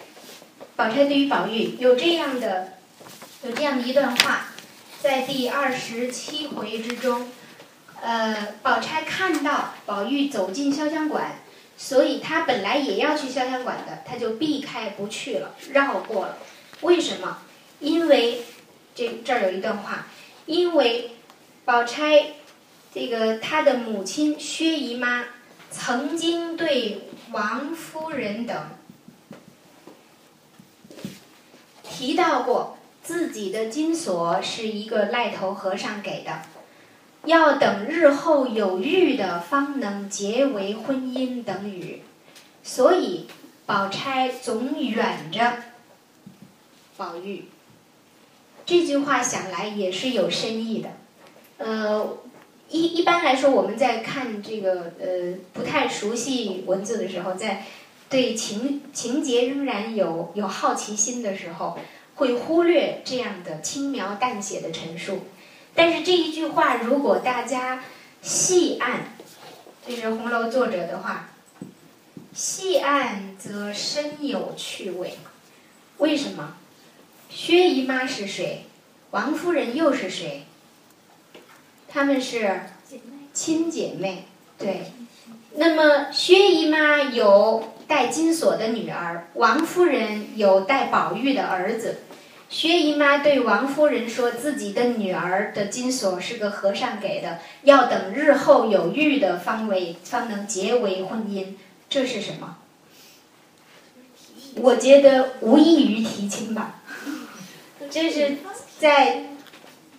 [0.76, 2.74] 宝钗对于宝玉有这样的
[3.42, 4.48] 有这样的一段话，
[5.00, 7.30] 在第二十七回之中，
[8.02, 11.40] 呃，宝钗看到宝玉走进潇湘馆，
[11.78, 16.36] 所以她本来也要去潇湘馆的，她就避开不去了，绕过了。
[16.82, 17.38] 为什么？
[17.80, 18.42] 因为
[18.94, 20.08] 这这儿有一段话，
[20.44, 21.12] 因为
[21.64, 22.32] 宝钗
[22.92, 25.24] 这个她的母亲薛姨妈
[25.70, 28.56] 曾经对王夫人等。
[31.82, 36.42] 提到过，自己的金锁是一个癞头和尚给的，
[37.24, 42.02] 要等日后有玉的方能结为婚姻等语，
[42.62, 43.26] 所以
[43.66, 45.54] 宝钗总远着。
[46.96, 47.46] 宝玉。
[48.64, 50.90] 这句话想来也是有深意的，
[51.56, 52.18] 呃，
[52.70, 57.64] 一一般来说，我们在看这个呃不太熟悉文字的时候，在
[58.10, 61.78] 对情情节仍然有有好奇心的时候，
[62.16, 65.20] 会忽略这样的轻描淡写的陈述。
[65.74, 67.84] 但是这一句话，如果大家
[68.20, 69.14] 细按，
[69.86, 71.30] 这是红楼作者的话，
[72.34, 75.14] 细按则深有趣味。
[75.98, 76.56] 为什么？
[77.30, 78.64] 薛姨妈是谁？
[79.12, 80.44] 王夫人又是谁？
[81.98, 82.60] 她们是
[83.34, 84.26] 亲姐妹，
[84.56, 84.82] 对。
[85.56, 92.02] 那么薛姨妈有戴金锁的女儿，王夫人有戴宝玉的儿子。
[92.48, 101.54] 薛姨妈对王夫人说自己的女儿的金锁是个和尚给的，要等日后有玉的方为方能结为婚姻。
[101.90, 102.58] 这是什么？
[104.54, 106.80] 我觉得无异于提亲吧。
[107.90, 108.36] 这是
[108.78, 109.24] 在，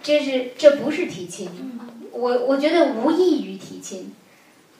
[0.01, 1.78] 这是这不是提亲，
[2.19, 4.13] 我我觉得无异于提亲。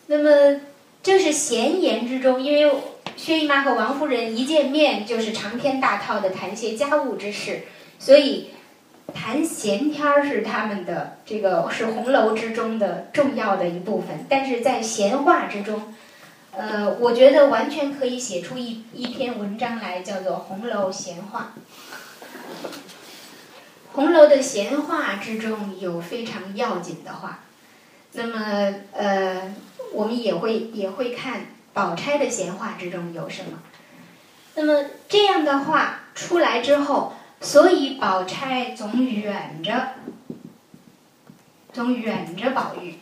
[0.08, 0.62] 那么
[1.02, 2.74] 这是闲言之中，因为
[3.16, 7.62] 薛姨妈和王夫人一见面就是长篇大套的谈些家务之事，
[7.98, 8.50] 所以
[9.14, 14.26] 谈闲天儿是他们的这个是红楼之中的重要的一部分。
[14.28, 15.94] 但是在闲话之中，
[16.52, 21.54] 呃，我觉得完全可以写出一一篇文章来，叫做《红楼闲话》。
[24.00, 27.40] 红楼的闲话之中有非常要紧的话，
[28.14, 29.54] 那么呃，
[29.92, 33.62] 我们也会也会看宝钗的闲话之中有什么。
[34.56, 39.90] 那么这样的话出来之后，所以宝钗总远着，
[41.74, 43.00] 总远着宝玉。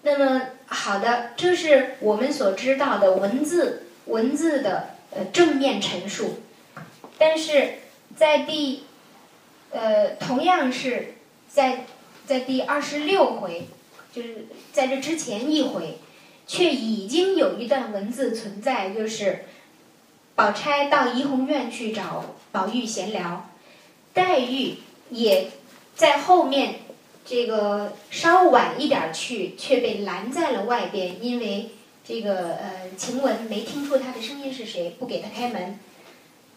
[0.00, 6.40] 那么好的，这是我们所知道的文字文字的呃正面陈述，
[7.18, 7.80] 但是
[8.16, 8.85] 在第。
[9.70, 11.14] 呃，同样是
[11.48, 11.84] 在
[12.26, 13.68] 在第二十六回，
[14.12, 15.98] 就是在这之前一回，
[16.46, 19.44] 却已经有一段文字存在，就是
[20.34, 23.50] 宝钗到怡红院去找宝玉闲聊，
[24.14, 24.76] 黛玉
[25.10, 25.50] 也
[25.94, 26.76] 在后面
[27.24, 31.70] 这个稍晚一点去，却被拦在了外边，因为
[32.06, 35.78] 这个呃晴雯没听出她的声音是谁，不给她开门。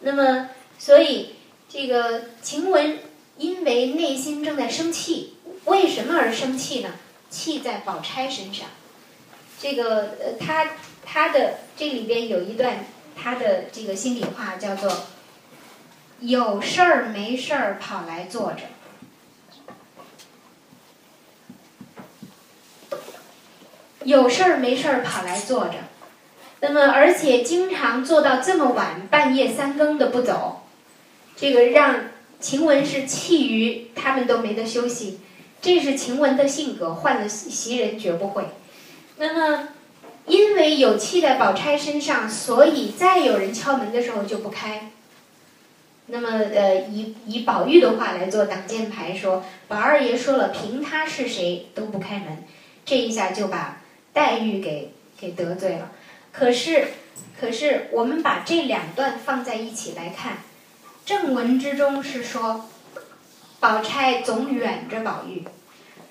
[0.01, 1.35] 那么，所以
[1.69, 2.99] 这个晴雯。
[3.37, 6.89] 因为内心正在生气，为什么而生气呢？
[7.29, 8.67] 气在宝钗身上。
[9.57, 10.71] 这个呃，他
[11.05, 12.85] 他的这里边有一段
[13.15, 15.05] 他的这个心里话，叫做
[16.19, 18.63] “有事儿没事儿跑来坐着”，
[24.03, 25.75] 有事儿没事儿跑来坐着，
[26.59, 30.63] 那么而且经常做到这么晚，半夜三更的不走，
[31.39, 32.01] 这个让。
[32.41, 35.19] 晴雯是气于他们都没得休息，
[35.61, 38.45] 这是晴雯的性格，换了袭人绝不会。
[39.17, 39.67] 那么，
[40.25, 44.89] 因为有气在宝钗身上，所以再有人敲门的时候就不开。
[46.05, 52.45] 那么，呃，以以宝玉的话来做挡箭牌，说宝二爷说了，凭他是谁都不开门，
[52.85, 53.81] 这一下就把
[54.13, 55.91] 黛玉给给得罪了。
[56.31, 56.87] 可是，
[57.37, 60.37] 可是我们把这两段放在一起来看。
[61.09, 62.69] 正文之中是说，
[63.59, 65.43] 宝钗总远着宝玉，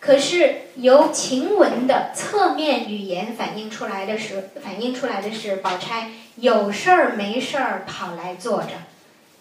[0.01, 8.71] 可是由晴雯的侧面语言反映出来的是，反映出来的是宝钗有事儿没事儿跑来坐着，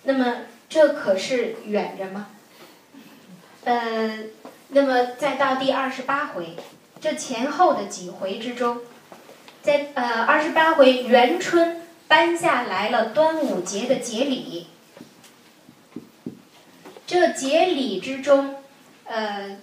[0.04, 2.28] 那么这可是远着吗？
[3.64, 4.12] 呃，
[4.68, 6.56] 那么再到第二十八回，
[7.02, 8.82] 这前后的几回之中，
[9.64, 14.68] 在呃二十八回元春颁下来了端午节的节礼。
[17.08, 18.56] 这节礼之中，
[19.06, 19.58] 呃，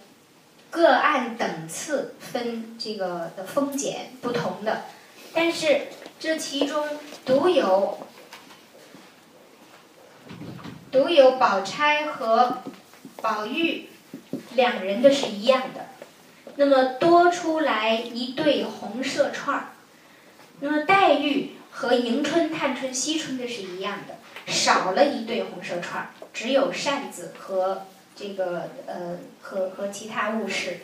[0.70, 4.84] 各按等次分这个的封减不同的，
[5.34, 5.88] 但是
[6.18, 6.88] 这其中
[7.26, 7.98] 独有
[10.90, 12.62] 独有宝钗和
[13.20, 13.90] 宝玉
[14.54, 15.88] 两人的是一样的，
[16.56, 19.68] 那么多出来一对红色串儿，
[20.60, 24.16] 那么黛玉和迎春、探春、惜春的是一样的，
[24.46, 27.82] 少了一对红色串儿，只有扇子和。
[28.16, 30.78] 这个呃和和其他物事，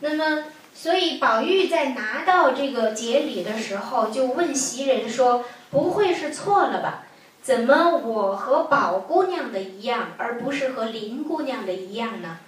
[0.00, 7.06] 那么所以宝玉在拿到这个节礼的时候，就问袭人说：“不会是错了吧？
[7.40, 12.40] 怎么我和宝姑娘的一样，而不是和林姑娘的一样呢？”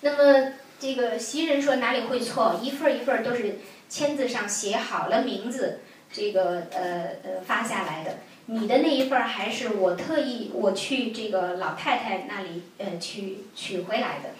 [0.00, 2.58] 那么这个袭人说：“哪里会错？
[2.62, 3.58] 一份一份都是
[3.90, 8.16] 签字上写好了名字，这个呃呃发下来的。”
[8.46, 14.30] 你的那一份还是我特意我去这个老太太那里呃去取回来的，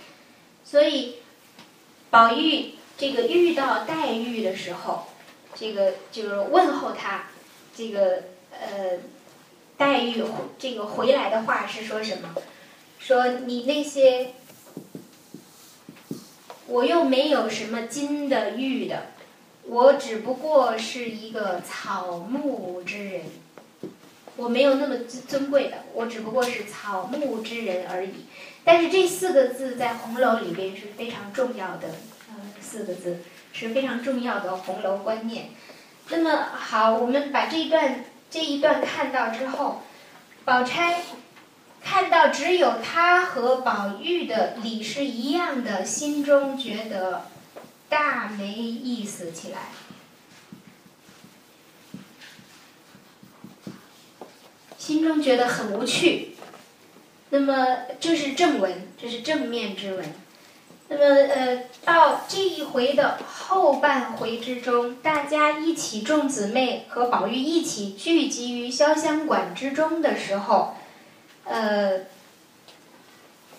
[0.64, 1.16] 所以
[2.10, 5.04] 宝玉这个遇到黛玉的时候，
[5.54, 7.22] 这个就是问候她，
[7.74, 8.98] 这个呃
[9.76, 10.22] 黛玉
[10.58, 12.34] 这个回来的话是说什么？
[12.98, 14.32] 说你那些
[16.66, 19.12] 我又没有什么金的玉的，
[19.64, 23.22] 我只不过是一个草木之人。
[24.36, 28.26] 我没有那么尊尊贵的，我只不过是草木之人而已。
[28.64, 31.88] 但是这四个字在红楼里边是非常重要的，
[32.28, 33.18] 呃，四个字
[33.52, 35.50] 是非常重要的红楼观念。
[36.08, 39.82] 那么好，我们把这一段这一段看到之后，
[40.44, 41.02] 宝钗
[41.82, 47.26] 看到只有她和宝玉的理是一样的，心中觉得
[47.88, 49.58] 大没意思起来。
[54.82, 56.32] 心中觉得很无趣，
[57.30, 57.54] 那么
[58.00, 60.04] 这是正文，这是正面之文。
[60.88, 70.74] 那么呃，到这一回的后半回之中，大家一起众姊妹和宝玉一起聚集于潇湘馆之中的时候，
[71.44, 72.00] 呃，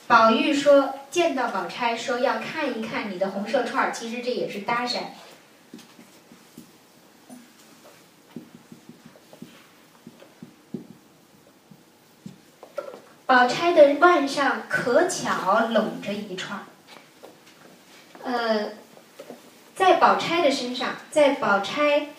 [0.07, 4.97] 宝玉说见到宝钗说要看一看你的红色串儿，其实这也是搭讪。
[13.25, 16.65] 宝钗的腕上可巧拢着一串儿，
[18.23, 18.69] 呃，
[19.73, 22.09] 在宝钗的身上，在宝钗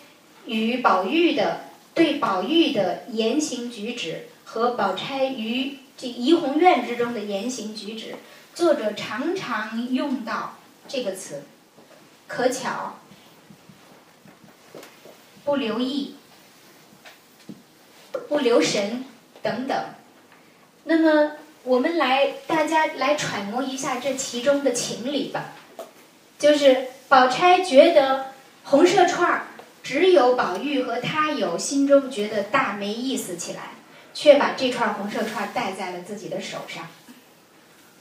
[0.45, 8.15] 与宝玉的对宝玉的言行举止和宝钗于这怡红院之中的言行举止，
[8.55, 10.57] 作者常常用到
[10.87, 11.43] 这个词，
[12.27, 12.97] 可巧，
[15.43, 16.15] 不留意，
[18.27, 19.05] 不留神
[19.43, 19.77] 等等。
[20.87, 21.31] 那么，
[21.63, 25.53] 我们来，大家来揣摩一下这其中的情理吧。
[26.37, 28.27] 就是宝钗觉得
[28.65, 29.47] 红色串儿
[29.81, 33.71] 只有宝玉和她有，心中觉得大没意思起来，
[34.13, 36.87] 却把这串红色串戴在了自己的手上。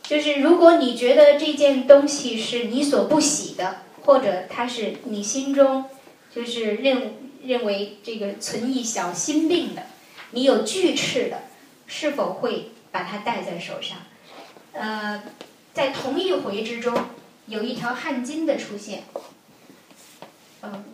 [0.02, 5.86] 就是如果你觉得这件东西是你所不喜的，或者它是你心中
[6.34, 9.84] 就是认认为这个存一小心病的，
[10.32, 11.44] 你有惧斥的，
[11.86, 12.72] 是否会？
[12.94, 13.98] 把它戴在手上，
[14.72, 15.20] 呃，
[15.72, 16.94] 在同一回之中，
[17.46, 19.02] 有一条汗巾的出现。
[20.62, 20.84] 嗯，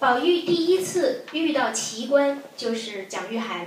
[0.00, 3.66] 宝玉第一次遇到奇观就是蒋玉菡，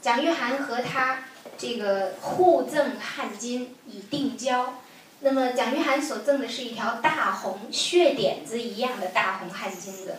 [0.00, 1.24] 蒋玉菡和他
[1.58, 4.74] 这个互赠汗巾以定交。
[5.18, 10.18] 那么蒋玉菡所赠的是一条大红血点子一样的大红汗巾子。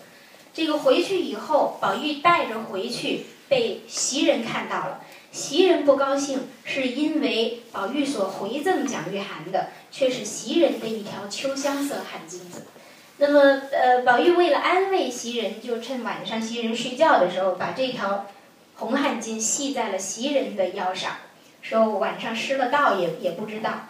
[0.56, 5.02] 这个回去以后，宝玉带着回去，被袭人看到了。
[5.30, 12.68] 袭人不高兴，是因为宝玉所回赠蒋玉菡的，却是袭人的一条秋香色汗巾子。
[13.18, 18.27] 那么，呃，宝玉为了安慰袭人，就趁晚上袭人睡觉的时候，把这条
[18.76, 21.18] 红汗巾系在了袭人的腰上，
[21.61, 23.90] 说晚上失了道也也不知道。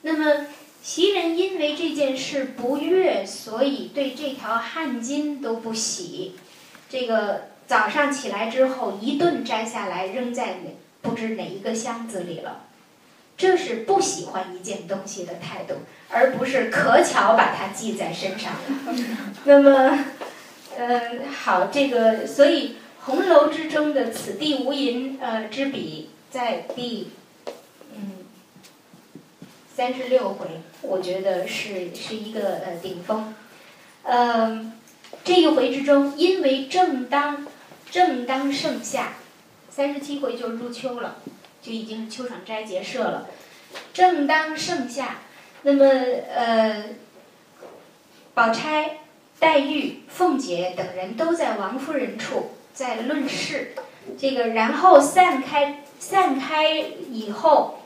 [0.00, 0.46] 那么。
[0.88, 6.32] 袭人因为这件事不悦，所以对这条汗巾都不洗。
[6.88, 10.60] 这个早上起来之后，一顿摘下来扔在
[11.02, 12.64] 不知哪一个箱子里了。
[13.36, 15.74] 这是不喜欢一件东西的态度，
[16.08, 18.54] 而不是可巧把它系在身上。
[19.44, 19.98] 那么，
[20.78, 27.10] 嗯，好，这个所以红楼之中的“此地无银”呃之笔，在第
[27.94, 28.12] 嗯。
[29.76, 30.48] 三十六回，
[30.82, 33.34] 我觉得是是一个呃顶峰，
[34.04, 34.72] 呃，
[35.24, 37.46] 这一回之中，因为正当
[37.90, 39.14] 正当盛夏，
[39.68, 41.16] 三十七回就入秋了，
[41.60, 43.26] 就已经是秋爽斋结社了。
[43.92, 45.18] 正当盛夏，
[45.62, 46.84] 那么呃，
[48.32, 49.00] 宝钗、
[49.38, 53.74] 黛玉、凤姐等人都在王夫人处在论事。
[54.16, 56.72] 这个然后散开，散开
[57.10, 57.77] 以后，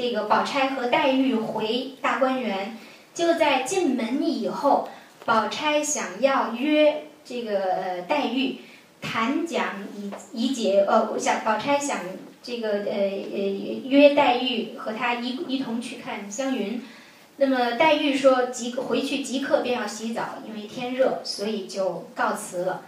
[0.00, 2.78] 这个宝钗和黛玉回大观园，
[3.12, 4.88] 就在进门以后，
[5.26, 8.60] 宝钗想要约这个黛玉
[9.02, 12.00] 谈讲以以解呃，我想宝钗想
[12.42, 13.38] 这个呃呃
[13.84, 16.82] 约黛玉和她一一同去看湘云，
[17.36, 22.84] 那么黛玉说即回去即刻便要洗澡，因为天热，所以就告辞了。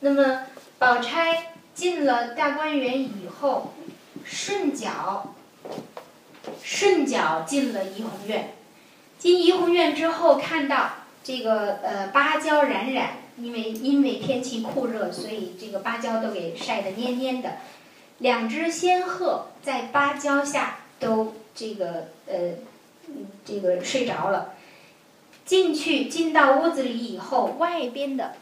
[0.00, 0.46] 那么
[0.80, 1.52] 宝钗。
[1.78, 3.72] 进了大观园以后，
[4.24, 5.32] 顺脚，
[6.62, 8.54] 顺脚进了怡红院。
[9.18, 10.90] 进怡红院之后，看到
[11.24, 17.56] 这个呃芭蕉冉冉，因为因为天气酷热，所以这个芭蕉都给晒得蔫蔫的。
[18.18, 22.54] 两只仙鹤在芭蕉下都这个呃
[23.44, 24.54] 这个睡着了。
[25.44, 28.34] 进去进到屋子里以后，外边的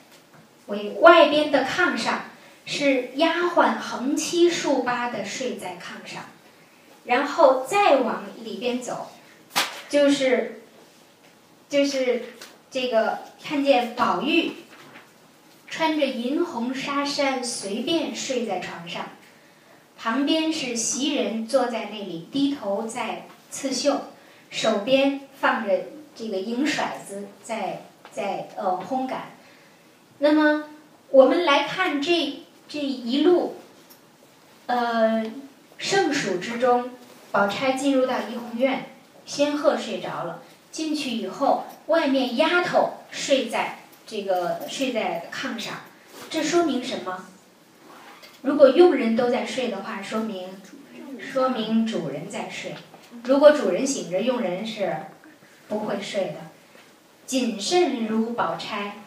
[0.66, 2.22] 为外边的炕上。
[2.68, 6.24] 是丫鬟横七竖八的睡在炕上，
[7.06, 9.08] 然后再往里边走，
[9.88, 10.62] 就是，
[11.68, 12.24] 就是
[12.70, 14.52] 这个看见宝玉
[15.68, 19.06] 穿着银红纱衫随便睡在床上，
[19.98, 24.02] 旁边是袭人坐在那里低头在刺绣，
[24.50, 25.84] 手边放着
[26.14, 29.30] 这个银骰子在在呃烘干。
[30.18, 30.64] 那么
[31.10, 32.42] 我们来看这。
[32.68, 33.54] 这一路，
[34.66, 35.24] 呃，
[35.78, 36.90] 盛暑之中，
[37.30, 38.86] 宝钗进入到怡红院，
[39.24, 40.42] 仙鹤睡着了。
[40.72, 45.74] 进去以后，外面丫头睡在这个睡在炕上，
[46.28, 47.26] 这说明什么？
[48.42, 50.60] 如果佣人都在睡的话，说明
[51.18, 52.74] 说明主人在睡。
[53.24, 54.94] 如果主人醒着，佣人是
[55.68, 56.34] 不会睡的。
[57.24, 58.98] 谨慎如宝钗，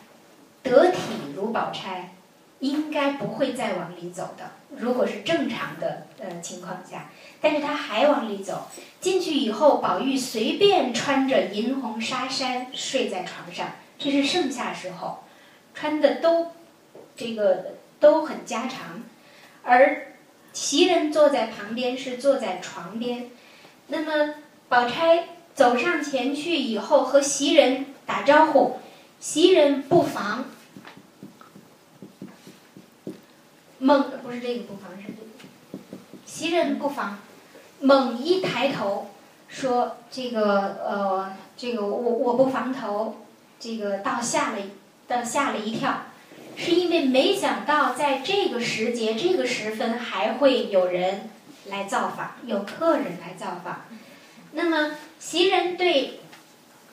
[0.64, 0.98] 得体
[1.36, 2.16] 如宝钗。
[2.60, 4.52] 应该不会再往里走的。
[4.78, 7.10] 如果是正常的呃情况下，
[7.42, 8.68] 但是他还往里走。
[9.02, 15.24] 进去以后，宝玉随便穿着银红纱衫睡在床上，这是盛夏时候，
[15.74, 16.52] 穿的都
[17.16, 19.04] 这个都很家常。
[19.64, 20.14] 而
[20.54, 23.30] 袭人坐在旁边，是坐在床边。
[23.88, 24.36] 那么
[24.68, 28.80] 宝钗走上前去以后，和袭人打招呼，
[29.20, 30.46] 袭人不防。
[33.82, 35.20] 猛不是这个不防是这个，
[36.26, 37.20] 袭人不防，
[37.80, 39.08] 猛一抬头
[39.48, 43.16] 说：“这个呃，这个我我不防头，
[43.58, 44.58] 这个倒吓了，
[45.08, 46.08] 倒吓了一跳，
[46.58, 51.30] 是因为没想到在这个时节这个时分还会有人
[51.68, 53.86] 来造访，有客人来造访。
[54.52, 56.20] 那么袭人对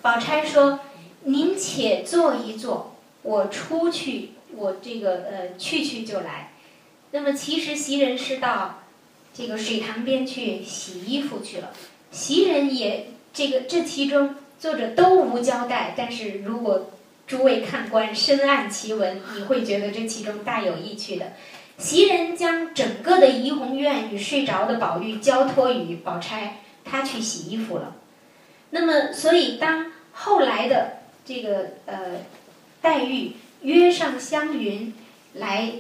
[0.03, 0.79] 宝钗说
[1.25, 6.53] ：‘您且坐一坐，我出去，我这个呃去去就来。’”
[7.13, 8.83] 那么其实袭人是到
[9.33, 11.73] 这个水塘边去洗衣服去了。
[12.11, 16.91] 袭人也这个这其中作者都无交代，但是如果
[17.27, 21.33] 诸位看官深谙其文，你会觉得这其中大有意趣的。
[21.79, 27.97] 袭人将整个的怡红院与睡着的宝玉交托于宝钗，她去洗衣服了。
[28.71, 32.25] 那么所以当后来的这个呃
[32.83, 34.93] 黛玉约上湘云
[35.35, 35.73] 来。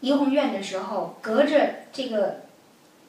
[0.00, 2.42] 怡红院的时候，隔着这个，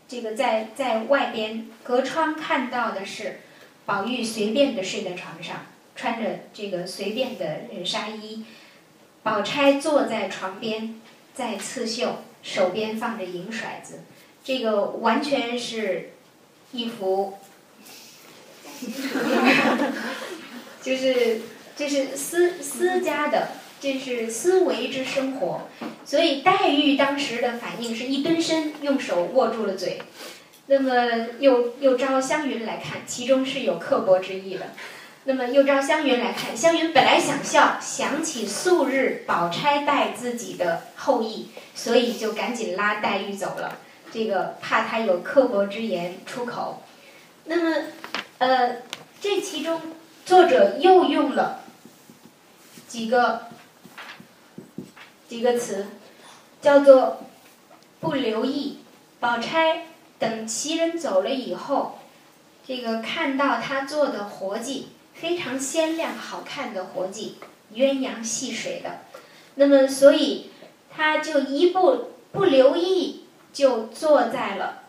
[0.08, 3.42] 这个在在外边隔窗看到的是，
[3.86, 8.44] 宝玉随便的睡在床上，穿着这个随便的纱衣，
[9.22, 11.00] 宝钗坐在床边
[11.36, 14.00] 在刺绣，手边放着银骰子，
[14.44, 16.14] 这个完全是
[16.72, 17.38] 一幅，
[20.82, 21.42] 就是
[21.76, 23.59] 就是私私家的。
[23.82, 25.62] 这是思维之生活，
[26.04, 30.02] 所以黛玉当时的反应是一蹲身，用手握住了嘴。
[30.68, 34.68] 那么又又招湘云来看，其中是有刻薄之意的。
[35.24, 43.80] 那么又招湘云来看，湘云本来想笑，想起素日宝钗待自己的厚意，所以就赶紧拉黛玉走了。
[44.12, 46.84] 这个怕她有刻薄之言出口。
[47.46, 47.86] 那么，
[48.40, 48.78] 呃，
[49.22, 49.82] 这其中
[50.26, 51.62] 作者又用了
[52.88, 53.49] 几个。
[55.30, 55.86] 几个词，
[56.62, 57.22] 叫做
[58.02, 58.80] 不留意。
[59.20, 59.86] 宝钗
[60.18, 62.00] 等袭人走了以后，
[62.66, 67.36] 这个看到他做的活计非常鲜亮好看的活计，
[67.74, 69.02] 鸳鸯戏水的，
[69.56, 70.50] 那么所以
[70.90, 74.84] 他就一步不留意就坐在了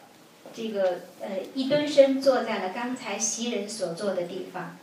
[0.54, 4.78] 这个呃一蹲身坐在了刚才袭人所坐的地方。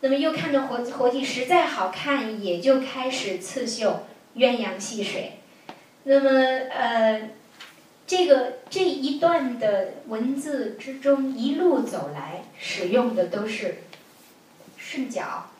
[0.00, 4.04] 那么又看着活活计实在好看，也就开始刺绣
[4.36, 5.38] 鸳鸯戏水。
[6.04, 7.30] 那么呃，
[8.06, 13.84] 这个这一段的文字之中，一路走来使用的都是
[14.76, 15.50] 顺脚、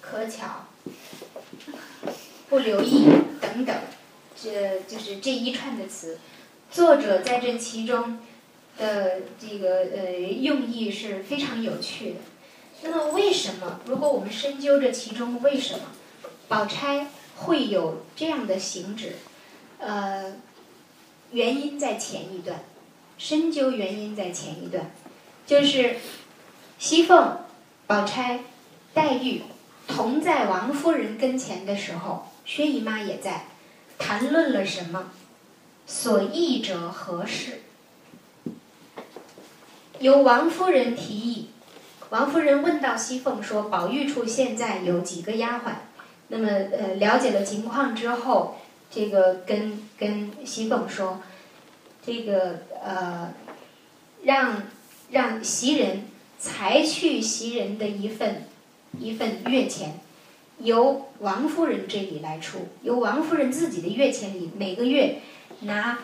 [0.00, 0.66] 可巧、
[2.48, 3.06] 不留意
[3.40, 3.76] 等等，
[4.34, 6.18] 这就是这一串的词。
[6.70, 8.18] 作者在这其中
[8.78, 12.16] 的这个呃用意是非常有趣的。
[12.82, 13.80] 那么为什么？
[13.84, 15.80] 如果我们深究这其中为什么，
[16.46, 17.08] 宝钗
[17.38, 19.16] 会有这样的行止？
[19.78, 20.34] 呃，
[21.30, 22.60] 原因在前一段，
[23.16, 24.90] 深究原因在前一段，
[25.46, 25.96] 就是
[26.78, 27.38] 熙凤、
[27.86, 28.40] 宝钗、
[28.92, 29.42] 黛玉
[29.86, 33.46] 同在王夫人跟前的时候，薛姨妈也在，
[33.98, 35.10] 谈论了什么？
[35.86, 37.62] 所议者何事？
[40.00, 41.50] 由王夫人提议。
[42.10, 45.72] 王夫人问到熙凤说：“宝玉处现在有几个丫鬟？”
[46.28, 48.56] 那么，呃，了解了情况之后，
[48.90, 51.20] 这个跟跟熙凤说
[52.04, 53.32] ：“这个呃，
[54.24, 54.62] 让
[55.10, 56.04] 让袭人
[56.38, 58.44] 裁去袭人的一份
[58.98, 60.00] 一份月钱，
[60.58, 65.20] 由王夫人这里来出，由王夫人自己的月钱里每个月
[65.60, 65.98] 拿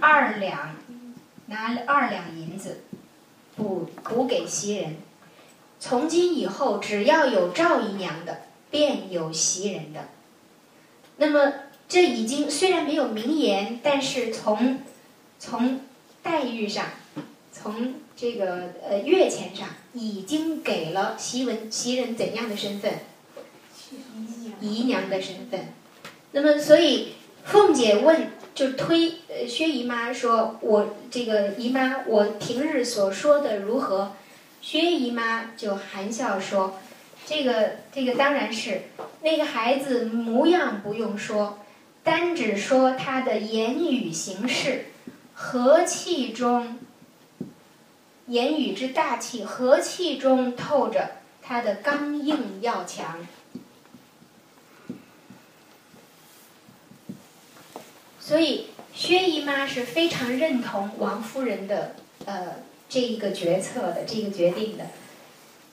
[0.00, 0.76] 二两
[1.46, 2.82] 拿二两银子
[3.56, 4.96] 补补给袭人。”
[5.80, 8.42] 从今以后，只要有赵姨娘的，
[8.72, 10.08] 便有袭人的。
[11.18, 11.52] 那么，
[11.88, 14.80] 这已经虽然没有名言，但是从
[15.38, 15.82] 从
[16.24, 16.86] 待遇上，
[17.52, 22.94] 从这个呃月钱上，已经给了袭文袭人怎样的身份？
[24.60, 25.68] 姨娘的身份。
[26.32, 27.12] 那么，所以
[27.44, 29.16] 凤姐问，就推
[29.46, 34.12] 薛姨妈说：“我这个姨妈，我平日所说的如何？”
[34.62, 36.78] 薛姨妈就含笑说
[37.32, 38.82] ：“这个，这个当然是
[39.22, 41.60] 那个孩子模样不用说，
[42.04, 44.88] 单只说他的言语行事，
[45.32, 46.78] 和气中，
[48.26, 53.26] 言语之大气，和气中透着他的刚硬要强。
[58.20, 61.96] 所以薛姨妈是非常认同王夫人的，
[62.26, 62.56] 呃。”
[62.92, 64.84] 这一个决策的这个决定的，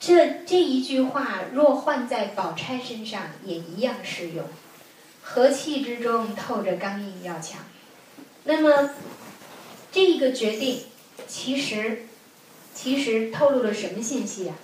[0.00, 4.46] 这这一句话若换在宝钗身上也一样适用。
[5.22, 7.60] 和气之中透着刚硬要强。
[8.44, 8.90] 那么，
[9.92, 10.80] 这一个决定
[11.28, 12.06] 其实
[12.74, 14.56] 其实透露了什么信息啊？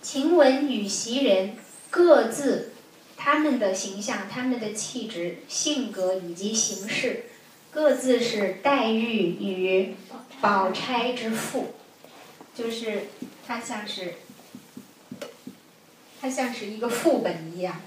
[0.00, 1.54] 晴雯与袭人
[1.90, 2.72] 各自
[3.16, 7.26] 他们的形象、他们的气质、性格以及形式，
[7.70, 9.94] 各自是黛玉与。
[10.40, 11.72] 宝钗之父，
[12.54, 13.08] 就是
[13.46, 14.14] 他像是，
[16.20, 17.80] 他像是一个副本一样。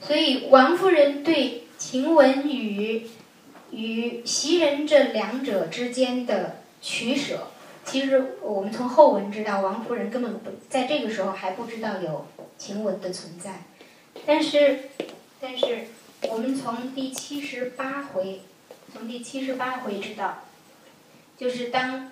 [0.00, 3.06] 所以王夫人对晴雯与
[3.70, 7.48] 与袭人这两者之间的取舍，
[7.84, 12.26] 其实我们从后文知道，王夫人根本不在这个时候还不知道有
[12.58, 13.64] 晴雯的存在。
[14.24, 14.90] 但是，
[15.40, 15.86] 但是
[16.30, 18.42] 我们从第七十八回，
[18.92, 20.42] 从第七十八回知道。
[21.38, 22.10] 就是当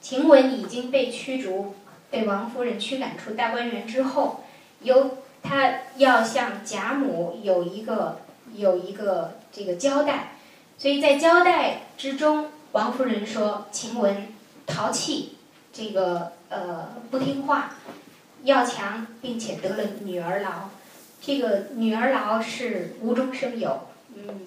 [0.00, 1.74] 晴雯已经被驱逐、
[2.10, 4.44] 被王夫人驱赶出大观园之后，
[4.80, 8.20] 由他要向贾母有一个
[8.54, 10.32] 有一个这个交代，
[10.78, 14.28] 所以在交代之中，王夫人说晴雯
[14.66, 15.36] 淘气，
[15.72, 17.74] 这个呃不听话，
[18.44, 20.68] 要强，并且得了女儿痨，
[21.20, 24.42] 这个女儿痨是无中生有，嗯。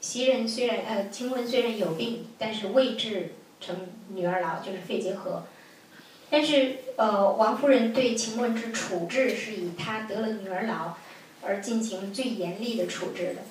[0.00, 3.76] 袭人虽然呃，晴雯虽然有病，但是未治成
[4.08, 5.44] 女儿痨，就是肺结核。
[6.28, 10.92] 但是呃，王夫人对晴雯之处置是以她得了女儿痨
[11.42, 13.42] 而进行最严厉的处置的。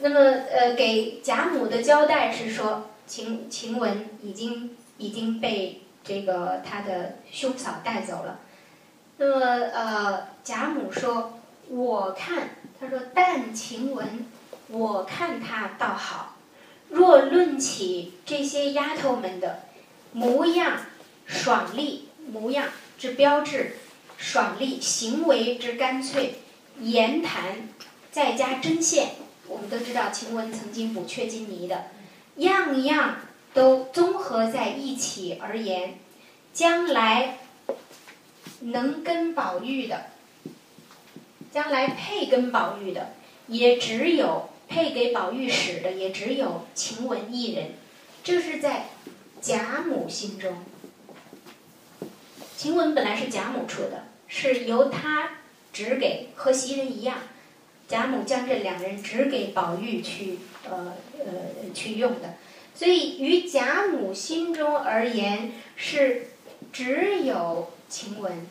[0.00, 8.40] 那么呃，给贾母的交代是说，晴晴雯已经已经被这个她的兄嫂带走了。
[9.18, 14.26] 那么呃，贾母说，我看，他说，但晴雯。
[14.68, 16.31] 我看她倒好，
[16.92, 19.62] 若论起这些丫头们的
[20.12, 20.78] 模样、
[21.26, 23.76] 爽利模样之标志，
[24.18, 26.34] 爽利行为之干脆，
[26.80, 27.66] 言谈
[28.10, 29.12] 再加针线，
[29.48, 31.86] 我们都知道晴雯曾经补缺金泥的，
[32.36, 33.16] 样样
[33.54, 35.98] 都综合在一起而言，
[36.52, 37.38] 将来
[38.60, 40.10] 能跟宝玉的，
[41.50, 43.14] 将来配跟宝玉的，
[43.46, 44.50] 也只有。
[44.72, 47.72] 配给宝玉使的也只有晴雯一人，
[48.24, 48.86] 这是在
[49.38, 50.64] 贾母心中。
[52.56, 55.40] 晴雯本来是贾母出的，是由她
[55.74, 57.18] 指给和袭人一样，
[57.86, 62.36] 贾母将这两人指给宝玉去呃呃去用的，
[62.74, 66.28] 所以于贾母心中而言是
[66.72, 68.46] 只有晴雯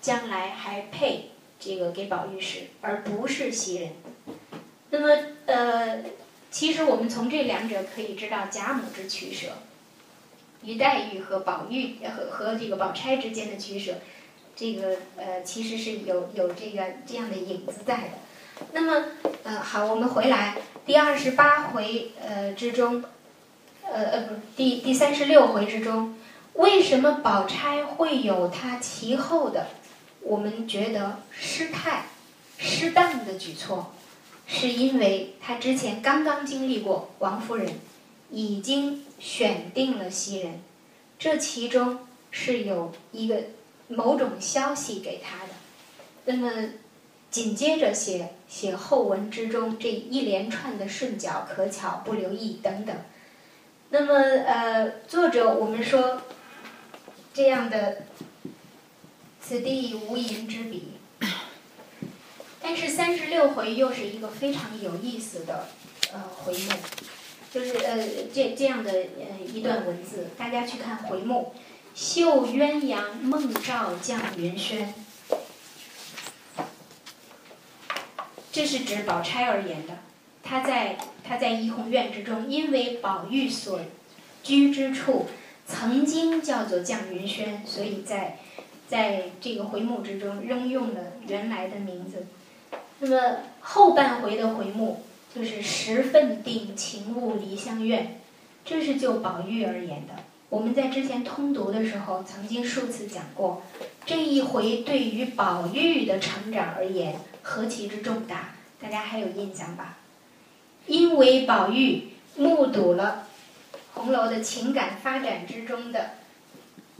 [0.00, 3.92] 将来还配这个给宝玉使，而不是袭人。
[4.90, 5.16] 那么
[5.46, 6.02] 呃，
[6.50, 9.48] 其实我们从这两者可以知道贾母之取舍。
[10.64, 13.94] 于黛玉和宝玉和和这个宝钗之间的取舍，
[14.56, 18.64] 这个呃其实是有有这个这样的影子在的。
[18.72, 19.04] 那么
[19.44, 23.04] 呃好，我们回来第二十八回呃之中，
[23.84, 26.18] 呃呃不第第三十六回之中，
[26.54, 29.68] 为什么宝钗会有她其后的
[30.22, 32.06] 我们觉得失态、
[32.58, 33.94] 失当的举措？
[34.48, 37.74] 是因为他之前刚刚经历过王夫人。
[38.30, 40.60] 已经选定了袭人，
[41.18, 42.00] 这其中
[42.30, 43.44] 是有一个
[43.88, 45.52] 某种消息给他的。
[46.26, 46.74] 那么
[47.30, 52.94] 紧接着写写后文之中这一连串的顺脚、可巧、不留意等等。
[53.88, 56.20] 那么呃，作者我们说
[57.32, 58.02] 这样的
[59.40, 60.97] 此地无银之笔，
[62.68, 65.68] 但是三十六回又是一个非常有意思的
[66.12, 66.72] 呃回目。
[67.50, 67.96] 就是呃，
[68.30, 71.54] 这这样的呃一段文字，大家去看回目，
[71.94, 74.92] 《绣鸳鸯梦照绛云轩》，
[78.52, 79.94] 这是指宝钗而言的。
[80.42, 83.80] 她在她在怡红院之中，因为宝玉所
[84.42, 85.26] 居之处
[85.66, 88.36] 曾经叫做绛云轩，所以在
[88.86, 92.26] 在这个回目之中仍用了原来的名字。
[93.00, 95.02] 那么后半回的回目。
[95.34, 98.18] 就是十分定情物离香院，
[98.64, 100.14] 这是就宝玉而言的。
[100.48, 103.62] 我们在之前通读的时候，曾经数次讲过，
[104.06, 109.98] 这一回对于宝玉的成长而言何其之重大，大家还有印象吧？
[110.86, 113.28] 因为宝玉目睹了
[113.92, 116.12] 红楼的情感发展之中的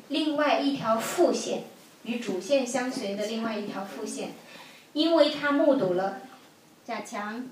[0.08, 1.62] 另外一条副线，
[2.04, 4.32] 与主线相随的另外一条副线，
[4.92, 6.20] 因为他目睹了
[6.84, 7.48] 贾强。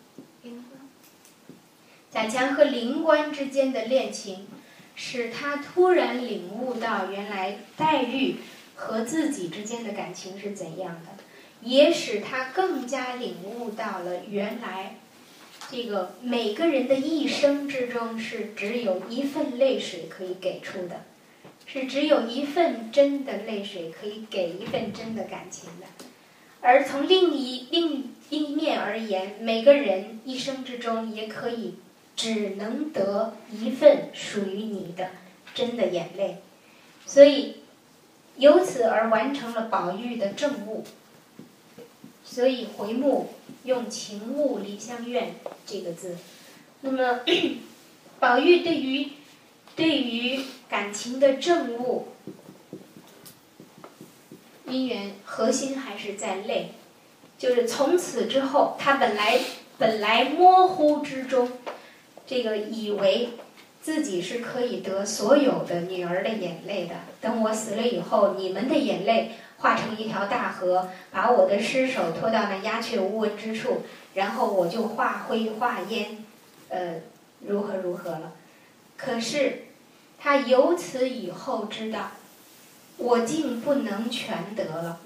[2.10, 4.46] 贾强和灵官之间的恋情，
[4.94, 8.36] 使他突然领悟到原来黛玉
[8.74, 11.22] 和自己之间的感情是怎样的，
[11.60, 14.96] 也使他更加领悟到了原来
[15.70, 21.02] 这个每个人的一生之中是只有一份泪水可以给出的，
[21.66, 25.86] 是只有一份真的泪水可以给一份真的感情的，
[26.66, 28.16] 而从另一另。
[28.28, 31.76] 一面而言，每个人一生之中也可以
[32.16, 35.10] 只能得一份属于你的
[35.54, 36.38] 真的眼泪，
[37.06, 37.58] 所以
[38.36, 40.84] 由此而完成了宝玉的正悟。
[42.24, 43.32] 所以回目
[43.62, 46.16] 用“情物梨香院”这个字。
[46.80, 47.20] 那么，
[48.18, 49.10] 宝玉对于
[49.76, 52.08] 对于感情的正悟，
[54.66, 56.72] 姻缘核心还是在泪。
[57.38, 59.38] 就是从此之后，他本来
[59.78, 61.50] 本来模糊之中，
[62.26, 63.30] 这个以为
[63.82, 66.94] 自己是可以得所有的女儿的眼泪的。
[67.20, 73.82] 等我死了以后，你们的眼泪化成一条大河，把我的尸首拖到那鸦雀无闻之处，
[74.14, 76.24] 然后我就化灰化烟，
[76.70, 77.02] 呃，
[77.46, 78.32] 如何如何了。
[78.96, 79.66] 可是
[80.18, 82.12] 他由此以后知道，
[82.98, 85.00] 我竟不能全得了。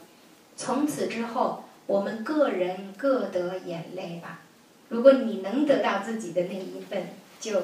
[0.56, 1.64] 从此之后。
[1.86, 4.42] 我们个人各得眼泪吧。
[4.90, 7.08] 如果你能得到自己的那一份，
[7.40, 7.62] 就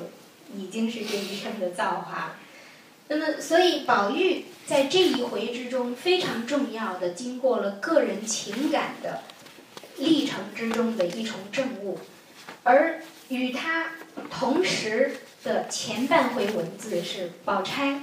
[0.52, 2.36] 已经是这一生的造化了。
[3.06, 9.22] 那么，所以宝玉在这一回之中非常重要的，经过了个人情感的
[9.98, 12.00] 历程之中的一重证悟，
[12.64, 13.92] 而与他
[14.28, 18.02] 同时的前半回文字是宝钗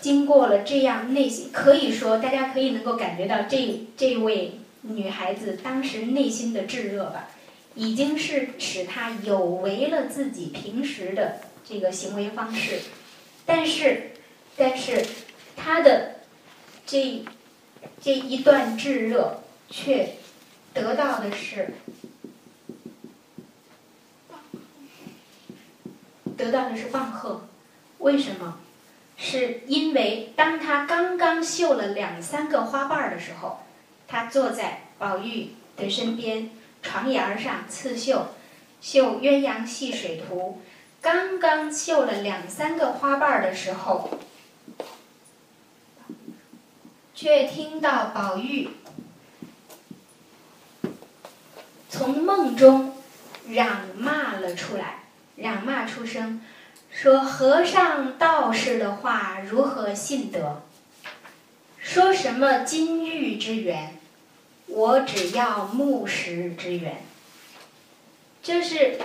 [0.00, 4.54] 经过了这样内心，可以说大家可以能够感觉到这这位。
[4.82, 7.28] 女孩子当时内心的炙热吧，
[7.74, 11.36] 已经是使她有违了自己平时的
[11.68, 12.78] 这个行为方式，
[13.44, 14.12] 但是，
[14.56, 15.04] 但是，
[15.54, 16.20] 她的
[16.86, 17.22] 这
[18.00, 20.14] 这一段炙热却
[20.72, 21.74] 得到的是
[26.38, 27.46] 得到的是棒喝，
[27.98, 28.58] 为什么？
[29.20, 33.60] 是因为当他刚刚绣了两三个花瓣儿的时候。
[34.12, 36.50] 他坐在宝玉的身边，
[36.82, 38.34] 床沿上刺绣，
[38.80, 40.60] 绣鸳鸯戏水图。
[41.00, 44.18] 刚刚绣了两三个花瓣儿的时候，
[47.14, 48.70] 却听到宝玉
[51.88, 52.96] 从梦中
[53.48, 55.04] 嚷骂了出来，
[55.36, 56.42] 嚷骂出声，
[57.00, 60.60] 说：“和尚道士的话如何信得？
[61.78, 63.98] 说什么金玉之缘，
[64.66, 67.02] 我只要木石之缘。”
[68.44, 68.98] 就是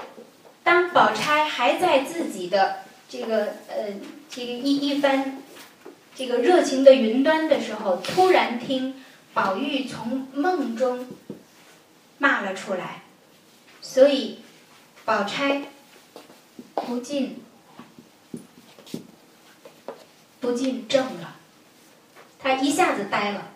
[0.61, 3.93] 当宝钗还在自己的这个呃
[4.29, 5.41] 这个一一番
[6.13, 9.01] 这个热情的云端的时候，突然听
[9.33, 11.07] 宝玉从梦中
[12.17, 13.03] 骂了出来，
[13.81, 14.39] 所以
[15.05, 15.61] 宝钗
[16.73, 17.41] 不禁
[20.45, 21.35] 不禁怔了，
[22.37, 23.51] 他一下子呆了。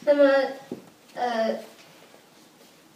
[0.00, 0.30] 那么
[1.14, 1.60] 呃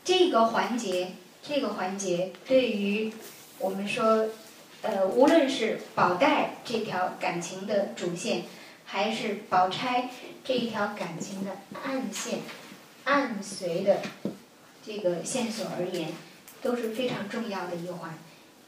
[0.05, 1.13] 这个环节。
[1.45, 3.13] 这个环节对于
[3.59, 4.29] 我们说，
[4.83, 8.45] 呃，无论是宝黛这条感情的主线，
[8.85, 10.09] 还是宝钗
[10.45, 11.51] 这一条感情的
[11.83, 12.39] 暗线、
[13.03, 14.03] 暗随的
[14.87, 16.13] 这个线索而言，
[16.63, 18.17] 都是非常重要的一环。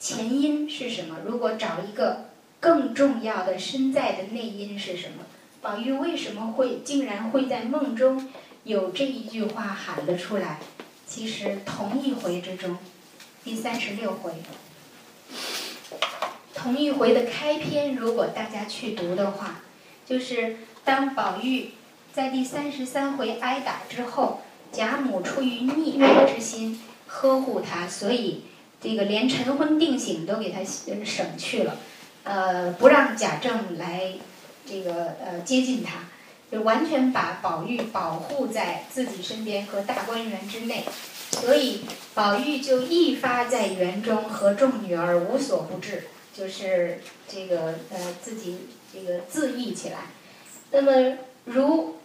[0.00, 1.18] 前因是什么？
[1.24, 2.30] 如果找一个
[2.64, 5.26] 更重要的身在的内因是什么？
[5.60, 8.32] 宝玉为什么会竟然会在梦中
[8.62, 10.60] 有这一句话喊了出来？
[11.06, 12.78] 其实同一回之中，
[13.44, 14.32] 第三十六回，
[16.54, 19.60] 同一回的开篇，如果大家去读的话，
[20.06, 21.72] 就是当宝玉
[22.14, 24.40] 在第三十三回挨打之后，
[24.72, 28.44] 贾母出于溺爱之心呵护他，所以
[28.80, 31.76] 这个连晨昏定省都给他省去了，
[32.24, 34.12] 呃，不让贾政来
[34.66, 36.00] 这个呃接近他。
[36.52, 40.84] 就完全把宝玉保护在自己身边和大观园之内，
[41.32, 41.84] 所以
[42.14, 50.02] 宝玉就一发在园中和众女儿无所不至，就是这个呃自己这个自缢起来。
[50.70, 51.96] 那么如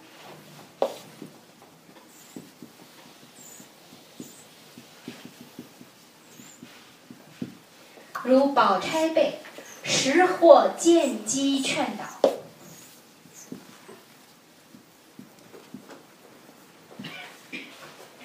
[8.23, 9.39] 如宝钗被
[9.83, 12.29] 识货见机劝导。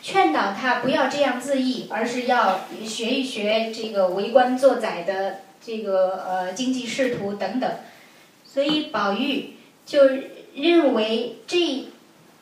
[0.03, 7.71] 劝导他不要这样自缢，而是要学一学这个为官做宰的这个呃经济仕途等等。
[8.45, 9.55] 所以宝玉
[9.87, 10.03] 就
[10.55, 11.89] 认为这，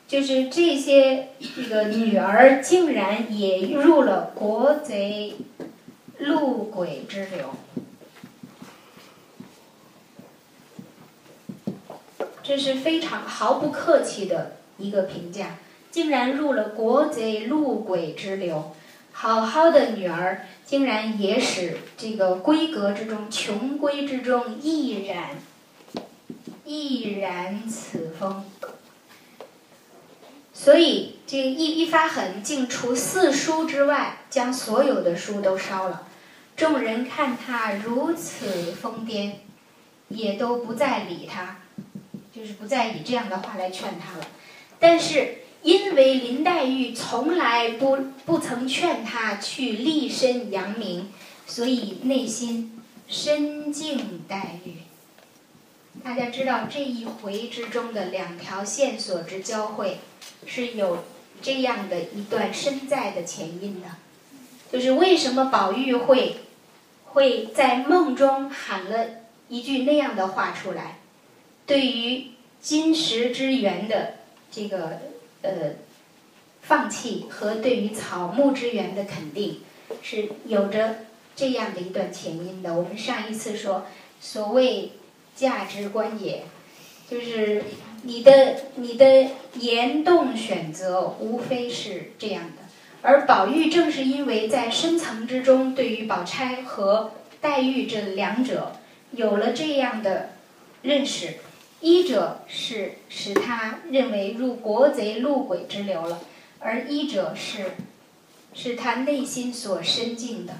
[0.07, 5.33] 就是这些这个女儿竟然也入了国贼
[6.19, 7.55] 路鬼之流，
[12.43, 15.55] 这是非常毫不客气的一个评价。
[15.89, 18.75] 竟然入了国贼路鬼之流，
[19.11, 25.29] 好好的女儿竟然也使这个闺阁之中穷闺之中亦然，
[26.65, 28.43] 亦然此风。
[30.51, 36.07] 所以这一一发狠，竟除四书之外，将所有的书都烧了。
[36.55, 39.33] 众人看他如此疯癫，
[40.09, 41.57] 也都不再理他，
[42.35, 44.27] 就是不再以这样的话来劝他了。
[44.79, 45.37] 但是。
[45.63, 51.09] 因为林黛玉从来不不曾劝他去立身扬名，
[51.47, 54.79] 所以内心深敬黛玉。
[56.03, 59.99] 大家知道这一回之中的两条线索之交汇，
[60.45, 61.05] 是有
[61.41, 63.87] 这样的一段深在的前因的，
[64.69, 66.39] 就是为什么宝玉会
[67.05, 69.05] 会在梦中喊了
[69.47, 70.97] 一句那样的话出来，
[71.65, 72.27] 对于
[72.61, 74.15] 金石之缘的
[74.51, 74.99] 这个。
[75.45, 75.51] 呃，
[76.61, 79.59] 放弃和对于草木之源的肯定，
[80.01, 80.99] 是有着
[81.35, 82.73] 这样的一段前因的。
[82.73, 83.85] 我们上一次说，
[84.21, 84.93] 所谓
[85.35, 86.45] 价值观也，
[87.11, 87.65] 就是
[88.03, 92.63] 你的你的言动选择，无非是这样的。
[93.01, 97.11] 而宝玉正是因为在深层之中，对于宝钗和
[97.41, 98.77] 黛玉这两者
[99.11, 100.29] 有了这样的
[100.83, 101.39] 认识。
[101.83, 106.21] 一者是使他认为入国贼路鬼之流了，
[106.59, 107.71] 而一者是
[108.53, 110.53] 是他内心所深敬的，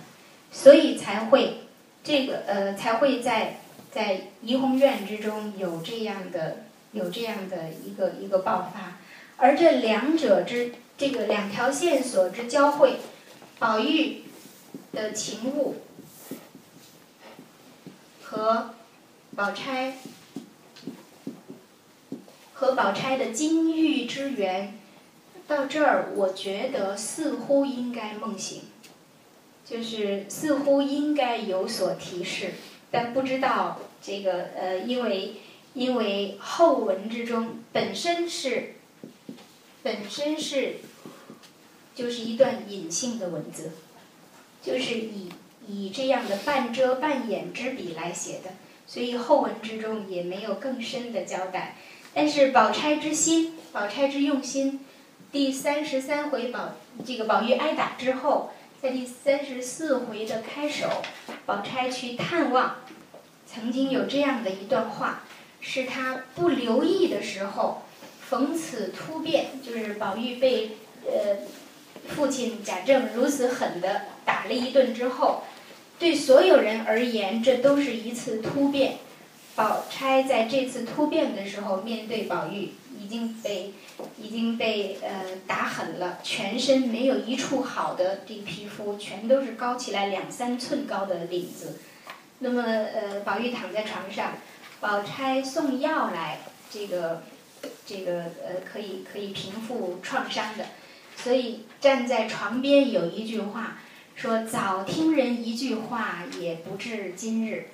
[0.52, 1.62] 所以才会
[2.04, 8.98] 这个呃才会在在怡红院之中有这样的有这样的一个一个爆发，
[9.38, 12.98] 而这两者之这个两条线索之交汇，
[13.60, 14.24] 宝玉
[14.92, 15.78] 的情物
[18.22, 18.72] 和
[19.38, 19.94] 宝钗。
[22.64, 24.80] 和宝钗的金玉之缘，
[25.50, 28.62] 到这儿，我觉得似乎应该梦醒。
[29.66, 32.52] 就是似乎应该有所提示，
[32.90, 35.36] 但不知道这个呃，因为
[35.74, 38.76] 因为后文之中本身是
[39.82, 40.76] 本身是
[41.94, 43.72] 就是一段隐性的文字，
[44.62, 45.30] 就是以
[45.68, 48.52] 以这样的半遮半掩之笔来写的，
[48.88, 51.76] 所以后文之中也没有更深的交代。
[52.14, 54.80] 但是宝钗之心，宝钗之用心，
[55.32, 56.76] 第三十三回宝
[57.06, 60.88] 这个宝玉挨打之后，在第三十四回的开首，
[61.46, 62.76] 宝钗去探望，
[63.48, 65.24] 曾经有这样的一段话，
[65.60, 67.82] 是他不留意的时候，
[68.22, 71.38] 逢此突变，就是宝玉被呃
[72.08, 75.44] 父亲贾政如此狠的打了一顿之后，
[75.98, 78.98] 对所有人而言，这都是一次突变。
[79.56, 83.72] 宝钗在这次突变的时候，面对宝玉，已经被
[84.20, 91.80] 已经被呃打狠了，全身没有一处好的这皮肤，全都是高起来两三寸高的领子。
[92.40, 94.34] 那么呃，宝玉躺在床上，
[94.80, 96.40] 宝钗送药来，
[96.72, 97.22] 这个
[97.86, 100.66] 这个呃可以可以平复创伤的。
[101.16, 103.78] 所以站在床边有一句话
[104.16, 107.68] 说：“早听人一句话，也不至今日。”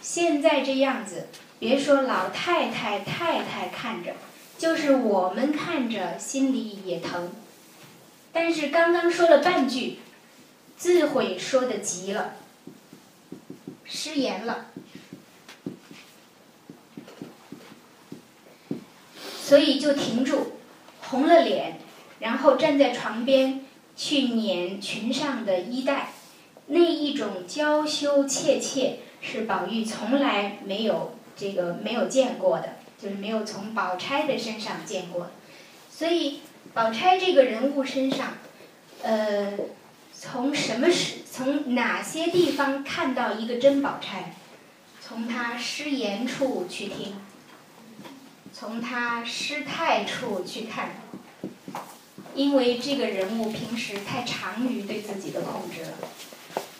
[0.00, 1.26] 现在这样子，
[1.58, 4.14] 别说老太太、太太看着，
[4.56, 7.32] 就是我们看着心里也疼。
[8.32, 9.98] 但是刚刚说了半句，
[10.76, 12.36] 自悔说的急了，
[13.84, 14.66] 失言了，
[19.42, 20.58] 所以就停住，
[21.00, 21.80] 红了脸，
[22.20, 23.64] 然后站在床边
[23.96, 26.12] 去捻裙上的衣带，
[26.68, 29.00] 那一种娇羞怯怯。
[29.20, 35.30] 是宝玉从来没有这个没有见过的，就是没有从宝钗的身上见过。
[35.90, 36.40] 所以，
[36.72, 38.34] 宝钗这个人物身上，
[39.02, 39.52] 呃，
[40.12, 44.34] 从什么时从哪些地方看到一个真宝钗？
[45.00, 47.14] 从她失言处去听，
[48.52, 50.90] 从她失态处去看。
[52.34, 55.88] 因为这个人物平时太长于对自己的控制了。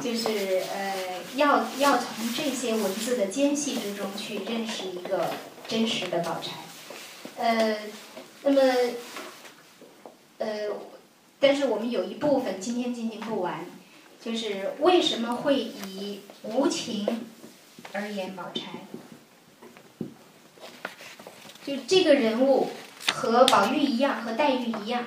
[0.01, 0.95] 就是呃，
[1.35, 5.31] 要要从这些文字的间隙之中去认识一个
[5.67, 6.53] 真实的宝钗，
[7.37, 7.77] 呃，
[8.43, 8.61] 那么
[10.39, 10.69] 呃，
[11.41, 13.67] 但是我们有一部分今天进行不完，
[14.25, 17.27] 就是为什么会以无情
[17.93, 18.87] 而言宝钗？
[21.67, 22.71] 就这个人物
[23.15, 25.07] 和宝玉一样，和黛玉一样，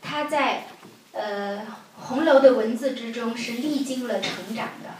[0.00, 0.64] 他在
[1.12, 1.66] 呃。
[2.02, 4.96] 红楼的文字之中是历经了成长的，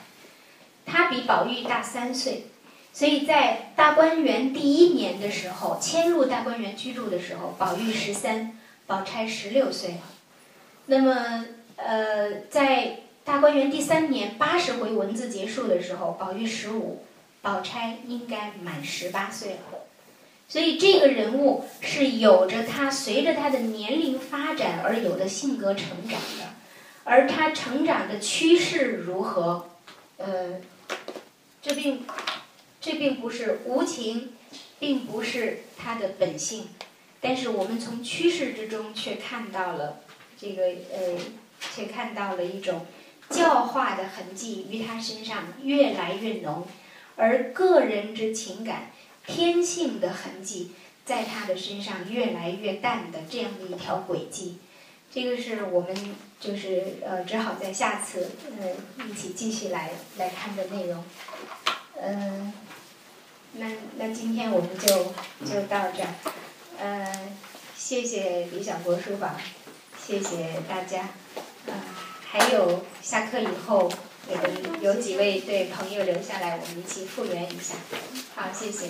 [0.87, 2.47] 他比宝玉大三岁，
[2.93, 10.03] 所以在大观园第一年的时候，迁入大观园居住的时候，宝玉十三，宝钗十六岁了。
[10.87, 11.45] 那么，
[11.77, 17.03] 呃，在大观园第三年八十回文字结束的时候，宝玉十五，
[17.43, 19.59] 宝钗应该满十八岁了。
[20.49, 26.50] 所以这个人物是有着他随着他的年龄发展而有的性格成长的。
[27.11, 29.69] 而他成长的趋势如何？
[30.17, 30.61] 呃，
[31.61, 32.05] 这并
[32.81, 34.35] 这并不是无情，
[34.79, 36.69] 并不是他的本性，
[37.21, 40.03] 但是我们从趋势之中却看到了
[40.39, 41.19] 这个呃，
[41.75, 42.87] 却看到了一种
[43.29, 46.65] 教化的痕迹于他身上越来越浓，
[47.17, 48.93] 而个人之情感、
[49.27, 50.71] 天性的痕迹
[51.05, 54.59] 在他的身上越来越淡的这样的一条轨迹。
[55.13, 61.05] 这个是我们就是呃，只好在下次呃一起继续来来看的内容。
[62.01, 62.53] 嗯，
[63.53, 65.13] 那那今天我们就
[65.45, 66.09] 就到这儿。
[66.79, 67.31] 呃，
[67.77, 69.37] 谢谢李小博书房，
[70.03, 71.11] 谢谢大家。
[71.67, 71.75] 嗯，
[72.25, 73.93] 还有下课以后，
[74.29, 77.75] 有有几位对朋友留下来，我们一起复原一下。
[78.35, 78.89] 好，谢谢。